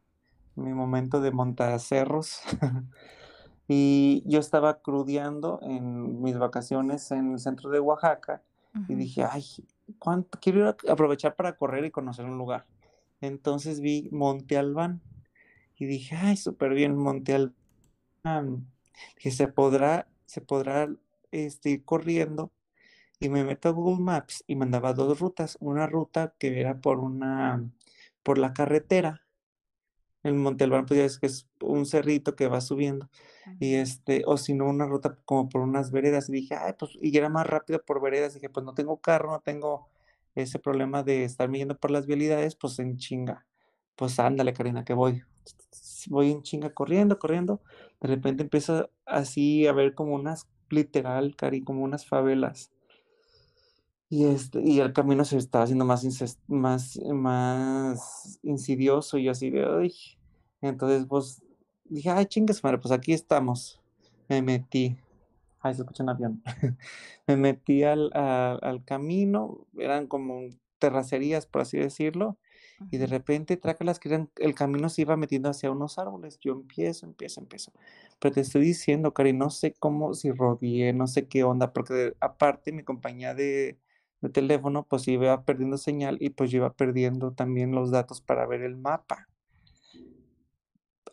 mi 0.57 0.73
momento 0.73 1.21
de 1.21 1.31
montacerros 1.31 2.41
y 3.69 4.23
yo 4.27 4.41
estaba 4.41 4.81
crudeando 4.81 5.61
en 5.63 6.23
mis 6.23 6.39
vacaciones 6.39 7.11
en 7.11 7.33
el 7.33 7.39
centro 7.39 7.71
de 7.71 7.81
Oaxaca 7.81 8.43
Y 8.89 8.95
dije, 8.95 9.25
ay, 9.25 9.45
¿cuánto? 9.99 10.39
Quiero 10.41 10.61
ir 10.61 10.67
a 10.67 10.93
aprovechar 10.93 11.35
para 11.35 11.57
correr 11.57 11.85
y 11.85 11.91
conocer 11.91 12.25
un 12.27 12.39
lugar. 12.39 12.67
Entonces 13.21 13.81
vi 13.81 14.09
Monte 14.13 14.59
Albán 14.59 15.01
y 15.77 15.87
dije, 15.87 16.17
ay, 16.17 16.37
súper 16.37 16.75
bien, 16.75 16.97
Monte 16.97 17.35
Albán. 17.35 18.67
Que 19.19 19.31
se 19.31 19.49
podrá, 19.49 20.09
se 20.27 20.41
podrá 20.41 20.89
este, 21.31 21.71
ir 21.71 21.85
corriendo 21.85 22.51
y 23.19 23.29
me 23.29 23.45
meto 23.45 23.69
a 23.69 23.73
Google 23.73 24.03
Maps 24.03 24.45
y 24.47 24.57
mandaba 24.57 24.93
dos 24.93 25.21
rutas. 25.21 25.57
Una 25.61 25.87
ruta 25.87 26.35
que 26.39 26.61
era 26.61 26.79
por 26.81 26.99
una, 26.99 27.71
por 28.23 28.39
la 28.39 28.53
carretera. 28.53 29.26
El 30.27 30.35
Monte 30.35 30.65
Albán, 30.65 30.87
pues 30.87 30.99
ya 30.99 31.05
es 31.05 31.19
que 31.19 31.27
es 31.27 31.47
un 31.61 31.87
cerrito 31.87 32.35
que 32.35 32.49
va 32.49 32.61
subiendo. 32.61 33.09
Y 33.61 33.75
este, 33.75 34.25
o 34.27 34.37
si 34.37 34.55
no, 34.55 34.69
una 34.69 34.87
ruta 34.87 35.17
como 35.25 35.49
por 35.49 35.61
unas 35.61 35.93
veredas. 35.93 36.29
Y 36.29 36.33
dije, 36.33 36.57
ay, 36.57 36.73
pues, 36.79 36.99
y 37.01 37.17
era 37.17 37.29
más 37.29 37.47
rápido 37.47 37.81
por 37.85 38.01
veredas. 38.03 38.33
Y 38.33 38.41
dije, 38.41 38.51
pues 38.51 38.67
no 38.67 38.75
tengo 38.75 39.01
carro, 39.01 39.31
no 39.31 39.41
tengo 39.41 39.89
ese 40.35 40.59
problema 40.59 41.03
de 41.05 41.25
estar 41.25 41.51
yendo 41.51 41.77
por 41.79 41.93
las 41.93 42.07
vialidades, 42.07 42.57
pues 42.57 42.79
en 42.81 42.97
chinga. 42.97 43.47
Pues 43.95 44.19
ándale, 44.19 44.53
Karina, 44.53 44.85
que 44.85 44.95
voy. 44.95 45.23
Voy 46.09 46.33
en 46.33 46.43
chinga 46.43 46.71
corriendo, 46.71 47.19
corriendo. 47.19 47.61
De 48.01 48.09
repente 48.09 48.43
empiezo 48.43 48.91
así 49.05 49.67
a 49.67 49.73
ver 49.73 49.95
como 49.95 50.15
unas, 50.15 50.49
literal, 50.71 51.37
Cari, 51.37 51.63
como 51.63 51.85
unas 51.85 52.07
favelas. 52.07 52.73
Y, 54.09 54.25
este, 54.27 54.61
y 54.63 54.81
el 54.81 54.93
camino 54.93 55.25
se 55.25 55.37
estaba 55.37 55.65
haciendo 55.65 55.85
más, 55.85 56.05
más, 56.47 56.99
más 57.13 58.39
insidioso 58.43 59.19
y 59.19 59.25
yo 59.25 59.33
así 59.33 59.51
de, 59.51 59.65
ay. 59.65 59.93
Entonces, 60.61 61.07
pues, 61.09 61.43
dije, 61.85 62.11
ay, 62.11 62.27
chingues, 62.27 62.63
madre, 62.63 62.79
pues 62.79 62.93
aquí 62.93 63.13
estamos. 63.13 63.81
Me 64.29 64.43
metí. 64.43 64.97
Ay, 65.61 65.75
se 65.75 65.83
escucha 65.83 66.03
un 66.05 66.11
avión. 66.11 66.43
me 67.27 67.37
metí 67.37 67.83
al, 67.83 68.11
al 68.15 68.85
camino, 68.85 69.67
eran 69.79 70.07
como 70.07 70.49
terracerías, 70.79 71.47
por 71.47 71.63
así 71.63 71.79
decirlo, 71.79 72.39
y 72.91 72.99
de 72.99 73.07
repente, 73.07 73.57
trácalas 73.57 73.99
que 73.99 74.09
eran, 74.09 74.31
el 74.37 74.55
camino 74.55 74.89
se 74.89 75.03
iba 75.03 75.17
metiendo 75.17 75.49
hacia 75.49 75.71
unos 75.71 75.99
árboles. 75.99 76.39
Yo 76.41 76.53
empiezo, 76.53 77.07
empiezo, 77.07 77.41
empiezo. 77.41 77.73
Pero 78.19 78.35
te 78.35 78.43
estoy 78.43 78.63
diciendo, 78.63 79.15
Cari, 79.15 79.33
no 79.33 79.51
sé 79.51 79.75
cómo, 79.79 80.15
si 80.15 80.31
rodeé, 80.31 80.93
no 80.93 81.07
sé 81.07 81.27
qué 81.27 81.43
onda, 81.43 81.73
porque 81.73 82.15
aparte 82.21 82.73
mi 82.73 82.83
compañía 82.83 83.35
de, 83.35 83.79
de 84.21 84.29
teléfono, 84.31 84.85
pues 84.85 85.07
iba 85.09 85.43
perdiendo 85.45 85.79
señal 85.79 86.17
y 86.21 86.31
pues 86.31 86.53
iba 86.53 86.73
perdiendo 86.73 87.33
también 87.33 87.73
los 87.73 87.91
datos 87.91 88.21
para 88.21 88.47
ver 88.47 88.63
el 88.63 88.77
mapa. 88.77 89.29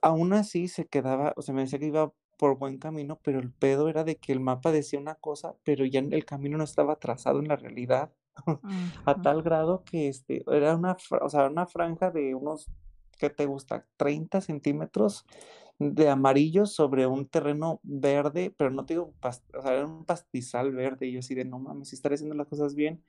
Aún 0.02 0.34
así 0.34 0.68
se 0.68 0.86
quedaba, 0.86 1.34
o 1.36 1.42
sea, 1.42 1.54
me 1.54 1.62
decía 1.62 1.80
que 1.80 1.88
iba 1.88 2.12
por 2.38 2.58
buen 2.58 2.78
camino, 2.78 3.20
pero 3.24 3.40
el 3.40 3.52
pedo 3.52 3.90
era 3.90 4.04
de 4.04 4.18
que 4.18 4.34
el 4.34 4.40
mapa 4.40 4.72
decía 4.72 5.00
una 5.00 5.16
cosa, 5.16 5.56
pero 5.64 5.86
ya 5.86 6.00
el 6.00 6.26
camino 6.26 6.58
no 6.58 6.64
estaba 6.64 6.98
trazado 6.98 7.40
en 7.40 7.48
la 7.48 7.56
realidad. 7.56 8.12
a 9.06 9.22
tal 9.22 9.44
grado 9.44 9.84
que 9.84 10.08
este, 10.08 10.44
era 10.48 10.76
una, 10.76 10.98
o 11.22 11.30
sea, 11.30 11.48
una 11.48 11.68
franja 11.68 12.10
de 12.10 12.34
unos, 12.34 12.70
¿qué 13.20 13.30
te 13.30 13.46
gusta? 13.46 13.86
30 13.98 14.42
centímetros 14.42 15.26
de 15.80 16.10
amarillo 16.10 16.66
sobre 16.66 17.08
un 17.08 17.28
terreno 17.28 17.80
verde, 17.84 18.54
pero 18.56 18.72
no 18.72 18.86
te 18.86 18.94
digo, 18.96 19.14
era 19.66 19.86
un 19.86 20.06
pastizal 20.06 20.72
verde. 20.72 21.08
Y 21.08 21.14
yo 21.14 21.20
así 21.20 21.36
de, 21.36 21.46
no 21.46 21.60
mames, 21.60 21.90
si 21.90 21.96
estaré 21.96 22.16
haciendo 22.16 22.36
las 22.36 22.48
cosas 22.48 22.76
bien. 22.76 23.04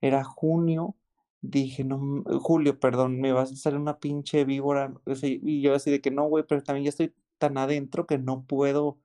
Era 0.00 0.24
junio, 0.24 0.96
dije, 1.42 1.84
no, 1.84 2.22
julio, 2.40 2.80
perdón, 2.80 3.20
me 3.20 3.32
vas 3.32 3.52
a 3.52 3.56
salir 3.56 3.78
una 3.80 3.98
pinche 3.98 4.44
víbora. 4.44 4.94
y 5.22 5.62
yo 5.62 5.74
así 5.74 5.90
de 5.90 6.00
que 6.00 6.10
no, 6.10 6.24
güey, 6.28 6.44
pero 6.46 6.62
también 6.62 6.84
ya 6.84 6.90
estoy 6.90 7.14
tan 7.38 7.58
adentro 7.58 8.06
que 8.06 8.18
no 8.18 8.44
puedo 8.44 8.98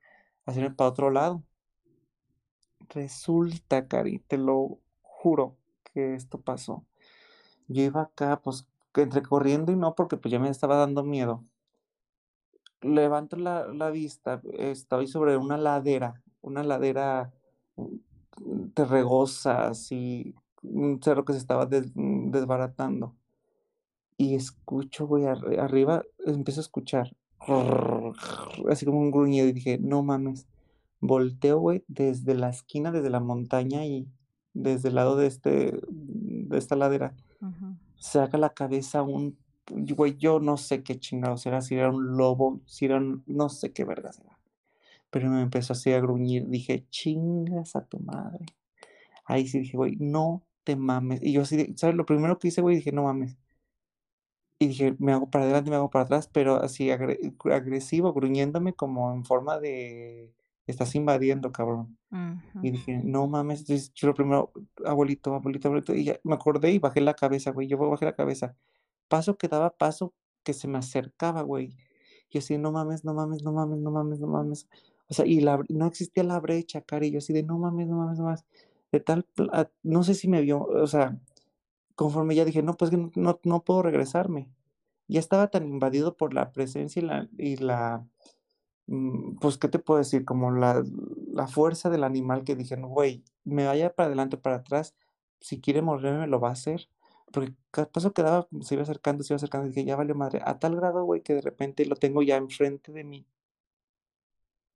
hacerme 0.46 0.72
para 0.72 0.90
otro 0.90 1.12
lado. 1.12 1.44
Resulta, 2.90 3.88
Cari, 3.88 4.20
te 4.20 4.38
lo 4.38 4.80
juro 5.02 5.58
que 5.84 6.16
esto 6.16 6.40
pasó. 6.40 6.86
Yo 7.68 7.84
iba 7.84 8.04
acá, 8.04 8.42
pues, 8.42 8.68
entre 8.96 9.22
corriendo 9.22 9.72
y 9.72 9.76
no, 9.76 9.96
porque 9.96 10.18
pues 10.18 10.32
ya 10.32 10.40
me 10.40 10.50
estaba 10.50 10.78
dando 10.78 11.04
miedo. 11.04 11.44
Levanto 12.82 13.38
la, 13.38 13.68
la 13.68 13.90
vista, 13.90 14.42
estoy 14.54 15.08
sobre 15.08 15.36
una 15.38 15.58
ladera, 15.58 16.22
una 16.42 16.64
ladera 16.64 17.34
mm, 17.76 18.70
terregosa, 18.74 19.68
así, 19.68 20.36
un 20.62 21.02
cerro 21.02 21.26
que 21.26 21.34
se 21.34 21.40
estaba 21.40 21.66
desbaratando. 21.66 23.16
Y 24.18 24.36
escucho, 24.36 25.06
güey, 25.08 25.26
arriba, 25.26 26.04
empiezo 26.26 26.60
a 26.60 26.64
escuchar, 26.64 27.16
así 28.70 28.86
como 28.86 29.00
un 29.00 29.12
gruñido, 29.12 29.48
y 29.48 29.54
dije, 29.54 29.78
no 29.80 30.04
mames. 30.04 30.48
Volteo, 31.00 31.60
güey, 31.60 31.84
desde 31.88 32.34
la 32.34 32.50
esquina, 32.50 32.92
desde 32.92 33.12
la 33.12 33.20
montaña 33.20 33.86
y 33.86 34.08
desde 34.54 34.90
el 34.90 34.96
lado 34.96 35.16
de, 35.16 35.28
este, 35.28 35.80
de 35.88 36.58
esta 36.58 36.76
ladera, 36.76 37.16
saca 37.98 38.40
la 38.40 38.50
cabeza 38.50 39.04
un, 39.04 39.38
güey, 39.70 40.18
yo 40.18 40.40
no 40.40 40.58
sé 40.58 40.84
qué 40.84 41.00
chingado 41.00 41.38
será, 41.38 41.62
si 41.62 41.76
era 41.76 41.90
un 41.90 42.18
lobo, 42.18 42.62
si 42.66 42.86
era 42.86 42.98
un, 42.98 43.24
no 43.26 43.50
sé 43.50 43.74
qué 43.74 43.86
verga 43.86 44.12
será. 44.12 44.38
Pero 45.10 45.30
me 45.30 45.42
empezó 45.42 45.74
así 45.74 45.92
a 45.94 46.02
gruñir, 46.02 46.48
dije, 46.48 46.86
chingas 46.90 47.76
a 47.76 47.86
tu 47.86 48.00
madre. 48.00 48.46
Ahí 49.26 49.48
sí 49.48 49.60
dije, 49.60 49.78
güey, 49.78 49.96
no 49.98 50.44
te 50.64 50.76
mames. 50.76 51.22
Y 51.24 51.34
yo 51.34 51.42
así, 51.42 51.74
¿sabes? 51.78 51.96
Lo 51.96 52.06
primero 52.06 52.40
que 52.40 52.50
hice, 52.50 52.62
güey, 52.62 52.78
dije, 52.78 52.92
no 52.92 53.04
mames. 53.04 53.38
Y 54.60 54.68
dije, 54.68 54.96
me 55.00 55.14
hago 55.14 55.30
para 55.30 55.46
adelante, 55.46 55.70
me 55.70 55.76
hago 55.76 55.90
para 55.90 56.06
atrás, 56.06 56.30
pero 56.32 56.56
así 56.56 56.90
agresivo, 56.90 58.14
gruñéndome 58.14 58.74
como 58.74 59.14
en 59.14 59.24
forma 59.24 59.60
de 59.60 60.34
estás 60.66 60.96
invadiendo, 60.96 61.52
cabrón. 61.52 61.98
Y 62.62 62.72
dije, 62.72 63.02
no 63.04 63.28
mames, 63.28 63.62
entonces 63.62 63.94
yo 63.94 64.08
lo 64.08 64.14
primero, 64.14 64.52
abuelito, 64.86 65.34
abuelito, 65.34 65.68
abuelito, 65.68 65.96
y 65.96 66.06
ya 66.06 66.20
me 66.24 66.36
acordé 66.36 66.72
y 66.72 66.80
bajé 66.80 67.02
la 67.02 67.14
cabeza, 67.14 67.52
güey, 67.52 67.68
yo 67.68 67.78
bajé 67.78 68.06
la 68.06 68.16
cabeza. 68.16 68.56
Paso 69.08 69.38
que 69.38 69.48
daba 69.48 69.72
paso 69.72 70.14
que 70.44 70.54
se 70.54 70.68
me 70.68 70.78
acercaba, 70.78 71.42
güey. 71.42 71.76
Y 72.30 72.40
así, 72.40 72.58
no 72.58 72.72
mames, 72.72 73.06
no 73.06 73.14
mames, 73.14 73.44
no 73.44 73.52
mames, 73.54 73.80
no 73.80 73.92
mames, 73.92 74.20
no 74.20 74.28
mames. 74.28 74.68
O 75.10 75.14
sea, 75.14 75.26
y 75.26 75.40
la, 75.42 75.60
no 75.70 75.88
existía 75.88 76.24
la 76.24 76.40
brecha, 76.40 76.82
cari, 76.82 77.12
yo 77.12 77.20
así 77.20 77.34
de, 77.34 77.44
no 77.44 77.58
mames, 77.58 77.88
no 77.88 77.98
mames, 77.98 78.20
no 78.20 78.26
mames. 78.26 78.46
De 78.92 79.00
tal, 79.00 79.26
no 79.84 80.04
sé 80.04 80.14
si 80.16 80.28
me 80.28 80.42
vio, 80.42 80.62
o 80.64 80.88
sea, 80.88 81.18
conforme 81.96 82.36
ya 82.36 82.46
dije, 82.46 82.64
no, 82.64 82.76
pues 82.78 82.92
que 82.92 82.98
no, 82.98 83.40
no, 83.44 83.64
puedo 83.64 83.84
regresarme. 83.84 84.50
Ya 85.08 85.20
estaba 85.20 85.50
tan 85.50 85.68
invadido 85.68 86.18
por 86.18 86.34
la 86.34 86.52
presencia 86.52 87.02
y 87.02 87.06
la, 87.06 87.30
y 87.38 87.58
la 87.58 88.08
Mm, 88.88 89.36
pues, 89.40 89.58
¿qué 89.58 89.68
te 89.68 89.80
puedo 89.80 90.00
decir? 90.00 90.26
Como 90.26 90.52
la, 90.52 90.84
la 91.34 91.48
fuerza 91.48 91.90
del 91.90 92.04
animal 92.04 92.44
que 92.44 92.56
dije, 92.56 92.76
güey, 92.78 93.24
me 93.44 93.66
vaya 93.66 93.94
para 93.94 94.08
adelante, 94.08 94.38
para 94.38 94.58
atrás, 94.58 94.96
si 95.40 95.60
quiere 95.62 95.82
morderme, 95.82 96.28
lo 96.28 96.40
va 96.40 96.50
a 96.50 96.54
hacer. 96.54 96.90
Porque 97.32 97.54
paso 97.92 98.14
que 98.14 98.24
daba, 98.24 98.48
se 98.62 98.76
iba 98.76 98.84
acercando, 98.84 99.24
se 99.24 99.34
iba 99.34 99.38
acercando, 99.38 99.68
y 99.68 99.70
dije, 99.70 99.86
ya 99.86 99.96
vale 99.96 100.14
madre, 100.14 100.42
a 100.46 100.60
tal 100.60 100.76
grado, 100.76 101.04
güey, 101.04 101.22
que 101.22 101.34
de 101.34 101.42
repente 101.42 101.86
lo 101.86 101.96
tengo 101.96 102.24
ya 102.24 102.38
enfrente 102.38 102.92
de 102.92 103.04
mí. 103.04 103.26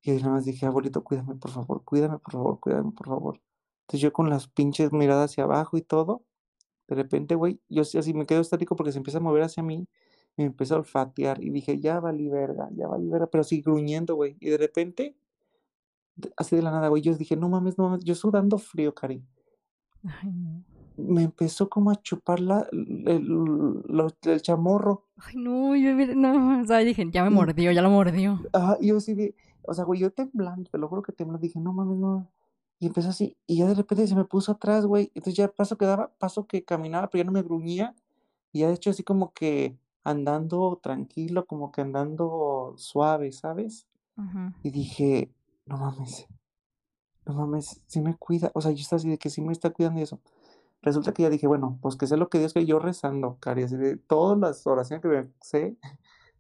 Y 0.03 0.11
nada 0.13 0.29
más 0.31 0.45
dije, 0.45 0.65
abuelito, 0.65 1.03
cuídame, 1.03 1.35
por 1.35 1.51
favor, 1.51 1.83
cuídame, 1.83 2.19
por 2.19 2.33
favor, 2.33 2.59
cuídame, 2.59 2.91
por 2.91 3.07
favor. 3.07 3.41
Entonces 3.81 4.01
yo 4.01 4.13
con 4.13 4.29
las 4.29 4.47
pinches 4.47 4.91
miradas 4.91 5.31
hacia 5.31 5.43
abajo 5.45 5.77
y 5.77 5.81
todo, 5.81 6.23
de 6.87 6.95
repente, 6.95 7.35
güey, 7.35 7.59
yo 7.69 7.83
así 7.83 8.13
me 8.13 8.25
quedo 8.25 8.41
estático 8.41 8.75
porque 8.75 8.91
se 8.91 8.97
empieza 8.97 9.19
a 9.19 9.21
mover 9.21 9.43
hacia 9.43 9.63
mí 9.63 9.87
me 10.37 10.45
empezó 10.45 10.75
a 10.75 10.79
olfatear 10.79 11.43
y 11.43 11.49
dije, 11.49 11.79
ya 11.79 11.99
valí 11.99 12.29
verga, 12.29 12.69
ya 12.73 12.87
valí 12.87 13.09
verga, 13.09 13.27
pero 13.27 13.43
sigue 13.43 13.63
gruñendo, 13.63 14.15
güey. 14.15 14.37
Y 14.39 14.49
de 14.49 14.57
repente, 14.57 15.15
así 16.37 16.55
de 16.55 16.61
la 16.61 16.71
nada, 16.71 16.87
güey, 16.87 17.01
yo 17.01 17.15
dije, 17.15 17.35
no 17.35 17.49
mames, 17.49 17.77
no 17.77 17.89
mames, 17.89 18.03
yo 18.03 18.15
sudando 18.15 18.57
frío, 18.57 18.93
Cari. 18.93 19.23
Ay, 20.03 20.31
no. 20.31 20.70
Me 20.97 21.23
empezó 21.23 21.69
como 21.69 21.91
a 21.91 21.95
chupar 21.95 22.39
la, 22.39 22.67
el, 22.71 23.83
el, 24.23 24.41
chamorro. 24.41 25.05
Ay, 25.17 25.35
no, 25.37 25.75
yo 25.75 25.93
no, 26.15 26.61
o 26.61 26.65
sea, 26.65 26.79
dije, 26.79 27.07
ya 27.11 27.23
me 27.23 27.29
mordió, 27.29 27.71
ya 27.71 27.81
lo 27.81 27.89
mordió. 27.89 28.39
Ah, 28.53 28.77
yo 28.81 28.99
sí, 28.99 29.13
de, 29.13 29.35
o 29.63 29.73
sea, 29.73 29.83
güey, 29.85 29.99
yo 29.99 30.11
temblando, 30.11 30.69
te 30.69 30.77
lo 30.77 30.87
juro 30.87 31.01
que 31.01 31.11
temblando, 31.11 31.41
dije, 31.41 31.59
no 31.59 31.73
mames, 31.73 31.97
no. 31.97 32.27
Y 32.79 32.87
empezó 32.87 33.09
así, 33.09 33.37
y 33.47 33.57
ya 33.57 33.67
de 33.67 33.75
repente 33.75 34.07
se 34.07 34.15
me 34.15 34.25
puso 34.25 34.53
atrás, 34.53 34.85
güey. 34.85 35.11
Entonces 35.13 35.35
ya 35.35 35.47
paso 35.47 35.77
que 35.77 35.85
daba, 35.85 36.11
paso 36.17 36.47
que 36.47 36.63
caminaba, 36.63 37.09
pero 37.09 37.23
ya 37.23 37.25
no 37.25 37.31
me 37.31 37.43
gruñía. 37.43 37.95
Y 38.51 38.59
ya 38.59 38.67
de 38.67 38.73
hecho 38.73 38.89
así 38.89 39.03
como 39.03 39.33
que 39.33 39.77
andando 40.03 40.79
tranquilo, 40.81 41.45
como 41.45 41.71
que 41.71 41.81
andando 41.81 42.73
suave, 42.77 43.31
¿sabes? 43.31 43.87
Y 44.61 44.69
dije, 44.69 45.31
no 45.65 45.77
mames, 45.77 46.27
no 47.25 47.33
mames, 47.33 47.81
sí 47.87 48.01
me 48.01 48.15
cuida, 48.15 48.51
o 48.53 48.61
sea, 48.61 48.71
yo 48.71 48.81
estaba 48.81 48.97
así 48.97 49.09
de 49.09 49.17
que 49.17 49.29
sí 49.29 49.41
me 49.41 49.51
está 49.51 49.71
cuidando 49.71 49.99
y 49.99 50.03
eso. 50.03 50.19
Resulta 50.82 51.13
que 51.13 51.23
ya 51.23 51.29
dije, 51.29 51.47
bueno, 51.47 51.77
pues 51.82 51.95
que 51.95 52.07
sé 52.07 52.17
lo 52.17 52.29
que 52.29 52.39
Dios 52.39 52.53
que 52.53 52.65
yo 52.65 52.79
rezando, 52.79 53.38
Cari, 53.39 53.63
así 53.63 53.77
de 53.77 53.97
todas 53.97 54.38
las 54.39 54.65
oraciones 54.67 55.01
que 55.01 55.07
me 55.09 55.29
sé, 55.41 55.77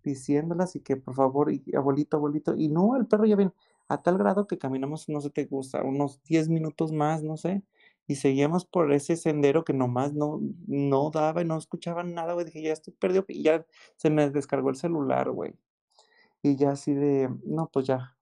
diciéndolas 0.03 0.75
y 0.75 0.81
que 0.81 0.97
por 0.97 1.15
favor, 1.15 1.51
y 1.51 1.63
abuelito, 1.75 2.17
abuelito, 2.17 2.55
y 2.55 2.69
no, 2.69 2.95
el 2.97 3.07
perro 3.07 3.25
ya 3.25 3.35
viene, 3.35 3.53
a 3.87 4.01
tal 4.01 4.17
grado 4.17 4.47
que 4.47 4.57
caminamos, 4.57 5.09
no 5.09 5.21
sé, 5.21 5.29
te 5.29 5.45
gusta, 5.45 5.83
unos 5.83 6.23
10 6.23 6.49
minutos 6.49 6.91
más, 6.91 7.23
no 7.23 7.37
sé, 7.37 7.63
y 8.07 8.15
seguíamos 8.15 8.65
por 8.65 8.91
ese 8.91 9.15
sendero 9.15 9.63
que 9.63 9.73
nomás 9.73 10.13
no, 10.13 10.41
no 10.67 11.11
daba 11.11 11.41
y 11.41 11.45
no 11.45 11.57
escuchaba 11.57 12.03
nada, 12.03 12.33
güey. 12.33 12.45
Dije, 12.45 12.61
ya 12.61 12.73
estoy 12.73 12.93
perdido. 12.93 13.23
Y 13.29 13.43
ya 13.43 13.65
se 13.95 14.09
me 14.09 14.29
descargó 14.29 14.69
el 14.69 14.75
celular, 14.75 15.31
güey. 15.31 15.53
Y 16.41 16.57
ya 16.57 16.71
así 16.71 16.93
de, 16.93 17.29
no, 17.45 17.69
pues 17.71 17.87
ya. 17.87 18.17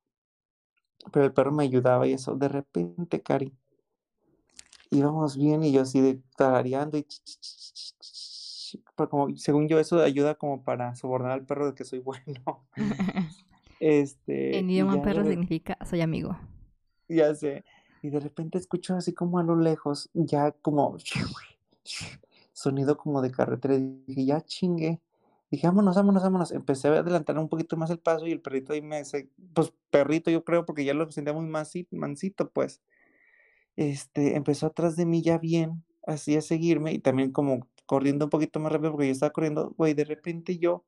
Pero 1.11 1.25
el 1.25 1.33
perro 1.33 1.51
me 1.51 1.63
ayudaba 1.63 2.05
y 2.07 2.13
eso. 2.13 2.35
De 2.35 2.49
repente, 2.49 3.21
Cari, 3.23 3.51
íbamos 4.91 5.37
bien 5.37 5.63
y 5.63 5.71
yo 5.71 5.81
así 5.81 6.01
de 6.01 6.19
tarareando 6.35 6.97
y 6.97 7.05
como, 9.07 9.35
según 9.35 9.67
yo 9.67 9.79
eso 9.79 10.01
ayuda 10.01 10.35
como 10.35 10.63
para 10.63 10.95
sobornar 10.95 11.31
al 11.31 11.45
perro 11.45 11.67
de 11.67 11.75
que 11.75 11.85
soy 11.85 11.99
bueno. 11.99 12.67
este, 13.79 14.57
en 14.57 14.69
idioma 14.69 15.01
perro 15.01 15.23
significa 15.25 15.77
soy 15.85 16.01
amigo. 16.01 16.37
Ya 17.07 17.33
sé. 17.33 17.63
Y 18.01 18.09
de 18.09 18.19
repente 18.19 18.57
escucho 18.57 18.95
así 18.95 19.13
como 19.13 19.39
a 19.39 19.43
lo 19.43 19.55
lejos, 19.55 20.09
ya 20.13 20.51
como 20.51 20.97
sonido 22.53 22.97
como 22.97 23.21
de 23.21 23.31
carretera. 23.31 23.75
Y 23.75 24.03
dije, 24.07 24.25
ya 24.25 24.41
chingue. 24.41 25.01
Dije, 25.51 25.65
vámonos, 25.65 25.95
vámonos, 25.95 26.21
vámonos. 26.21 26.51
Empecé 26.51 26.89
a 26.89 26.99
adelantar 26.99 27.37
un 27.39 27.49
poquito 27.49 27.75
más 27.75 27.89
el 27.89 27.99
paso 27.99 28.27
y 28.27 28.31
el 28.31 28.41
perrito 28.41 28.73
ahí 28.73 28.81
me... 28.81 29.01
Pues 29.53 29.73
perrito 29.89 30.29
yo 30.29 30.43
creo, 30.43 30.65
porque 30.65 30.85
ya 30.85 30.93
lo 30.93 31.09
sentía 31.11 31.33
muy 31.33 31.47
mansito, 31.47 32.49
pues. 32.51 32.81
Este, 33.79 34.35
empezó 34.35 34.65
atrás 34.65 34.97
de 34.97 35.05
mí 35.05 35.21
ya 35.21 35.37
bien, 35.37 35.85
así 36.05 36.35
a 36.35 36.41
seguirme 36.41 36.91
y 36.91 36.99
también 36.99 37.31
como 37.31 37.65
corriendo 37.85 38.25
un 38.25 38.29
poquito 38.29 38.59
más 38.59 38.73
rápido 38.73 38.91
porque 38.91 39.07
yo 39.07 39.13
estaba 39.13 39.31
corriendo, 39.31 39.73
güey, 39.77 39.93
de 39.93 40.03
repente 40.03 40.57
yo, 40.57 40.83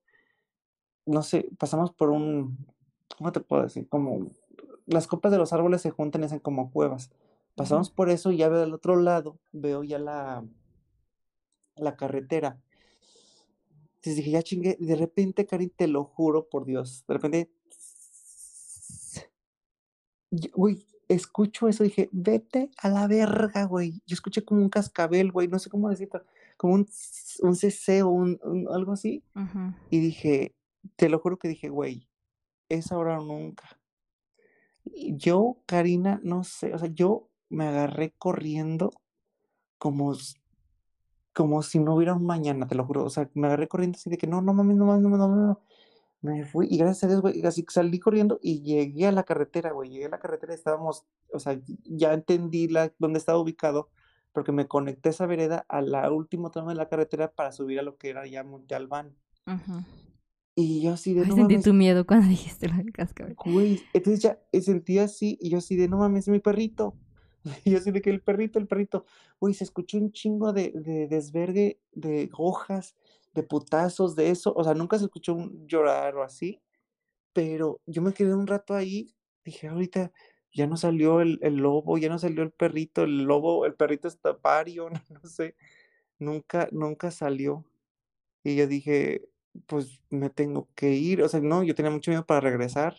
no 1.05 1.23
sé, 1.23 1.47
pasamos 1.57 1.93
por 1.93 2.09
un, 2.09 2.57
¿cómo 3.17 3.31
te 3.31 3.39
puedo 3.39 3.63
decir? 3.63 3.87
Como 3.87 4.31
las 4.87 5.07
copas 5.07 5.31
de 5.31 5.37
los 5.37 5.53
árboles 5.53 5.81
se 5.81 5.91
juntan 5.91 6.23
y 6.23 6.25
hacen 6.25 6.39
como 6.39 6.69
cuevas. 6.69 7.11
Pasamos 7.55 7.89
por 7.89 8.09
eso 8.09 8.33
y 8.33 8.37
ya 8.37 8.49
veo 8.49 8.59
del 8.59 8.73
otro 8.73 8.97
lado, 8.97 9.39
veo 9.53 9.83
ya 9.85 9.97
la, 9.97 10.43
la 11.77 11.95
carretera. 11.95 12.59
Entonces 13.95 14.17
dije, 14.17 14.31
ya 14.31 14.43
chingué. 14.43 14.75
De 14.81 14.97
repente, 14.97 15.45
Karin, 15.45 15.69
te 15.69 15.87
lo 15.87 16.03
juro 16.03 16.49
por 16.49 16.65
Dios. 16.65 17.05
De 17.07 17.13
repente. 17.13 17.51
Uy, 20.55 20.85
escucho 21.13 21.67
eso. 21.67 21.83
Dije, 21.83 22.09
vete 22.11 22.71
a 22.77 22.89
la 22.89 23.07
verga, 23.07 23.65
güey. 23.65 24.01
Yo 24.05 24.13
escuché 24.13 24.43
como 24.43 24.61
un 24.61 24.69
cascabel, 24.69 25.31
güey. 25.31 25.47
No 25.47 25.59
sé 25.59 25.69
cómo 25.69 25.89
decirlo. 25.89 26.23
Como 26.57 26.75
un, 26.75 26.87
un 27.41 27.55
ceseo, 27.55 28.09
un, 28.09 28.39
algo 28.71 28.93
así. 28.93 29.23
Y 29.89 29.99
dije, 29.99 30.55
te 30.95 31.09
lo 31.09 31.19
juro 31.19 31.37
que 31.37 31.47
dije, 31.47 31.69
güey, 31.69 32.07
es 32.69 32.91
ahora 32.91 33.19
o 33.19 33.25
nunca. 33.25 33.79
Yo, 34.85 35.57
Karina, 35.65 36.19
no 36.23 36.43
sé. 36.43 36.73
O 36.73 36.79
sea, 36.79 36.89
yo 36.89 37.29
me 37.49 37.67
agarré 37.67 38.13
corriendo 38.17 38.91
como 39.77 40.15
como 41.33 41.63
si 41.63 41.79
no 41.79 41.95
hubiera 41.95 42.13
un 42.13 42.25
mañana, 42.25 42.67
te 42.67 42.75
lo 42.75 42.85
juro. 42.85 43.05
O 43.05 43.09
sea, 43.09 43.29
me 43.33 43.47
agarré 43.47 43.67
corriendo 43.67 43.97
así 43.97 44.09
de 44.09 44.17
que 44.17 44.27
no, 44.27 44.41
no 44.41 44.53
mames, 44.53 44.75
no 44.75 44.85
mames, 44.85 45.03
no 45.03 45.09
mames, 45.09 45.27
no, 45.27 45.47
no. 45.47 45.61
Me 46.21 46.45
fui 46.45 46.67
y 46.69 46.77
gracias 46.77 47.05
a 47.05 47.07
Dios, 47.07 47.21
güey, 47.21 47.43
así 47.45 47.65
salí 47.67 47.99
corriendo 47.99 48.39
y 48.43 48.61
llegué 48.61 49.07
a 49.07 49.11
la 49.11 49.23
carretera, 49.23 49.71
güey. 49.71 49.89
Llegué 49.89 50.05
a 50.05 50.09
la 50.09 50.19
carretera, 50.19 50.53
estábamos, 50.53 51.05
o 51.33 51.39
sea, 51.39 51.59
ya 51.83 52.13
entendí 52.13 52.67
la, 52.67 52.93
dónde 52.99 53.17
estaba 53.17 53.39
ubicado 53.39 53.89
porque 54.31 54.51
me 54.51 54.67
conecté 54.67 55.09
esa 55.09 55.25
vereda 55.25 55.65
a 55.67 55.81
la 55.81 56.11
última 56.11 56.51
tramo 56.51 56.69
de 56.69 56.75
la 56.75 56.87
carretera 56.87 57.31
para 57.31 57.51
subir 57.51 57.79
a 57.79 57.83
lo 57.83 57.97
que 57.97 58.09
era 58.09 58.25
ya 58.27 58.43
Monte 58.43 58.75
Albán. 58.75 59.15
Y 60.55 60.81
yo 60.81 60.93
así 60.93 61.13
de 61.13 61.25
no 61.25 61.35
sentí 61.35 61.61
tu 61.61 61.73
miedo 61.73 62.05
cuando 62.05 62.27
dijiste 62.29 62.69
lo 62.69 62.75
del 62.75 62.91
cascabel. 62.91 63.35
Güey, 63.35 63.81
entonces 63.93 64.21
ya 64.21 64.39
eh, 64.51 64.61
sentí 64.61 64.99
así 64.99 65.37
y 65.41 65.49
yo 65.49 65.57
así 65.57 65.75
de 65.75 65.87
no 65.87 65.97
mames, 65.97 66.27
es 66.27 66.31
mi 66.31 66.39
perrito. 66.39 66.95
Y 67.65 67.71
yo 67.71 67.79
así 67.79 67.89
de 67.89 68.03
que 68.03 68.11
el 68.11 68.21
perrito, 68.21 68.59
el 68.59 68.67
perrito, 68.67 69.05
uy, 69.39 69.55
se 69.55 69.63
escuchó 69.63 69.97
un 69.97 70.11
chingo 70.11 70.53
de, 70.53 70.71
de 70.75 71.07
desvergue, 71.07 71.79
de 71.91 72.29
hojas, 72.37 72.95
de 73.33 73.43
putazos, 73.43 74.15
de 74.15 74.29
eso. 74.29 74.53
O 74.55 74.63
sea, 74.63 74.73
nunca 74.73 74.97
se 74.97 75.05
escuchó 75.05 75.33
un 75.33 75.67
llorar 75.67 76.15
o 76.15 76.23
así, 76.23 76.61
pero 77.33 77.81
yo 77.85 78.01
me 78.01 78.13
quedé 78.13 78.33
un 78.35 78.47
rato 78.47 78.73
ahí, 78.75 79.13
dije, 79.45 79.67
ahorita 79.67 80.11
ya 80.53 80.67
no 80.67 80.77
salió 80.77 81.21
el, 81.21 81.39
el 81.41 81.55
lobo, 81.57 81.97
ya 81.97 82.09
no 82.09 82.19
salió 82.19 82.43
el 82.43 82.51
perrito, 82.51 83.03
el 83.03 83.23
lobo, 83.23 83.65
el 83.65 83.75
perrito 83.75 84.07
está 84.07 84.37
pario, 84.37 84.89
no 85.09 85.21
sé, 85.29 85.55
nunca, 86.19 86.67
nunca 86.71 87.11
salió. 87.11 87.65
Y 88.43 88.55
yo 88.55 88.67
dije, 88.67 89.23
pues 89.67 90.01
me 90.09 90.29
tengo 90.29 90.67
que 90.75 90.93
ir, 90.93 91.23
o 91.23 91.29
sea, 91.29 91.41
no, 91.41 91.63
yo 91.63 91.75
tenía 91.75 91.91
mucho 91.91 92.11
miedo 92.11 92.25
para 92.25 92.41
regresar. 92.41 92.97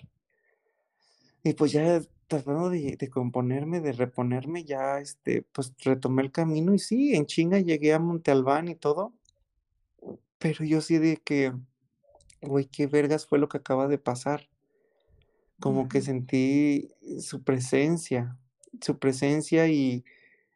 Y 1.44 1.54
pues 1.54 1.72
ya 1.72 2.00
tratando 2.28 2.70
de, 2.70 2.96
de, 2.96 3.10
componerme, 3.10 3.80
de 3.80 3.92
reponerme, 3.92 4.64
ya 4.64 5.00
este, 5.00 5.42
pues 5.42 5.74
retomé 5.84 6.22
el 6.22 6.32
camino 6.32 6.72
y 6.74 6.78
sí, 6.78 7.14
en 7.14 7.26
chinga 7.26 7.58
llegué 7.58 7.92
a 7.92 7.98
Monte 7.98 8.30
Albán 8.30 8.68
y 8.68 8.76
todo. 8.76 9.12
Pero 10.42 10.64
yo 10.64 10.80
sí 10.80 10.98
de 10.98 11.18
que, 11.18 11.52
güey, 12.40 12.66
qué 12.66 12.88
vergas 12.88 13.26
fue 13.26 13.38
lo 13.38 13.48
que 13.48 13.58
acaba 13.58 13.86
de 13.86 13.98
pasar. 13.98 14.48
Como 15.60 15.88
que 15.88 16.00
sentí 16.00 16.90
su 17.20 17.44
presencia, 17.44 18.36
su 18.80 18.98
presencia 18.98 19.68
y, 19.68 20.04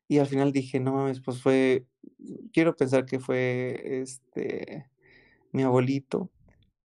y 0.08 0.18
al 0.18 0.26
final 0.26 0.50
dije, 0.50 0.80
no 0.80 0.92
mames, 0.92 1.20
pues 1.20 1.40
fue, 1.40 1.86
quiero 2.52 2.74
pensar 2.74 3.06
que 3.06 3.20
fue 3.20 4.00
este, 4.02 4.90
mi 5.52 5.62
abuelito. 5.62 6.32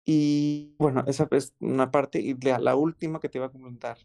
Y 0.06 0.76
bueno, 0.78 1.04
esa 1.08 1.28
es 1.32 1.56
una 1.60 1.90
parte. 1.90 2.22
Y 2.22 2.36
la, 2.36 2.60
la 2.60 2.76
última 2.76 3.20
que 3.20 3.30
te 3.30 3.40
iba 3.40 3.48
a 3.48 3.52
comentar 3.52 3.98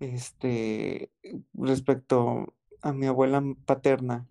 este, 0.00 1.10
respecto 1.52 2.54
a 2.80 2.94
mi 2.94 3.06
abuela 3.06 3.42
paterna, 3.66 4.26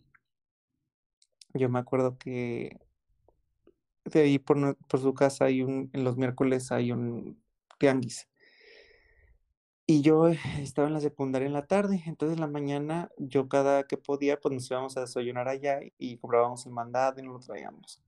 yo 1.54 1.70
me 1.70 1.78
acuerdo 1.78 2.18
que 2.18 2.80
de 4.06 4.22
ahí 4.22 4.40
por, 4.40 4.78
por 4.88 5.00
su 5.00 5.14
casa 5.14 5.46
hay 5.46 5.62
un, 5.62 5.90
en 5.94 6.04
los 6.04 6.18
miércoles 6.18 6.72
hay 6.72 6.92
un 6.92 7.42
tianguis. 7.80 8.28
Y 9.86 10.02
yo 10.02 10.28
estaba 10.28 10.88
en 10.88 10.94
la 10.94 11.02
secundaria 11.02 11.48
en 11.48 11.54
la 11.54 11.68
tarde, 11.68 12.04
entonces 12.06 12.38
en 12.38 12.42
la 12.42 12.48
mañana 12.48 13.12
yo 13.18 13.50
cada 13.50 13.84
que 13.84 13.98
podía, 13.98 14.40
pues 14.40 14.54
nos 14.54 14.72
íbamos 14.72 14.98
a 14.98 15.02
desayunar 15.02 15.48
allá 15.50 15.80
y 15.98 16.18
comprábamos 16.18 16.66
el 16.66 16.72
mandado 16.72 17.20
y 17.20 17.24
nos 17.24 17.34
lo 17.34 17.40
traíamos 17.40 18.02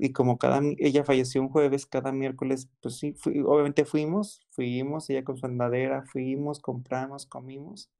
y 0.00 0.12
como 0.12 0.38
cada, 0.38 0.60
ella 0.78 1.04
falleció 1.04 1.42
un 1.42 1.50
jueves, 1.50 1.86
cada 1.86 2.10
miércoles, 2.10 2.68
pues 2.80 2.96
sí, 2.96 3.14
obviamente 3.44 3.84
fuimos, 3.84 4.40
fuimos, 4.50 5.10
ella 5.10 5.24
con 5.24 5.36
su 5.36 5.44
andadera, 5.46 6.04
fuimos, 6.04 6.58
compramos, 6.60 7.26
comimos. 7.26 7.90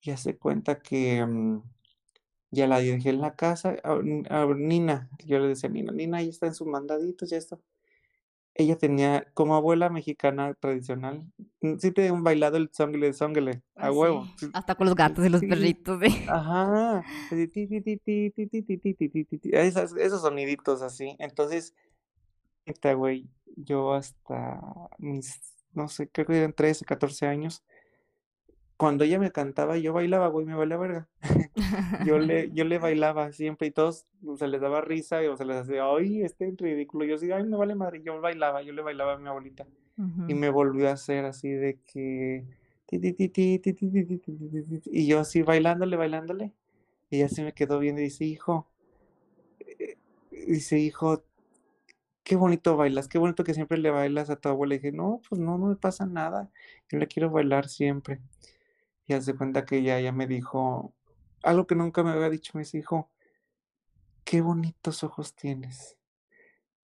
Y 0.00 0.10
hace 0.10 0.38
cuenta 0.38 0.80
que 0.80 1.24
mm, 1.24 1.62
ya 2.50 2.66
la 2.66 2.80
dejé 2.80 3.10
en 3.10 3.20
la 3.20 3.34
casa, 3.36 3.76
a, 3.84 4.46
Nina, 4.56 5.10
yo 5.24 5.38
le 5.38 5.48
decía, 5.48 5.68
Nina, 5.68 5.92
Nina, 5.92 6.18
ahí 6.18 6.28
está 6.28 6.46
en 6.46 6.54
sus 6.54 6.66
mandaditos, 6.66 7.30
ya 7.30 7.36
está 7.36 7.58
ella 8.58 8.76
tenía, 8.76 9.24
como 9.34 9.54
abuela 9.54 9.88
mexicana 9.88 10.52
tradicional, 10.54 11.24
sí 11.78 11.92
tenía 11.92 12.12
un 12.12 12.24
bailado 12.24 12.56
el 12.56 12.70
zongle, 12.72 13.12
zongle, 13.12 13.62
a 13.76 13.92
huevo. 13.92 14.26
Hasta 14.52 14.74
con 14.74 14.86
los 14.86 14.96
gatos 14.96 15.24
y 15.24 15.28
los 15.28 15.40
perritos. 15.42 16.00
Ajá. 16.28 17.04
Esos, 19.52 19.96
esos 19.96 20.22
soniditos 20.22 20.82
así. 20.82 21.14
Entonces, 21.20 21.72
esta 22.66 22.92
güey, 22.94 23.30
yo 23.54 23.94
hasta 23.94 24.60
mis, 24.98 25.40
no 25.72 25.86
sé, 25.86 26.08
creo 26.08 26.26
que 26.26 26.38
eran 26.38 26.52
13, 26.52 26.84
14 26.84 27.26
años, 27.26 27.62
cuando 28.78 29.02
ella 29.02 29.18
me 29.18 29.32
cantaba, 29.32 29.76
yo 29.76 29.92
bailaba, 29.92 30.28
güey, 30.28 30.46
me 30.46 30.54
valía 30.54 30.76
verga. 30.76 31.08
yo, 32.06 32.20
le, 32.20 32.52
yo 32.52 32.64
le 32.64 32.78
bailaba 32.78 33.32
siempre 33.32 33.66
y 33.66 33.70
todos 33.72 34.06
se 34.36 34.46
les 34.46 34.60
daba 34.60 34.80
risa 34.80 35.18
o 35.28 35.36
se 35.36 35.44
les 35.44 35.56
hacía, 35.56 35.82
ay, 35.84 36.22
este 36.22 36.46
es 36.46 36.56
ridículo. 36.56 37.04
Yo 37.04 37.14
decía, 37.14 37.36
ay, 37.36 37.44
me 37.44 37.56
vale 37.56 37.74
madre. 37.74 38.00
Yo 38.04 38.20
bailaba, 38.20 38.62
yo 38.62 38.72
le 38.72 38.80
bailaba 38.82 39.14
a 39.14 39.18
mi 39.18 39.26
abuelita. 39.28 39.66
Y 40.28 40.34
me 40.34 40.48
volvió 40.48 40.88
a 40.88 40.92
hacer 40.92 41.24
así 41.24 41.50
de 41.50 41.80
que. 41.84 42.44
Y 44.86 45.06
yo 45.08 45.18
así 45.18 45.42
bailándole, 45.42 45.96
bailándole. 45.96 46.52
Y 47.10 47.16
ella 47.16 47.28
se 47.28 47.42
me 47.42 47.52
quedó 47.52 47.80
viendo 47.80 48.00
y 48.00 48.04
dice, 48.04 48.26
hijo, 48.26 48.68
dice, 50.30 50.78
hijo, 50.78 51.24
qué 52.22 52.36
bonito 52.36 52.76
bailas, 52.76 53.08
qué 53.08 53.18
bonito 53.18 53.42
que 53.42 53.54
siempre 53.54 53.78
le 53.78 53.90
bailas 53.90 54.30
a 54.30 54.36
tu 54.36 54.48
abuela. 54.48 54.76
Y 54.76 54.78
dije, 54.78 54.92
no, 54.92 55.20
pues 55.28 55.40
no, 55.40 55.58
no 55.58 55.66
me 55.66 55.74
pasa 55.74 56.06
nada. 56.06 56.48
Yo 56.88 56.98
le 56.98 57.08
quiero 57.08 57.28
bailar 57.28 57.68
siempre. 57.68 58.20
Y 59.08 59.14
hace 59.14 59.34
cuenta 59.34 59.64
que 59.64 59.78
ella 59.78 59.98
ya 60.00 60.12
me 60.12 60.26
dijo 60.26 60.94
algo 61.42 61.66
que 61.66 61.74
nunca 61.74 62.02
me 62.02 62.10
había 62.10 62.28
dicho, 62.28 62.52
me 62.54 62.64
dijo, 62.64 63.10
qué 64.24 64.42
bonitos 64.42 65.02
ojos 65.02 65.34
tienes. 65.34 65.96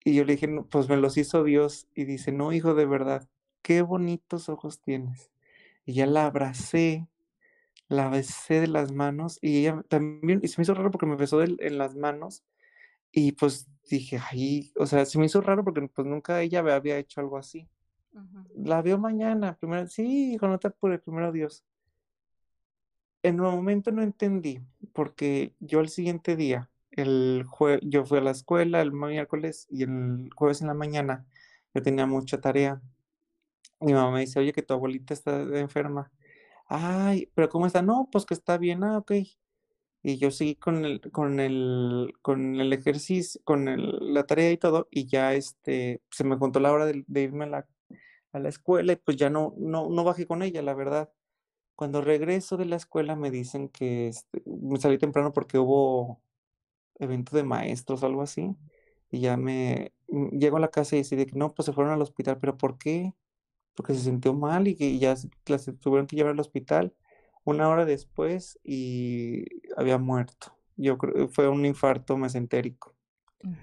Y 0.03 0.15
yo 0.15 0.25
le 0.25 0.33
dije, 0.33 0.49
pues 0.71 0.89
me 0.89 0.97
los 0.97 1.19
hizo 1.19 1.45
Dios. 1.45 1.87
Y 1.95 2.05
dice, 2.05 2.33
no, 2.33 2.51
hijo, 2.53 2.75
de 2.75 2.87
verdad, 2.87 3.29
qué 3.61 3.83
bonitos 3.83 4.49
ojos 4.49 4.81
tienes. 4.81 5.31
Y 5.85 5.93
ya 5.93 6.07
la 6.07 6.25
abracé, 6.25 7.09
la 7.89 8.09
besé 8.09 8.63
de 8.63 8.69
las 8.69 8.91
manos 8.91 9.39
y 9.43 9.59
ella 9.59 9.85
también, 9.89 10.41
y 10.43 10.49
se 10.49 10.59
me 10.59 10.63
hizo 10.63 10.73
raro 10.73 10.91
porque 10.91 11.07
me 11.07 11.17
besó 11.17 11.43
en 11.43 11.79
las 11.79 11.95
manos. 11.95 12.43
Y 13.13 13.33
pues 13.33 13.69
dije, 13.91 14.19
ay, 14.31 14.73
o 14.79 14.87
sea, 14.87 15.05
se 15.05 15.19
me 15.19 15.27
hizo 15.27 15.43
raro 15.43 15.63
porque 15.63 15.87
pues 15.89 16.09
nunca 16.09 16.41
ella 16.41 16.63
me 16.63 16.73
había 16.73 16.97
hecho 16.97 17.21
algo 17.21 17.37
así. 17.37 17.69
La 18.57 18.81
veo 18.81 18.97
mañana, 18.97 19.59
primero, 19.59 19.87
sí, 19.89 20.35
hijo, 20.35 20.49
no 20.49 20.59
te 20.59 20.69
apures, 20.69 21.03
primero 21.03 21.31
Dios 21.31 21.65
en 23.25 23.37
el 23.37 23.43
momento 23.43 23.93
no 23.93 24.03
entendí, 24.03 24.61
porque 24.95 25.55
yo 25.61 25.81
el 25.81 25.91
siguiente 25.91 26.37
día, 26.37 26.71
el 26.93 27.45
jue 27.49 27.81
yo 27.83 28.05
fui 28.07 28.19
a 28.19 28.23
la 28.23 28.33
escuela 28.33 28.83
el 28.83 28.93
miércoles 28.93 29.67
y 29.71 29.85
el 29.85 30.31
jueves 30.37 30.61
en 30.63 30.69
la 30.69 30.75
mañana 30.75 31.27
yo 31.75 31.83
tenía 31.83 32.07
mucha 32.07 32.41
tarea. 32.41 32.83
Mi 33.81 33.93
mamá 33.93 34.11
me 34.13 34.21
dice, 34.21 34.39
oye, 34.41 34.53
que 34.53 34.63
tu 34.63 34.75
abuelita 34.75 35.15
está 35.15 35.43
enferma. 35.59 36.11
ay, 36.69 37.31
pero 37.35 37.49
¿cómo 37.51 37.67
está? 37.67 37.83
No, 37.83 38.09
pues 38.13 38.27
que 38.27 38.35
está 38.35 38.59
bien, 38.59 38.85
ah, 38.85 38.99
ok. 38.99 39.13
Y 40.03 40.19
yo 40.19 40.31
seguí 40.31 40.57
con 40.57 40.85
el, 40.85 41.01
con 41.13 41.41
el, 41.41 42.15
con 42.23 42.61
el 42.61 42.73
ejercicio, 42.73 43.41
con 43.45 43.69
el- 43.69 44.15
la 44.15 44.27
tarea 44.27 44.53
y 44.53 44.59
todo, 44.59 44.89
y 44.91 45.07
ya 45.07 45.35
este, 45.35 46.03
se 46.11 46.25
me 46.25 46.37
juntó 46.37 46.61
la 46.61 46.73
hora 46.73 46.87
de, 46.87 47.05
de 47.07 47.23
irme 47.23 47.45
a 47.47 47.49
la, 47.49 47.69
a 48.33 48.39
la 48.41 48.49
escuela 48.51 48.93
y 48.95 48.97
pues 48.97 49.17
ya 49.19 49.31
no, 49.31 49.55
no, 49.59 49.89
no 49.91 50.05
bajé 50.05 50.27
con 50.27 50.43
ella, 50.43 50.63
la 50.63 50.75
verdad. 50.75 51.11
Cuando 51.77 52.01
regreso 52.03 52.57
de 52.57 52.67
la 52.67 52.77
escuela 52.77 53.17
me 53.17 53.31
dicen 53.31 53.69
que 53.69 54.09
este, 54.09 54.43
me 54.47 54.79
salí 54.81 54.99
temprano 54.99 55.33
porque 55.33 55.59
hubo 55.59 56.23
evento 56.99 57.37
de 57.37 57.45
maestros 57.45 58.03
o 58.03 58.07
algo 58.07 58.23
así, 58.23 58.57
y 59.11 59.21
ya 59.21 59.37
me 59.37 59.93
mm, 60.09 60.39
llego 60.39 60.57
a 60.59 60.61
la 60.61 60.71
casa 60.71 60.97
y 60.97 61.01
decidí 61.01 61.27
que 61.27 61.37
no, 61.39 61.55
pues 61.55 61.67
se 61.67 61.73
fueron 61.73 61.93
al 61.93 62.03
hospital, 62.03 62.39
pero 62.41 62.57
¿por 62.59 62.79
qué? 62.79 63.15
Porque 63.75 63.95
se 63.95 64.01
sintió 64.03 64.35
mal 64.35 64.69
y 64.69 64.77
que 64.77 64.99
ya 64.99 65.17
se- 65.17 65.31
la 65.47 65.59
se 65.59 65.73
tuvieron 65.75 66.07
que 66.07 66.17
llevar 66.17 66.33
al 66.35 66.41
hospital 66.41 66.95
una 67.45 67.69
hora 67.69 67.85
después 67.87 68.59
y 68.65 69.45
había 69.77 69.99
muerto. 69.99 70.57
Yo 70.77 70.99
creo 70.99 71.29
fue 71.29 71.49
un 71.49 71.67
infarto 71.67 72.17
mesentérico. 72.19 72.95
Mm. 73.45 73.55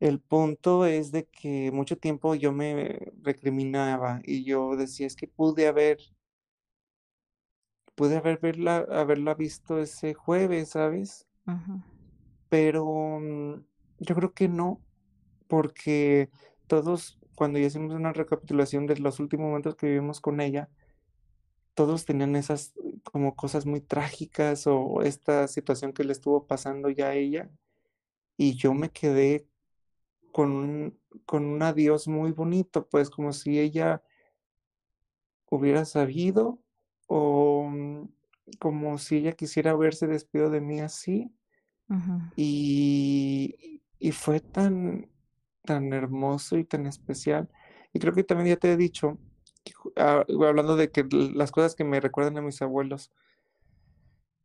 El 0.00 0.20
punto 0.20 0.86
es 0.86 1.10
de 1.12 1.26
que 1.26 1.70
mucho 1.72 1.96
tiempo 1.98 2.34
yo 2.36 2.52
me 2.52 3.12
recriminaba 3.22 4.20
y 4.24 4.44
yo 4.44 4.76
decía, 4.76 5.06
es 5.06 5.16
que 5.16 5.26
pude 5.28 5.66
haber, 5.66 5.98
pude 7.98 8.16
haber 8.16 8.38
verla, 8.38 8.86
haberla 8.92 9.34
visto 9.34 9.80
ese 9.80 10.14
jueves, 10.14 10.68
¿sabes? 10.70 11.26
Pero 12.48 13.18
mm, 13.18 13.64
yo 13.98 14.14
creo 14.14 14.32
que 14.32 14.46
no, 14.46 14.80
porque 15.48 16.30
todos, 16.68 17.18
cuando 17.34 17.58
ya 17.58 17.66
hicimos 17.66 17.92
una 17.96 18.12
recapitulación 18.12 18.86
de 18.86 18.98
los 18.98 19.18
últimos 19.18 19.48
momentos 19.48 19.74
que 19.74 19.88
vivimos 19.88 20.20
con 20.20 20.40
ella, 20.40 20.70
todos 21.74 22.04
tenían 22.04 22.36
esas 22.36 22.72
como 23.02 23.34
cosas 23.34 23.66
muy 23.66 23.80
trágicas 23.80 24.68
o 24.68 25.02
esta 25.02 25.48
situación 25.48 25.92
que 25.92 26.04
le 26.04 26.12
estuvo 26.12 26.46
pasando 26.46 26.90
ya 26.90 27.08
a 27.08 27.14
ella 27.14 27.50
y 28.36 28.54
yo 28.54 28.74
me 28.74 28.90
quedé 28.90 29.48
con 30.30 30.52
un, 30.52 31.00
con 31.26 31.44
un 31.46 31.62
adiós 31.64 32.06
muy 32.06 32.30
bonito, 32.30 32.88
pues 32.88 33.10
como 33.10 33.32
si 33.32 33.58
ella 33.58 34.04
hubiera 35.50 35.84
sabido 35.84 36.60
o 37.08 37.68
mm, 37.68 38.08
como 38.60 38.98
si 38.98 39.16
ella 39.16 39.32
quisiera 39.32 39.72
haberse 39.72 40.06
despedido 40.06 40.50
de 40.50 40.60
mí 40.60 40.80
así 40.80 41.32
y, 42.36 43.82
y 43.98 44.12
fue 44.12 44.40
tan, 44.40 45.10
tan 45.64 45.92
hermoso 45.92 46.56
y 46.56 46.64
tan 46.64 46.86
especial. 46.86 47.48
Y 47.92 47.98
creo 47.98 48.12
que 48.14 48.24
también 48.24 48.50
ya 48.50 48.56
te 48.56 48.72
he 48.72 48.76
dicho, 48.76 49.18
ah, 49.96 50.24
hablando 50.28 50.76
de 50.76 50.90
que 50.90 51.04
las 51.10 51.50
cosas 51.50 51.74
que 51.74 51.84
me 51.84 52.00
recuerdan 52.00 52.38
a 52.38 52.42
mis 52.42 52.62
abuelos, 52.62 53.10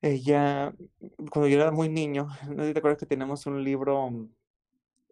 ella, 0.01 0.74
cuando 1.32 1.47
yo 1.47 1.61
era 1.61 1.72
muy 1.72 1.89
niño, 1.89 2.28
no 2.49 2.64
sé 2.64 2.70
si 2.70 2.74
te 2.74 2.80
acuerdas 2.80 2.99
que 2.99 3.05
tenemos 3.05 3.45
un 3.45 3.64
libro 3.64 4.30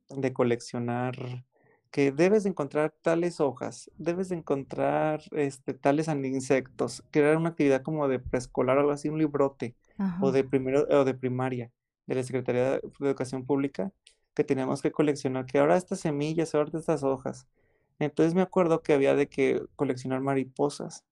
de 0.09 0.33
coleccionar, 0.33 1.45
que 1.91 2.11
debes 2.11 2.43
de 2.43 2.49
encontrar 2.49 2.93
tales 3.01 3.39
hojas, 3.41 3.91
debes 3.97 4.29
de 4.29 4.37
encontrar 4.37 5.21
este, 5.31 5.73
tales 5.73 6.07
insectos, 6.07 7.03
era 7.19 7.37
una 7.37 7.49
actividad 7.49 7.81
como 7.83 8.07
de 8.07 8.19
preescolar 8.19 8.77
o 8.77 8.79
algo 8.81 8.91
así, 8.93 9.09
un 9.09 9.19
librote, 9.19 9.75
o 10.21 10.31
de 10.31 10.43
primero, 10.43 10.87
o 10.89 11.03
de 11.05 11.13
primaria, 11.13 11.71
de 12.07 12.15
la 12.15 12.23
Secretaría 12.23 12.71
de 12.71 12.81
de 12.99 13.07
Educación 13.07 13.45
Pública, 13.45 13.91
que 14.33 14.43
teníamos 14.43 14.81
que 14.81 14.91
coleccionar, 14.91 15.45
que 15.45 15.59
ahora 15.59 15.77
estas 15.77 15.99
semillas, 15.99 16.55
ahora 16.55 16.71
estas 16.73 17.03
hojas. 17.03 17.47
Entonces 17.99 18.33
me 18.33 18.41
acuerdo 18.41 18.81
que 18.81 18.93
había 18.93 19.15
de 19.15 19.27
que 19.27 19.61
coleccionar 19.75 20.21
mariposas. 20.21 21.03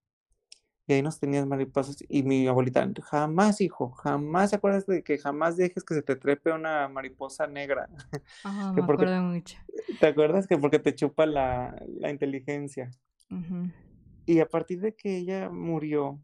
Y 0.89 0.93
ahí 0.93 1.03
nos 1.03 1.19
tenías 1.19 1.45
mariposas. 1.45 2.03
Y 2.09 2.23
mi 2.23 2.47
abuelita, 2.47 2.89
jamás, 3.03 3.61
hijo, 3.61 3.91
jamás, 3.91 4.49
¿te 4.49 4.55
acuerdas 4.55 4.87
de 4.87 5.03
que 5.03 5.19
jamás 5.19 5.55
dejes 5.55 5.83
que 5.83 5.93
se 5.93 6.01
te 6.01 6.15
trepe 6.15 6.51
una 6.51 6.87
mariposa 6.87 7.45
negra? 7.45 7.87
Ajá, 8.43 8.71
Que 8.75 8.81
me 8.81 8.87
porque, 8.87 9.05
acuerdo 9.05 9.21
mucho. 9.21 9.57
¿te 9.99 10.07
acuerdas 10.07 10.47
que 10.47 10.57
porque 10.57 10.79
te 10.79 10.95
chupa 10.95 11.27
la, 11.27 11.79
la 11.99 12.09
inteligencia? 12.09 12.89
Ujú. 13.29 13.69
Y 14.25 14.39
a 14.39 14.47
partir 14.49 14.81
de 14.81 14.95
que 14.95 15.15
ella 15.17 15.49
murió, 15.51 16.19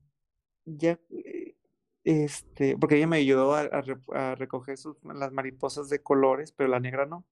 ya, 0.66 1.00
eh, 1.12 1.56
este, 2.04 2.76
porque 2.76 2.96
ella 2.98 3.06
me 3.06 3.18
ayudó 3.18 3.54
a, 3.54 3.60
a 3.62 3.82
re- 3.82 3.98
a 4.16 4.34
recoger 4.34 4.80
sus, 4.80 4.98
las 5.04 5.32
mariposas 5.32 5.90
de 5.90 6.02
colores, 6.02 6.52
pero 6.52 6.70
la 6.70 6.80
negra 6.80 7.06
no. 7.06 7.24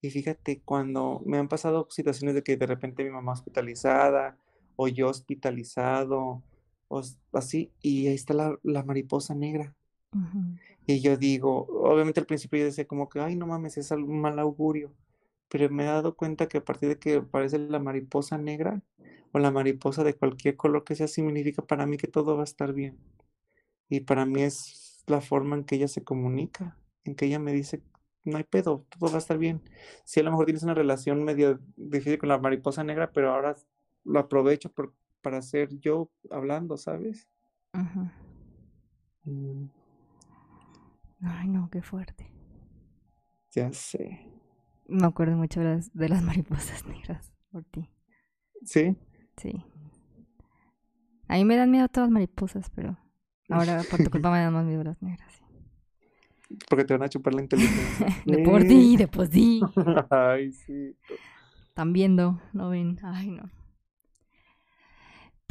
Y 0.00 0.08
fíjate, 0.08 0.62
cuando 0.64 1.20
me 1.26 1.36
han 1.36 1.48
pasado 1.48 1.88
situaciones 1.90 2.34
de 2.34 2.42
que 2.42 2.56
de 2.56 2.66
repente 2.66 3.04
mi 3.04 3.10
mamá 3.10 3.32
hospitalizada 3.32 4.38
o 4.76 4.88
yo 4.88 5.08
hospitalizado 5.08 6.42
o 6.94 7.38
así, 7.38 7.72
y 7.82 8.06
ahí 8.08 8.14
está 8.14 8.34
la, 8.34 8.58
la 8.62 8.82
mariposa 8.84 9.34
negra. 9.34 9.74
Y 10.86 11.00
yo 11.00 11.16
digo, 11.16 11.66
obviamente 11.68 12.20
al 12.20 12.26
principio 12.26 12.58
yo 12.58 12.66
decía 12.66 12.86
como 12.86 13.08
que, 13.08 13.20
ay, 13.20 13.36
no 13.36 13.46
mames, 13.46 13.78
es 13.78 13.90
un 13.90 14.20
mal 14.20 14.38
augurio. 14.38 14.92
Pero 15.48 15.70
me 15.70 15.84
he 15.84 15.86
dado 15.86 16.16
cuenta 16.16 16.48
que 16.48 16.58
a 16.58 16.64
partir 16.64 16.88
de 16.90 16.98
que 16.98 17.16
aparece 17.16 17.58
la 17.58 17.78
mariposa 17.78 18.38
negra 18.38 18.82
o 19.32 19.38
la 19.38 19.50
mariposa 19.50 20.04
de 20.04 20.14
cualquier 20.14 20.56
color 20.56 20.84
que 20.84 20.94
sea, 20.94 21.08
significa 21.08 21.62
para 21.62 21.86
mí 21.86 21.96
que 21.96 22.08
todo 22.08 22.36
va 22.36 22.42
a 22.42 22.44
estar 22.44 22.72
bien. 22.72 22.98
Y 23.88 24.00
para 24.00 24.26
mí 24.26 24.42
es 24.42 25.04
la 25.06 25.20
forma 25.20 25.56
en 25.56 25.64
que 25.64 25.76
ella 25.76 25.88
se 25.88 26.04
comunica, 26.04 26.76
en 27.04 27.14
que 27.14 27.26
ella 27.26 27.38
me 27.38 27.52
dice, 27.52 27.82
no 28.24 28.38
hay 28.38 28.44
pedo, 28.44 28.86
todo 28.98 29.10
va 29.10 29.16
a 29.16 29.18
estar 29.18 29.38
bien. 29.38 29.62
Si 30.04 30.20
a 30.20 30.22
lo 30.22 30.30
mejor 30.30 30.46
tienes 30.46 30.62
una 30.62 30.74
relación 30.74 31.24
medio 31.24 31.60
difícil 31.76 32.18
con 32.18 32.28
la 32.30 32.38
mariposa 32.38 32.84
negra, 32.84 33.12
pero 33.12 33.32
ahora 33.32 33.56
lo 34.04 34.18
aprovecho 34.20 34.70
por- 34.72 34.94
para 35.24 35.42
ser 35.42 35.70
yo 35.80 36.10
hablando, 36.30 36.76
¿sabes? 36.76 37.26
Ujú. 37.74 38.08
Mm, 39.24 39.68
Ay, 41.22 41.48
no, 41.48 41.68
qué 41.70 41.82
fuerte. 41.82 42.30
ya 43.50 43.72
sé. 43.72 44.20
Me 44.86 45.06
acuerdo 45.06 45.36
mucho 45.36 45.60
de 45.60 45.66
las, 45.76 45.92
de 45.94 46.08
las 46.08 46.22
mariposas 46.30 46.84
negras 46.86 47.32
por 47.50 47.64
ti. 47.64 47.88
¿Sí? 48.64 48.96
Sí. 49.36 49.64
A 51.26 51.34
mí 51.36 51.44
me 51.44 51.56
dan 51.56 51.70
miedo 51.70 51.88
todas 51.88 52.08
las 52.08 52.12
mariposas, 52.12 52.70
pero 52.70 52.96
ahora 53.48 53.82
por 53.90 54.02
tu 54.04 54.10
culpa 54.10 54.30
me 54.32 54.38
dan 54.40 54.52
más 54.52 54.66
miedo 54.66 54.84
las 54.84 55.00
negras. 55.02 55.32
sí. 55.32 55.44
Porque 56.68 56.84
te 56.84 56.92
van 56.94 57.02
a 57.02 57.08
chupar 57.08 57.34
la 57.34 57.42
inteligencia. 57.42 58.06
De 58.26 58.38
por 58.44 58.62
ti, 58.64 58.96
de 58.96 59.08
por 59.08 59.26
ti. 59.28 59.62
Ay, 60.10 60.52
sí. 60.52 60.94
Están 61.68 61.92
viendo, 61.92 62.40
no 62.52 62.68
ven. 62.68 62.98
Ay, 63.02 63.30
no. 63.30 63.50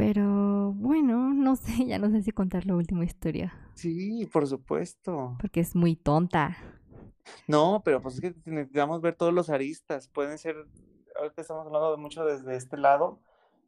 Pero 0.06 0.74
bueno, 0.74 1.34
no 1.34 1.56
sé, 1.56 1.86
ya 1.88 1.98
no 1.98 2.10
sé 2.12 2.24
si 2.24 2.34
contar 2.34 2.66
la 2.66 2.76
última 2.76 3.06
historia. 3.06 3.54
Sí, 3.76 4.30
por 4.34 4.46
supuesto. 4.46 5.38
Porque 5.40 5.62
es 5.62 5.76
muy 5.78 5.96
tonta. 5.96 6.58
No, 7.48 7.82
pero 7.86 8.02
pues 8.02 8.16
es 8.16 8.22
que 8.22 8.36
necesitamos 8.44 9.00
ver 9.00 9.16
todos 9.16 9.34
los 9.34 9.50
aristas. 9.50 10.10
Pueden 10.10 10.38
ser, 10.38 10.58
ahorita 11.18 11.42
estamos 11.42 11.66
hablando 11.66 11.92
de 11.92 11.98
mucho 11.98 12.26
desde 12.26 12.58
este 12.58 12.76
lado, 12.76 13.22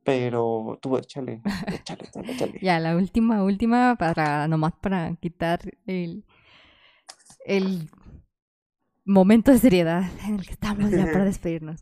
pero 0.04 0.78
tú 0.82 0.98
échale, 0.98 1.42
échale, 1.68 2.04
échale, 2.04 2.34
échale. 2.34 2.60
Ya, 2.62 2.82
la 2.82 2.98
última, 2.98 3.42
última, 3.42 3.96
para 3.96 4.50
nomás 4.50 4.74
para 4.82 5.16
quitar 5.16 5.62
el, 5.88 6.26
el 7.46 7.90
momento 9.06 9.52
de 9.52 9.60
seriedad 9.60 10.04
en 10.28 10.36
el 10.36 10.46
que 10.46 10.52
estamos 10.52 10.92
ya 10.92 11.06
para 11.06 11.24
despedirnos. 11.24 11.82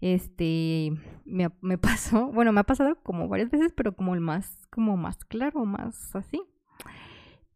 Este, 0.00 0.92
me, 1.24 1.50
me 1.60 1.78
pasó, 1.78 2.28
bueno, 2.32 2.52
me 2.52 2.60
ha 2.60 2.64
pasado 2.64 2.96
como 3.02 3.28
varias 3.28 3.50
veces, 3.50 3.72
pero 3.74 3.94
como 3.94 4.14
el 4.14 4.20
más, 4.20 4.66
como 4.70 4.96
más 4.96 5.24
claro, 5.24 5.64
más 5.64 6.14
así. 6.16 6.42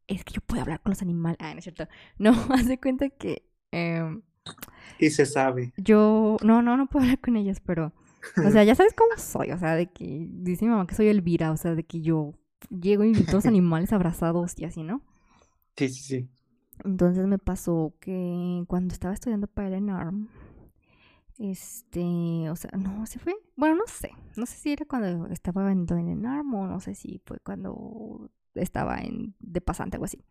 Es 0.06 0.24
que 0.24 0.34
yo 0.34 0.40
puedo 0.42 0.62
hablar 0.62 0.80
con 0.82 0.90
los 0.90 1.02
animales. 1.02 1.38
Ah, 1.40 1.52
no 1.52 1.58
es 1.58 1.64
cierto. 1.64 1.86
No, 2.18 2.30
haz 2.50 2.66
de 2.68 2.78
cuenta 2.80 3.08
que 3.10 3.48
em, 3.72 4.22
Y 4.98 5.10
se 5.10 5.26
sabe. 5.26 5.72
yo, 5.76 6.36
no, 6.42 6.62
no, 6.62 6.76
no 6.76 6.86
puedo 6.88 7.04
hablar 7.04 7.20
con 7.20 7.36
ellos, 7.36 7.60
pero, 7.60 7.92
o 8.42 8.50
sea, 8.50 8.64
ya 8.64 8.74
sabes 8.74 8.94
cómo 8.94 9.10
soy, 9.16 9.50
o 9.52 9.58
sea, 9.58 9.74
de 9.74 9.86
que 9.90 10.26
dice 10.30 10.64
mi 10.66 10.70
mamá 10.70 10.86
que 10.86 10.94
soy 10.94 11.08
Elvira, 11.08 11.50
o 11.52 11.56
sea, 11.56 11.74
de 11.74 11.84
que 11.84 12.00
yo 12.02 12.34
llego 12.70 13.04
y 13.04 13.14
vi 13.14 13.24
todos 13.24 13.44
los 13.44 13.46
animales 13.46 13.92
abrazados 13.92 14.54
y 14.58 14.64
así, 14.64 14.82
¿no? 14.82 15.02
Sí, 15.76 15.88
sí, 15.88 16.02
sí. 16.02 16.28
Entonces 16.84 17.26
me 17.26 17.38
pasó 17.38 17.94
que 18.00 18.64
cuando 18.66 18.92
estaba 18.94 19.14
estudiando 19.14 19.46
para 19.46 19.68
el 19.68 19.74
ENARM, 19.74 20.28
este, 21.38 22.48
o 22.50 22.56
sea, 22.56 22.70
no, 22.78 23.06
¿se 23.06 23.18
fue? 23.18 23.34
Bueno, 23.56 23.74
no 23.74 23.86
sé, 23.86 24.10
no 24.36 24.46
sé 24.46 24.56
si 24.56 24.72
era 24.72 24.86
cuando 24.86 25.26
estaba 25.26 25.72
en 25.72 25.86
el 25.88 26.08
ENARM 26.08 26.54
o 26.54 26.66
no 26.66 26.80
sé 26.80 26.94
si 26.94 27.20
fue 27.24 27.38
cuando 27.40 28.30
estaba 28.54 28.98
en, 28.98 29.34
de 29.40 29.60
pasante, 29.60 29.96
algo 29.96 30.04
así. 30.04 30.24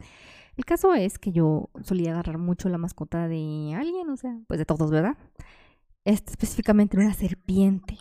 El 0.56 0.66
caso 0.66 0.94
es 0.94 1.20
que 1.20 1.32
yo 1.32 1.70
solía 1.82 2.12
agarrar 2.12 2.38
mucho 2.38 2.70
la 2.70 2.78
mascota 2.78 3.28
de 3.28 3.74
alguien, 3.76 4.10
o 4.10 4.18
sea, 4.18 4.40
pues 4.48 4.60
de 4.60 4.66
todos, 4.66 4.92
¿verdad? 4.92 5.18
Este, 6.06 6.32
específicamente 6.32 6.98
una 6.98 7.14
serpiente. 7.14 7.98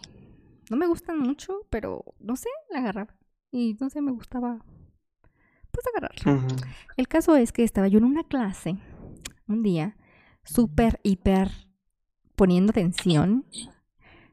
No 0.71 0.77
me 0.77 0.87
gustan 0.87 1.19
mucho, 1.19 1.67
pero 1.71 2.05
no 2.21 2.37
sé, 2.37 2.49
la 2.71 2.79
agarraba. 2.79 3.17
Y 3.51 3.77
no 3.81 3.91
sé, 3.91 4.01
me 4.01 4.13
gustaba, 4.13 4.65
pues 5.71 5.87
agarrarla. 5.95 6.47
El 6.97 7.09
caso 7.09 7.37
es 7.37 7.53
que 7.53 7.65
estaba 7.65 7.89
yo 7.89 7.99
en 7.99 8.05
una 8.05 8.25
clase 8.25 8.79
un 9.49 9.63
día, 9.63 9.97
súper, 10.45 11.01
hiper 11.03 11.51
poniendo 12.37 12.71
atención. 12.71 13.47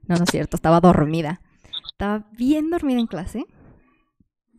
No, 0.08 0.16
no 0.16 0.24
es 0.24 0.30
cierto, 0.32 0.56
estaba 0.58 0.80
dormida. 0.82 1.41
Estaba 1.91 2.28
bien 2.38 2.70
dormida 2.70 3.00
en 3.00 3.08
clase. 3.08 3.45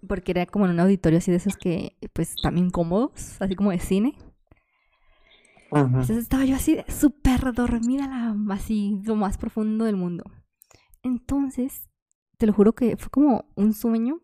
porque 0.07 0.33
era 0.33 0.47
como 0.47 0.65
en 0.67 0.73
un 0.73 0.81
auditorio 0.81 1.19
así 1.19 1.31
de 1.31 1.37
esos 1.39 1.57
que, 1.57 1.97
pues, 2.13 2.35
también 2.43 2.71
cómodos, 2.71 3.41
así 3.41 3.55
como 3.55 3.71
de 3.71 3.81
cine. 3.81 4.15
Entonces 5.73 6.17
estaba 6.17 6.45
yo 6.45 6.57
así, 6.57 6.79
súper 6.89 7.53
dormida, 7.53 8.09
la, 8.09 8.55
así, 8.55 9.01
lo 9.05 9.15
más 9.15 9.39
profundo 9.39 9.85
del 9.85 9.97
mundo. 9.97 10.25
Entonces, 11.03 11.89
te 12.39 12.47
lo 12.47 12.53
juro 12.53 12.73
que 12.75 12.97
fue 12.97 13.11
como 13.11 13.45
un 13.55 13.73
sueño, 13.73 14.21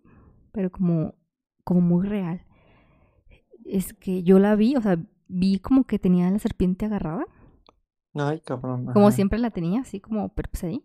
pero 0.53 0.71
como, 0.71 1.15
como 1.63 1.81
muy 1.81 2.07
real. 2.07 2.45
Es 3.65 3.93
que 3.93 4.23
yo 4.23 4.39
la 4.39 4.57
vi, 4.57 4.77
o 4.77 4.81
sea, 4.81 4.99
vi 5.29 5.59
como 5.59 5.85
que 5.85 5.99
tenía 5.99 6.31
la 6.31 6.39
serpiente 6.39 6.87
agarrada, 6.87 7.27
Ay, 8.19 8.41
cabrón. 8.41 8.87
como 8.93 9.11
siempre 9.11 9.39
la 9.39 9.51
tenía, 9.51 9.81
así 9.81 10.01
como, 10.01 10.29
pero 10.31 10.49
pues 10.51 10.65
ahí. 10.65 10.85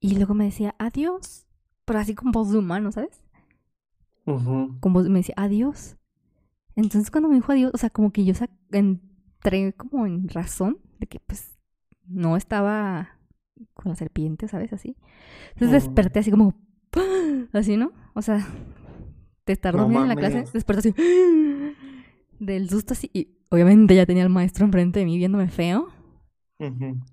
Y 0.00 0.16
luego 0.16 0.34
me 0.34 0.44
decía, 0.44 0.74
adiós, 0.78 1.46
pero 1.84 1.98
así 1.98 2.14
con 2.14 2.32
voz 2.32 2.50
de 2.50 2.58
humano, 2.58 2.90
¿sabes? 2.92 3.22
Ujú. 4.26 4.76
Con 4.80 4.92
voz, 4.92 5.08
me 5.08 5.20
decía, 5.20 5.34
adiós. 5.36 5.96
Entonces 6.74 7.10
cuando 7.10 7.28
me 7.28 7.34
dijo 7.34 7.52
adiós, 7.52 7.70
o 7.74 7.78
sea, 7.78 7.90
como 7.90 8.12
que 8.12 8.24
yo 8.24 8.34
entré 8.70 9.74
como 9.74 10.06
en 10.06 10.28
razón 10.28 10.78
de 10.98 11.06
que 11.06 11.20
pues 11.20 11.58
no 12.06 12.36
estaba 12.36 13.18
con 13.74 13.90
la 13.90 13.96
serpiente, 13.96 14.48
¿sabes? 14.48 14.72
Así. 14.72 14.96
Entonces 15.54 15.84
desperté 15.84 16.20
así 16.20 16.30
como, 16.30 16.54
así, 17.52 17.76
¿no? 17.76 17.92
O 18.14 18.22
sea, 18.22 18.46
de 19.46 19.52
estar 19.52 19.74
No 19.74 19.86
en 19.86 20.08
la 20.08 20.16
clase, 20.16 20.44
desperté 20.52 20.90
así, 20.90 20.94
del 22.38 22.70
susto 22.70 22.94
así. 22.94 23.10
Y 23.12 23.36
obviamente 23.50 23.94
ya 23.94 24.06
tenía 24.06 24.22
al 24.22 24.30
maestro 24.30 24.64
enfrente 24.64 25.00
de 25.00 25.06
mí 25.06 25.16
viéndome 25.16 25.48
feo. 25.48 25.88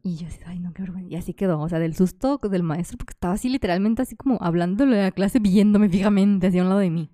Y 0.03 0.15
yo 0.17 0.27
así, 0.27 0.39
ay, 0.45 0.59
no, 0.59 0.73
qué 0.73 0.81
vergüenza. 0.83 1.09
Y 1.09 1.15
así 1.15 1.33
quedó, 1.33 1.59
o 1.59 1.69
sea, 1.69 1.79
del 1.79 1.95
susto 1.95 2.37
del 2.37 2.63
maestro, 2.63 2.97
porque 2.97 3.11
estaba 3.13 3.33
así 3.33 3.49
literalmente 3.49 4.01
así 4.01 4.15
como 4.15 4.37
hablándole 4.41 4.99
a 4.99 5.03
la 5.03 5.11
clase, 5.11 5.39
viéndome 5.39 5.89
fijamente 5.89 6.47
así 6.47 6.59
a 6.59 6.63
un 6.63 6.69
lado 6.69 6.81
de 6.81 6.89
mí. 6.89 7.09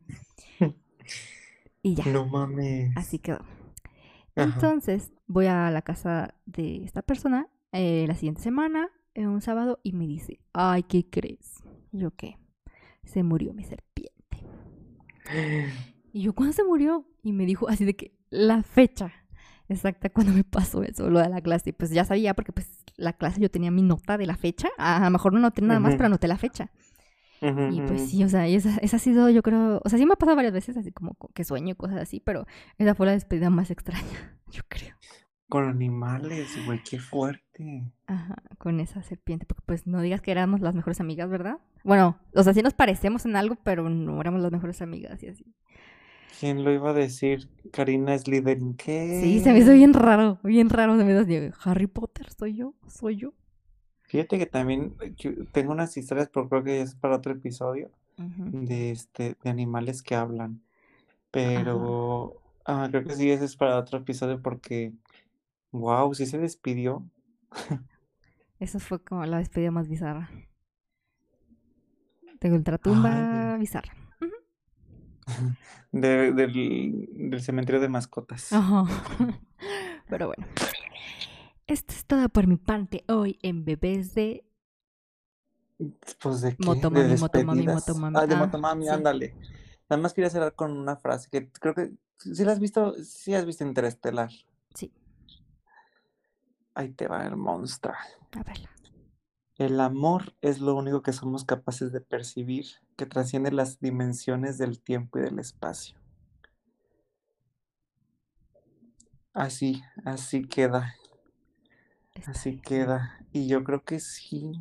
Y 1.81 1.93
ya, 1.93 2.05
No 2.11 2.25
mames. 2.25 2.91
así 2.97 3.19
quedó. 3.19 3.39
Ajá. 4.35 4.43
Entonces 4.53 5.11
voy 5.27 5.45
a 5.45 5.69
la 5.69 5.81
casa 5.83 6.33
de 6.45 6.83
esta 6.83 7.01
persona 7.03 7.47
eh, 7.71 8.05
la 8.07 8.15
siguiente 8.15 8.41
semana, 8.41 8.89
eh, 9.13 9.27
un 9.27 9.41
sábado, 9.41 9.79
y 9.83 9.91
me 9.93 10.07
dice, 10.07 10.39
ay, 10.53 10.83
¿qué 10.83 11.07
crees? 11.09 11.63
Y 11.91 11.99
yo, 11.99 12.11
¿qué? 12.11 12.37
Se 13.03 13.21
murió 13.23 13.53
mi 13.53 13.63
serpiente. 13.63 14.13
Y 16.13 16.21
yo, 16.21 16.33
¿cuándo 16.33 16.53
se 16.53 16.63
murió? 16.63 17.05
Y 17.23 17.33
me 17.33 17.45
dijo 17.45 17.67
así 17.67 17.83
de 17.83 17.93
que 17.97 18.17
la 18.29 18.63
fecha 18.63 19.11
exacta 19.69 20.09
cuando 20.09 20.33
me 20.33 20.43
pasó 20.43 20.83
eso, 20.83 21.09
lo 21.09 21.19
de 21.19 21.29
la 21.29 21.41
clase. 21.41 21.69
Y 21.71 21.73
pues 21.73 21.91
ya 21.91 22.05
sabía, 22.05 22.33
porque 22.33 22.51
pues 22.51 22.67
la 22.97 23.13
clase 23.13 23.41
yo 23.41 23.49
tenía 23.51 23.71
mi 23.71 23.81
nota 23.81 24.17
de 24.17 24.25
la 24.25 24.35
fecha. 24.37 24.69
A 24.77 24.99
lo 25.03 25.09
mejor 25.11 25.33
no 25.33 25.39
noté 25.39 25.61
nada 25.61 25.79
más, 25.79 25.95
pero 25.95 26.07
anoté 26.07 26.27
la 26.27 26.37
fecha. 26.37 26.69
Ujú, 27.41 27.73
Y 27.73 27.81
pues 27.81 28.01
sí, 28.01 28.23
o 28.23 28.29
sea, 28.29 28.47
y 28.47 28.55
esa, 28.55 28.77
esa 28.77 28.95
ha 28.97 28.99
sido, 28.99 29.29
yo 29.29 29.43
creo, 29.43 29.81
o 29.83 29.89
sea, 29.89 29.99
sí 29.99 30.05
me 30.05 30.13
ha 30.13 30.15
pasado 30.15 30.35
varias 30.35 30.53
veces, 30.53 30.77
así 30.77 30.91
como 30.91 31.13
co- 31.15 31.29
que 31.33 31.43
sueño 31.43 31.73
y 31.73 31.75
cosas 31.75 31.97
así, 32.01 32.19
pero 32.19 32.47
esa 32.77 32.95
fue 32.95 33.05
la 33.05 33.11
despedida 33.11 33.49
más 33.49 33.71
extraña, 33.71 34.37
yo 34.51 34.61
creo. 34.67 34.95
Con 35.49 35.67
animales, 35.67 36.57
güey, 36.65 36.79
qué 36.89 36.97
fuerte. 36.99 37.83
Ajá, 38.07 38.35
con 38.57 38.79
esa 38.79 39.01
serpiente, 39.03 39.45
porque 39.45 39.63
pues 39.65 39.85
no 39.87 40.01
digas 40.01 40.21
que 40.21 40.31
éramos 40.31 40.61
las 40.61 40.75
mejores 40.75 40.99
amigas, 41.01 41.29
¿verdad? 41.29 41.57
Bueno, 41.83 42.17
o 42.33 42.43
sea, 42.43 42.53
sí 42.53 42.61
nos 42.61 42.73
parecemos 42.73 43.25
en 43.25 43.35
algo, 43.35 43.55
pero 43.63 43.89
no 43.89 44.19
éramos 44.21 44.41
las 44.41 44.51
mejores 44.51 44.81
amigas 44.81 45.21
y 45.23 45.27
así. 45.27 45.45
¿Quién 46.39 46.63
lo 46.63 46.71
iba 46.71 46.91
a 46.91 46.93
decir? 46.93 47.49
Karina 47.71 48.17
Slytherin, 48.17 48.75
Sí, 49.07 49.39
se 49.39 49.51
me 49.53 49.59
hizo 49.59 49.71
¿qué? 49.71 49.73
bien 49.73 49.93
raro, 49.93 50.39
bien 50.43 50.69
raro, 50.69 50.97
se 50.97 51.03
me 51.03 51.13
hizo 51.13 51.55
Harry 51.63 51.87
Potter, 51.87 52.27
soy 52.37 52.55
yo, 52.55 52.73
soy 52.87 53.17
yo. 53.17 53.33
Fíjate 54.03 54.37
que 54.39 54.45
también 54.45 54.95
yo 55.17 55.31
tengo 55.51 55.71
unas 55.71 55.95
historias, 55.97 56.29
pero 56.33 56.47
creo 56.49 56.63
que 56.63 56.81
es 56.81 56.95
para 56.95 57.15
otro 57.17 57.33
episodio, 57.33 57.91
de 58.51 58.91
este, 58.91 59.35
de 59.43 59.49
animales 59.49 60.03
que 60.03 60.15
hablan. 60.15 60.61
Pero 61.31 62.41
ah, 62.65 62.87
creo 62.91 63.05
que 63.05 63.15
sí, 63.15 63.31
ese 63.31 63.45
es 63.45 63.57
para 63.57 63.79
otro 63.79 63.99
episodio 63.99 64.41
porque, 64.41 64.93
wow, 65.71 66.13
sí 66.15 66.25
se 66.27 66.39
despidió. 66.39 67.05
Eso 68.59 68.81
fue 68.81 69.01
como 69.01 69.25
la 69.25 69.37
despedida 69.37 69.71
más 69.71 69.87
bizarra. 69.87 70.29
De 72.39 72.49
Ay, 72.83 73.25
ultratumba 73.29 73.29
Dios. 73.29 73.57
bizarra. 73.57 73.93
De- 75.91 76.31
del, 76.33 77.07
del 77.29 77.41
cementerio 77.41 77.79
de 77.81 77.89
mascotas. 77.89 78.51
Ajá. 78.53 78.83
Pero 80.09 80.27
bueno. 80.27 80.45
Esto 81.67 81.93
es 81.93 82.05
todo 82.05 82.29
por 82.29 82.45
mi 82.47 82.57
parte 82.57 83.03
hoy 83.07 83.39
en 83.41 83.65
Bebés 83.65 84.13
de 84.13 84.45
Pues 86.21 86.41
de 86.41 86.55
qué, 86.55 86.63
de 86.63 86.65
Motomami, 86.69 87.15
Motomami, 87.17 87.57
despedidas. 87.65 87.87
Motomami. 87.87 88.17
Ah, 88.19 88.27
de 88.27 88.35
Ah, 88.35 88.37
Motomami, 88.37 88.83
sí. 88.85 88.89
ándale. 88.91 89.35
Nada 89.89 90.01
más 90.01 90.13
quería 90.13 90.29
cerrar 90.29 90.53
con 90.53 90.71
una 90.71 90.95
frase 90.97 91.29
que 91.31 91.49
creo 91.51 91.73
que 91.73 91.91
sí 92.17 92.43
la 92.43 92.51
has 92.51 92.59
visto, 92.59 92.93
sí 93.03 93.33
has 93.33 93.45
visto 93.45 93.63
Interestelar. 93.63 94.29
Sí, 94.73 94.93
Ahí 96.75 96.89
te 96.89 97.07
va 97.07 97.25
el 97.25 97.35
monstruo. 97.37 97.93
a 98.33 98.43
verla. 98.43 98.69
El 99.57 99.79
amor 99.79 100.33
es 100.41 100.59
lo 100.59 100.75
único 100.75 101.01
que 101.01 101.13
somos 101.13 101.45
capaces 101.45 101.93
de 101.93 102.01
percibir, 102.01 102.65
que 102.97 103.05
trasciende 103.05 103.51
las 103.51 103.79
dimensiones 103.79 104.57
del 104.57 104.81
tiempo 104.81 105.17
y 105.17 105.21
del 105.21 105.39
espacio. 105.39 105.97
Así, 109.33 109.81
así 110.03 110.45
queda, 110.45 110.95
así 112.25 112.57
queda. 112.57 113.19
Y 113.31 113.47
yo 113.47 113.63
creo 113.63 113.83
que 113.83 114.01
sí, 114.01 114.59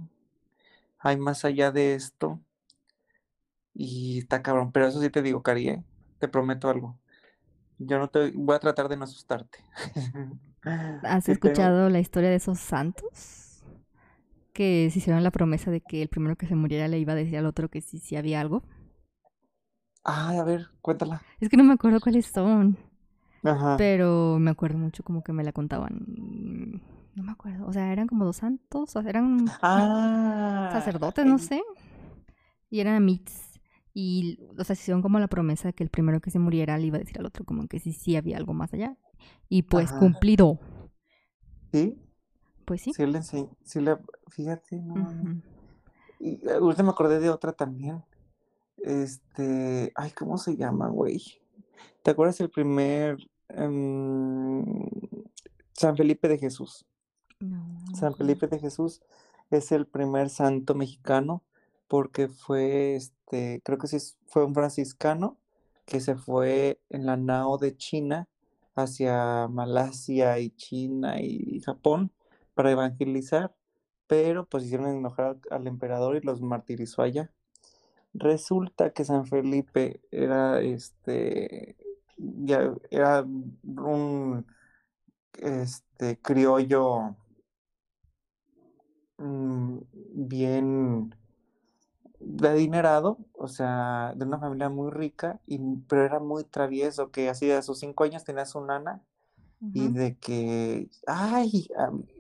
hay 0.98 1.16
más 1.16 1.44
allá 1.44 1.72
de 1.72 1.94
esto. 1.94 2.40
Y 3.74 4.18
está 4.18 4.42
cabrón, 4.42 4.70
pero 4.70 4.86
eso 4.86 5.00
sí 5.00 5.10
te 5.10 5.22
digo, 5.22 5.42
Cari, 5.42 5.68
¿eh? 5.70 5.84
Te 6.20 6.28
prometo 6.28 6.68
algo. 6.68 6.96
Yo 7.78 7.98
no 7.98 8.08
te 8.08 8.30
voy 8.30 8.54
a 8.54 8.60
tratar 8.60 8.88
de 8.88 8.96
no 8.96 9.04
asustarte. 9.04 9.58
¿Has 11.02 11.28
escuchado 11.28 11.90
la 11.90 11.98
historia 11.98 12.30
de 12.30 12.36
esos 12.36 12.60
santos? 12.60 13.43
Que 14.54 14.88
se 14.92 15.00
hicieron 15.00 15.22
la 15.24 15.30
promesa 15.32 15.70
de 15.70 15.82
que 15.82 16.00
el 16.02 16.08
primero 16.08 16.36
que 16.36 16.46
se 16.46 16.54
muriera 16.56 16.88
le 16.88 16.98
iba 16.98 17.12
a 17.12 17.16
decir 17.16 17.36
al 17.38 17.46
otro 17.46 17.68
que 17.70 17.82
sí, 17.82 17.98
sí 17.98 18.16
había 18.16 18.40
algo. 18.40 18.62
Ay, 20.04 20.38
a 20.38 20.44
ver, 20.44 20.70
cuéntala. 20.80 21.26
Es 21.40 21.48
que 21.48 21.56
no 21.56 21.64
me 21.64 21.74
acuerdo 21.74 22.00
cuáles 22.00 22.26
son, 22.26 22.78
Ajá. 23.44 23.74
pero 23.76 24.38
me 24.40 24.50
acuerdo 24.50 24.78
mucho 24.78 25.02
como 25.02 25.22
que 25.22 25.32
me 25.32 25.44
la 25.44 25.52
contaban. 25.52 26.82
No 27.14 27.22
me 27.22 27.32
acuerdo, 27.32 27.66
o 27.66 27.72
sea, 27.72 27.92
eran 27.92 28.06
como 28.08 28.24
dos 28.24 28.36
santos, 28.36 28.96
o 28.96 29.02
sea, 29.02 29.10
eran 29.10 29.54
Ah, 29.62 30.70
sacerdotes, 30.70 31.24
no 31.26 31.38
sé. 31.38 31.62
Y 32.70 32.80
eran 32.80 32.94
amits. 32.96 33.60
Y, 33.92 34.38
o 34.58 34.64
sea, 34.64 34.74
se 34.74 34.82
hicieron 34.82 35.02
como 35.02 35.20
la 35.20 35.28
promesa 35.28 35.68
de 35.68 35.72
que 35.74 35.84
el 35.84 35.90
primero 35.90 36.20
que 36.20 36.30
se 36.30 36.38
muriera 36.40 36.76
le 36.78 36.86
iba 36.88 36.96
a 36.96 37.00
decir 37.00 37.18
al 37.18 37.26
otro 37.26 37.44
como 37.44 37.68
que 37.68 37.78
sí, 37.78 37.92
sí 37.92 38.16
había 38.16 38.36
algo 38.36 38.54
más 38.54 38.72
allá. 38.74 38.96
Y 39.48 39.62
pues 39.62 39.92
Ajá. 39.92 39.98
cumplido. 40.00 40.58
¿Sí? 41.72 41.98
Pues 42.64 42.82
sí. 42.82 42.92
Sí 42.94 43.06
le 43.06 43.18
enseñé, 43.18 43.48
sí 43.62 43.80
le, 43.80 43.98
fíjate, 44.28 44.80
no 44.80 44.94
mames. 44.94 45.24
Ujú. 45.24 45.42
Y 46.20 46.48
eh, 46.48 46.54
ahorita 46.60 46.82
me 46.82 46.90
acordé 46.90 47.20
de 47.20 47.30
otra 47.30 47.52
también. 47.52 48.02
Este, 48.78 49.92
ay, 49.94 50.10
¿cómo 50.12 50.38
se 50.38 50.56
llama, 50.56 50.88
güey? 50.88 51.22
¿Te 52.02 52.10
acuerdas 52.10 52.40
el 52.40 52.50
primer 52.50 53.18
em, 53.48 54.64
San 55.72 55.96
Felipe 55.96 56.28
de 56.28 56.38
Jesús? 56.38 56.86
No, 57.40 57.78
San. 57.94 58.14
Felipe 58.14 58.46
de 58.46 58.58
Jesús 58.58 59.02
es 59.50 59.72
el 59.72 59.86
primer 59.86 60.30
santo 60.30 60.74
mexicano 60.74 61.42
porque 61.88 62.28
fue, 62.28 62.96
este, 62.96 63.60
creo 63.64 63.78
que 63.78 63.86
sí 63.86 63.98
fue 64.26 64.44
un 64.44 64.54
franciscano 64.54 65.36
que 65.84 66.00
se 66.00 66.16
fue 66.16 66.80
en 66.88 67.04
la 67.04 67.16
nao 67.16 67.58
de 67.58 67.76
China 67.76 68.28
hacia 68.74 69.46
Malasia 69.48 70.38
y 70.38 70.50
China 70.50 71.20
y 71.20 71.60
Japón 71.60 72.10
para 72.54 72.70
evangelizar, 72.70 73.54
pero 74.06 74.46
pues 74.46 74.64
hicieron 74.64 74.88
enojar 74.96 75.38
al, 75.50 75.66
emperador 75.66 76.16
y 76.16 76.20
los 76.20 76.40
martirizó 76.40 77.02
allá. 77.02 77.30
Resulta 78.14 78.90
que 78.90 79.04
San 79.04 79.26
Felipe 79.26 80.00
era, 80.10 80.60
este, 80.60 81.76
ya 82.16 82.72
era 82.90 83.22
un, 83.22 84.46
este, 85.38 86.18
criollo 86.20 87.16
mm, 89.18 89.78
bien 90.12 91.14
de 92.20 92.48
adinerado, 92.48 93.18
o 93.34 93.48
sea, 93.48 94.14
de 94.16 94.24
una 94.24 94.38
familia 94.38 94.68
muy 94.68 94.90
rica, 94.90 95.40
y, 95.46 95.58
pero 95.88 96.04
era 96.04 96.20
muy 96.20 96.44
travieso, 96.44 97.10
que 97.10 97.28
así 97.28 97.50
a 97.50 97.62
sus 97.62 97.80
cinco 97.80 98.04
años 98.04 98.24
tenía 98.24 98.46
su 98.46 98.60
nana, 98.64 99.02
y 99.72 99.88
de 99.88 100.16
que, 100.18 100.90
ay, 101.06 101.68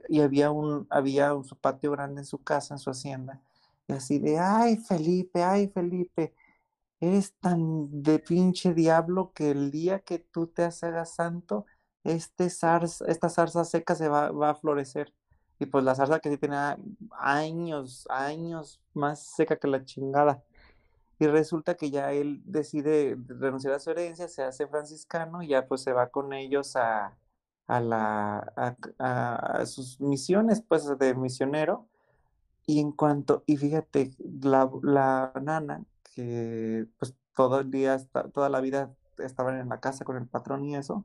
y 0.08 0.20
había 0.20 0.50
un, 0.50 0.86
había 0.90 1.34
un, 1.34 1.44
su 1.44 1.56
patio 1.56 1.90
grande 1.92 2.22
en 2.22 2.26
su 2.26 2.42
casa, 2.42 2.74
en 2.74 2.78
su 2.78 2.90
hacienda, 2.90 3.40
y 3.86 3.92
así 3.92 4.18
de, 4.18 4.38
ay, 4.38 4.76
Felipe, 4.78 5.42
ay, 5.42 5.68
Felipe, 5.68 6.34
eres 7.00 7.34
tan 7.40 8.02
de 8.02 8.18
pinche 8.18 8.74
diablo 8.74 9.32
que 9.34 9.50
el 9.50 9.70
día 9.70 10.00
que 10.00 10.18
tú 10.18 10.46
te 10.46 10.64
hagas 10.64 11.14
santo, 11.14 11.66
este 12.04 12.50
zarza, 12.50 13.04
esta 13.06 13.28
zarza 13.28 13.64
seca 13.64 13.94
se 13.94 14.08
va, 14.08 14.30
va 14.30 14.50
a 14.50 14.54
florecer. 14.54 15.12
Y 15.58 15.66
pues 15.66 15.84
la 15.84 15.94
zarza 15.94 16.20
que 16.20 16.30
sí 16.30 16.38
tenía 16.38 16.78
años, 17.12 18.06
años 18.10 18.80
más 18.94 19.20
seca 19.36 19.56
que 19.56 19.68
la 19.68 19.84
chingada. 19.84 20.42
Y 21.18 21.26
resulta 21.26 21.76
que 21.76 21.90
ya 21.90 22.12
él 22.12 22.42
decide 22.44 23.16
renunciar 23.28 23.74
a 23.74 23.78
su 23.78 23.90
herencia, 23.90 24.28
se 24.28 24.42
hace 24.42 24.66
franciscano 24.66 25.42
y 25.42 25.48
ya 25.48 25.66
pues 25.66 25.82
se 25.82 25.92
va 25.92 26.08
con 26.10 26.32
ellos 26.32 26.76
a, 26.76 27.16
a, 27.66 27.80
la, 27.80 28.54
a, 28.98 29.66
sus 29.66 30.00
misiones, 30.00 30.62
pues 30.62 30.86
de 30.98 31.14
misionero. 31.14 31.88
Y 32.66 32.80
en 32.80 32.92
cuanto, 32.92 33.44
y 33.46 33.56
fíjate, 33.56 34.12
la, 34.42 34.70
la 34.82 35.32
nana, 35.42 35.84
que 36.14 36.86
pues 36.98 37.14
todo 37.34 37.60
el 37.60 37.70
día, 37.70 37.98
toda 38.32 38.48
la 38.48 38.60
vida 38.60 38.94
estaban 39.18 39.58
en 39.58 39.68
la 39.68 39.80
casa 39.80 40.04
con 40.04 40.16
el 40.16 40.26
patrón 40.26 40.64
y 40.64 40.76
eso, 40.76 41.04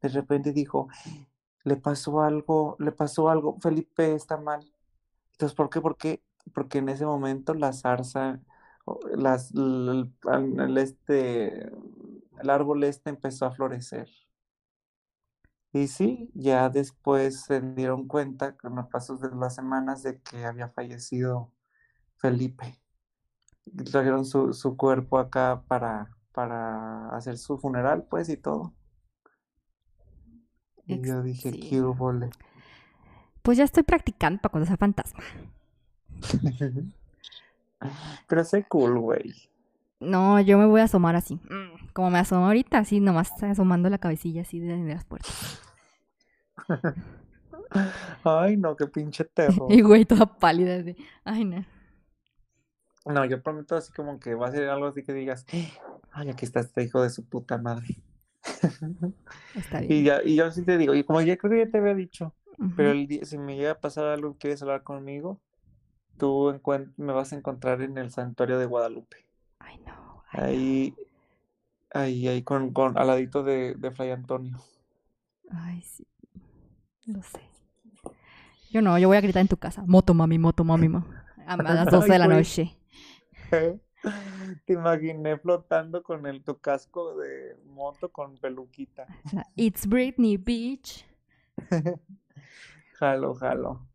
de 0.00 0.08
repente 0.08 0.52
dijo, 0.52 0.88
le 1.64 1.76
pasó 1.76 2.22
algo, 2.22 2.76
le 2.78 2.92
pasó 2.92 3.30
algo, 3.30 3.58
Felipe 3.60 4.14
está 4.14 4.36
mal. 4.36 4.72
Entonces, 5.32 5.56
¿por 5.56 5.70
qué? 5.70 5.80
Porque, 5.80 6.22
porque 6.54 6.78
en 6.78 6.88
ese 6.88 7.06
momento 7.06 7.54
la 7.54 7.72
zarza, 7.72 8.40
las, 9.14 9.52
el, 9.52 10.12
el, 10.58 10.78
este, 10.78 11.70
el 12.40 12.50
árbol 12.50 12.84
este 12.84 13.10
empezó 13.10 13.46
a 13.46 13.52
florecer. 13.52 14.08
Y 15.72 15.88
sí, 15.88 16.30
ya 16.34 16.68
después 16.68 17.42
se 17.42 17.60
dieron 17.60 18.06
cuenta 18.06 18.56
con 18.56 18.76
los 18.76 18.88
pasos 18.88 19.20
de 19.20 19.34
las 19.34 19.54
semanas 19.54 20.02
de 20.02 20.20
que 20.20 20.44
había 20.44 20.68
fallecido 20.68 21.50
Felipe. 22.16 22.78
Trajeron 23.90 24.26
su, 24.26 24.52
su 24.52 24.76
cuerpo 24.76 25.18
acá 25.18 25.62
para, 25.66 26.10
para 26.32 27.08
hacer 27.16 27.38
su 27.38 27.58
funeral, 27.58 28.04
pues, 28.10 28.28
y 28.28 28.36
todo. 28.36 28.74
Y 30.86 31.00
yo 31.00 31.22
dije, 31.22 31.52
qué 31.52 31.80
vole. 31.80 32.30
Pues 33.42 33.56
ya 33.58 33.64
estoy 33.64 33.82
practicando 33.82 34.40
para 34.40 34.52
cuando 34.52 34.66
sea 34.66 34.76
fantasma. 34.76 35.22
Pero 38.28 38.44
sé 38.44 38.64
cool, 38.64 38.98
güey. 38.98 39.34
No, 40.00 40.40
yo 40.40 40.58
me 40.58 40.66
voy 40.66 40.80
a 40.80 40.84
asomar 40.84 41.16
así. 41.16 41.34
Mm, 41.34 41.81
como 41.92 42.10
me 42.10 42.18
asomo 42.18 42.46
ahorita, 42.46 42.78
así 42.78 43.00
nomás 43.00 43.30
asomando 43.42 43.88
la 43.90 43.98
cabecilla 43.98 44.42
así 44.42 44.60
de, 44.60 44.76
las 44.78 45.04
puertas. 45.04 45.60
Ay, 48.24 48.56
no, 48.56 48.76
qué 48.76 48.86
pinche 48.86 49.24
terror. 49.24 49.66
y 49.72 49.80
güey, 49.80 50.04
toda 50.04 50.26
pálida. 50.26 50.82
De... 50.82 50.96
Ay, 51.24 51.44
no. 51.44 51.64
No, 53.04 53.24
yo 53.24 53.42
prometo 53.42 53.74
así 53.76 53.92
como 53.92 54.20
que 54.20 54.34
va 54.34 54.48
a 54.48 54.52
ser 54.52 54.68
algo 54.68 54.86
así 54.86 55.02
que 55.02 55.12
digas, 55.12 55.44
ay, 56.12 56.30
aquí 56.30 56.44
está 56.44 56.60
este 56.60 56.84
hijo 56.84 57.02
de 57.02 57.10
su 57.10 57.28
puta 57.28 57.58
madre. 57.58 58.02
Está 59.54 59.80
bien. 59.80 59.92
Y, 59.92 60.02
ya, 60.02 60.20
y 60.24 60.34
yo 60.34 60.50
sí 60.50 60.64
te 60.64 60.76
digo, 60.76 60.94
y 60.94 61.04
como 61.04 61.20
ya 61.20 61.36
creo 61.36 61.52
que 61.52 61.64
ya 61.64 61.70
te 61.70 61.78
había 61.78 61.94
dicho, 61.94 62.34
pero 62.76 62.90
el 62.90 63.06
día, 63.06 63.24
si 63.24 63.38
me 63.38 63.56
llega 63.56 63.72
a 63.72 63.80
pasar 63.80 64.06
algo, 64.06 64.36
quieres 64.36 64.62
hablar 64.62 64.82
conmigo, 64.82 65.40
tú 66.18 66.60
me 66.96 67.12
vas 67.12 67.32
a 67.32 67.36
encontrar 67.36 67.82
en 67.82 67.98
el 67.98 68.10
santuario 68.10 68.58
de 68.58 68.66
Guadalupe. 68.66 69.16
Ay, 69.58 69.80
no. 69.86 70.22
ahí, 70.30 70.94
ahí, 71.92 72.28
ahí, 72.28 72.42
con, 72.42 72.72
con 72.72 72.98
al 72.98 73.06
ladito 73.06 73.42
de, 73.42 73.74
de 73.74 73.90
Fray 73.90 74.10
Antonio. 74.10 74.58
Ay, 75.50 75.82
sí. 75.82 76.06
Lo 77.06 77.22
sé. 77.22 77.40
Yo 78.70 78.80
no, 78.80 78.98
yo 78.98 79.08
voy 79.08 79.18
a 79.18 79.20
gritar 79.20 79.42
en 79.42 79.48
tu 79.48 79.58
casa. 79.58 79.84
Moto, 79.86 80.14
mami, 80.14 80.38
moto, 80.38 80.64
mami, 80.64 80.88
A, 81.46 81.56
las 81.62 81.90
12 81.90 82.12
de 82.12 82.18
la 82.18 82.26
noche. 82.26 82.76
Te 84.64 84.72
imaginé 84.72 85.38
flotando 85.38 86.02
con 86.02 86.26
el 86.26 86.42
tu 86.42 86.58
casco 86.58 87.16
de 87.16 87.56
moto 87.66 88.10
con 88.10 88.36
peluquita. 88.38 89.06
It's 89.54 89.86
Britney 89.86 90.36
Beach. 90.36 91.06
jalo, 92.98 93.34
jalo. 93.34 93.86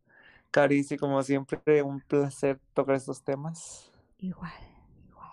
Carici, 0.51 0.97
como 0.97 1.21
siempre, 1.23 1.81
un 1.81 1.99
placer 1.99 2.59
tocar 2.73 2.95
estos 2.95 3.23
temas. 3.23 3.91
Igual, 4.17 4.51
igual. 5.07 5.31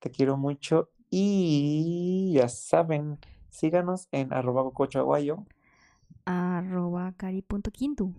Te 0.00 0.10
quiero 0.10 0.36
mucho 0.36 0.90
y 1.16 2.32
ya 2.32 2.48
saben, 2.48 3.20
síganos 3.48 4.08
en 4.10 4.32
arroba 4.32 4.64
cocochaguayo. 4.64 5.46
Arroba 6.24 7.14
cari.quinto. 7.16 8.10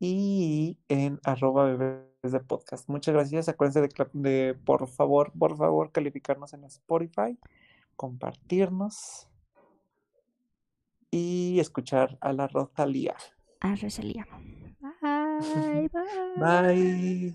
Y 0.00 0.78
en 0.88 1.20
arroba 1.24 1.66
bebés 1.66 2.32
de 2.32 2.40
podcast. 2.40 2.88
Muchas 2.88 3.12
gracias. 3.12 3.50
Acuérdense 3.50 3.82
de, 3.82 4.06
de, 4.14 4.54
por 4.54 4.88
favor, 4.88 5.30
por 5.38 5.58
favor, 5.58 5.92
calificarnos 5.92 6.54
en 6.54 6.64
Spotify, 6.64 7.38
compartirnos 7.96 9.28
y 11.10 11.60
escuchar 11.60 12.16
a 12.22 12.32
la 12.32 12.46
Rosalía. 12.46 13.14
A 13.60 13.74
Rosalía. 13.76 14.26
Bye, 15.02 15.90
bye. 15.90 17.34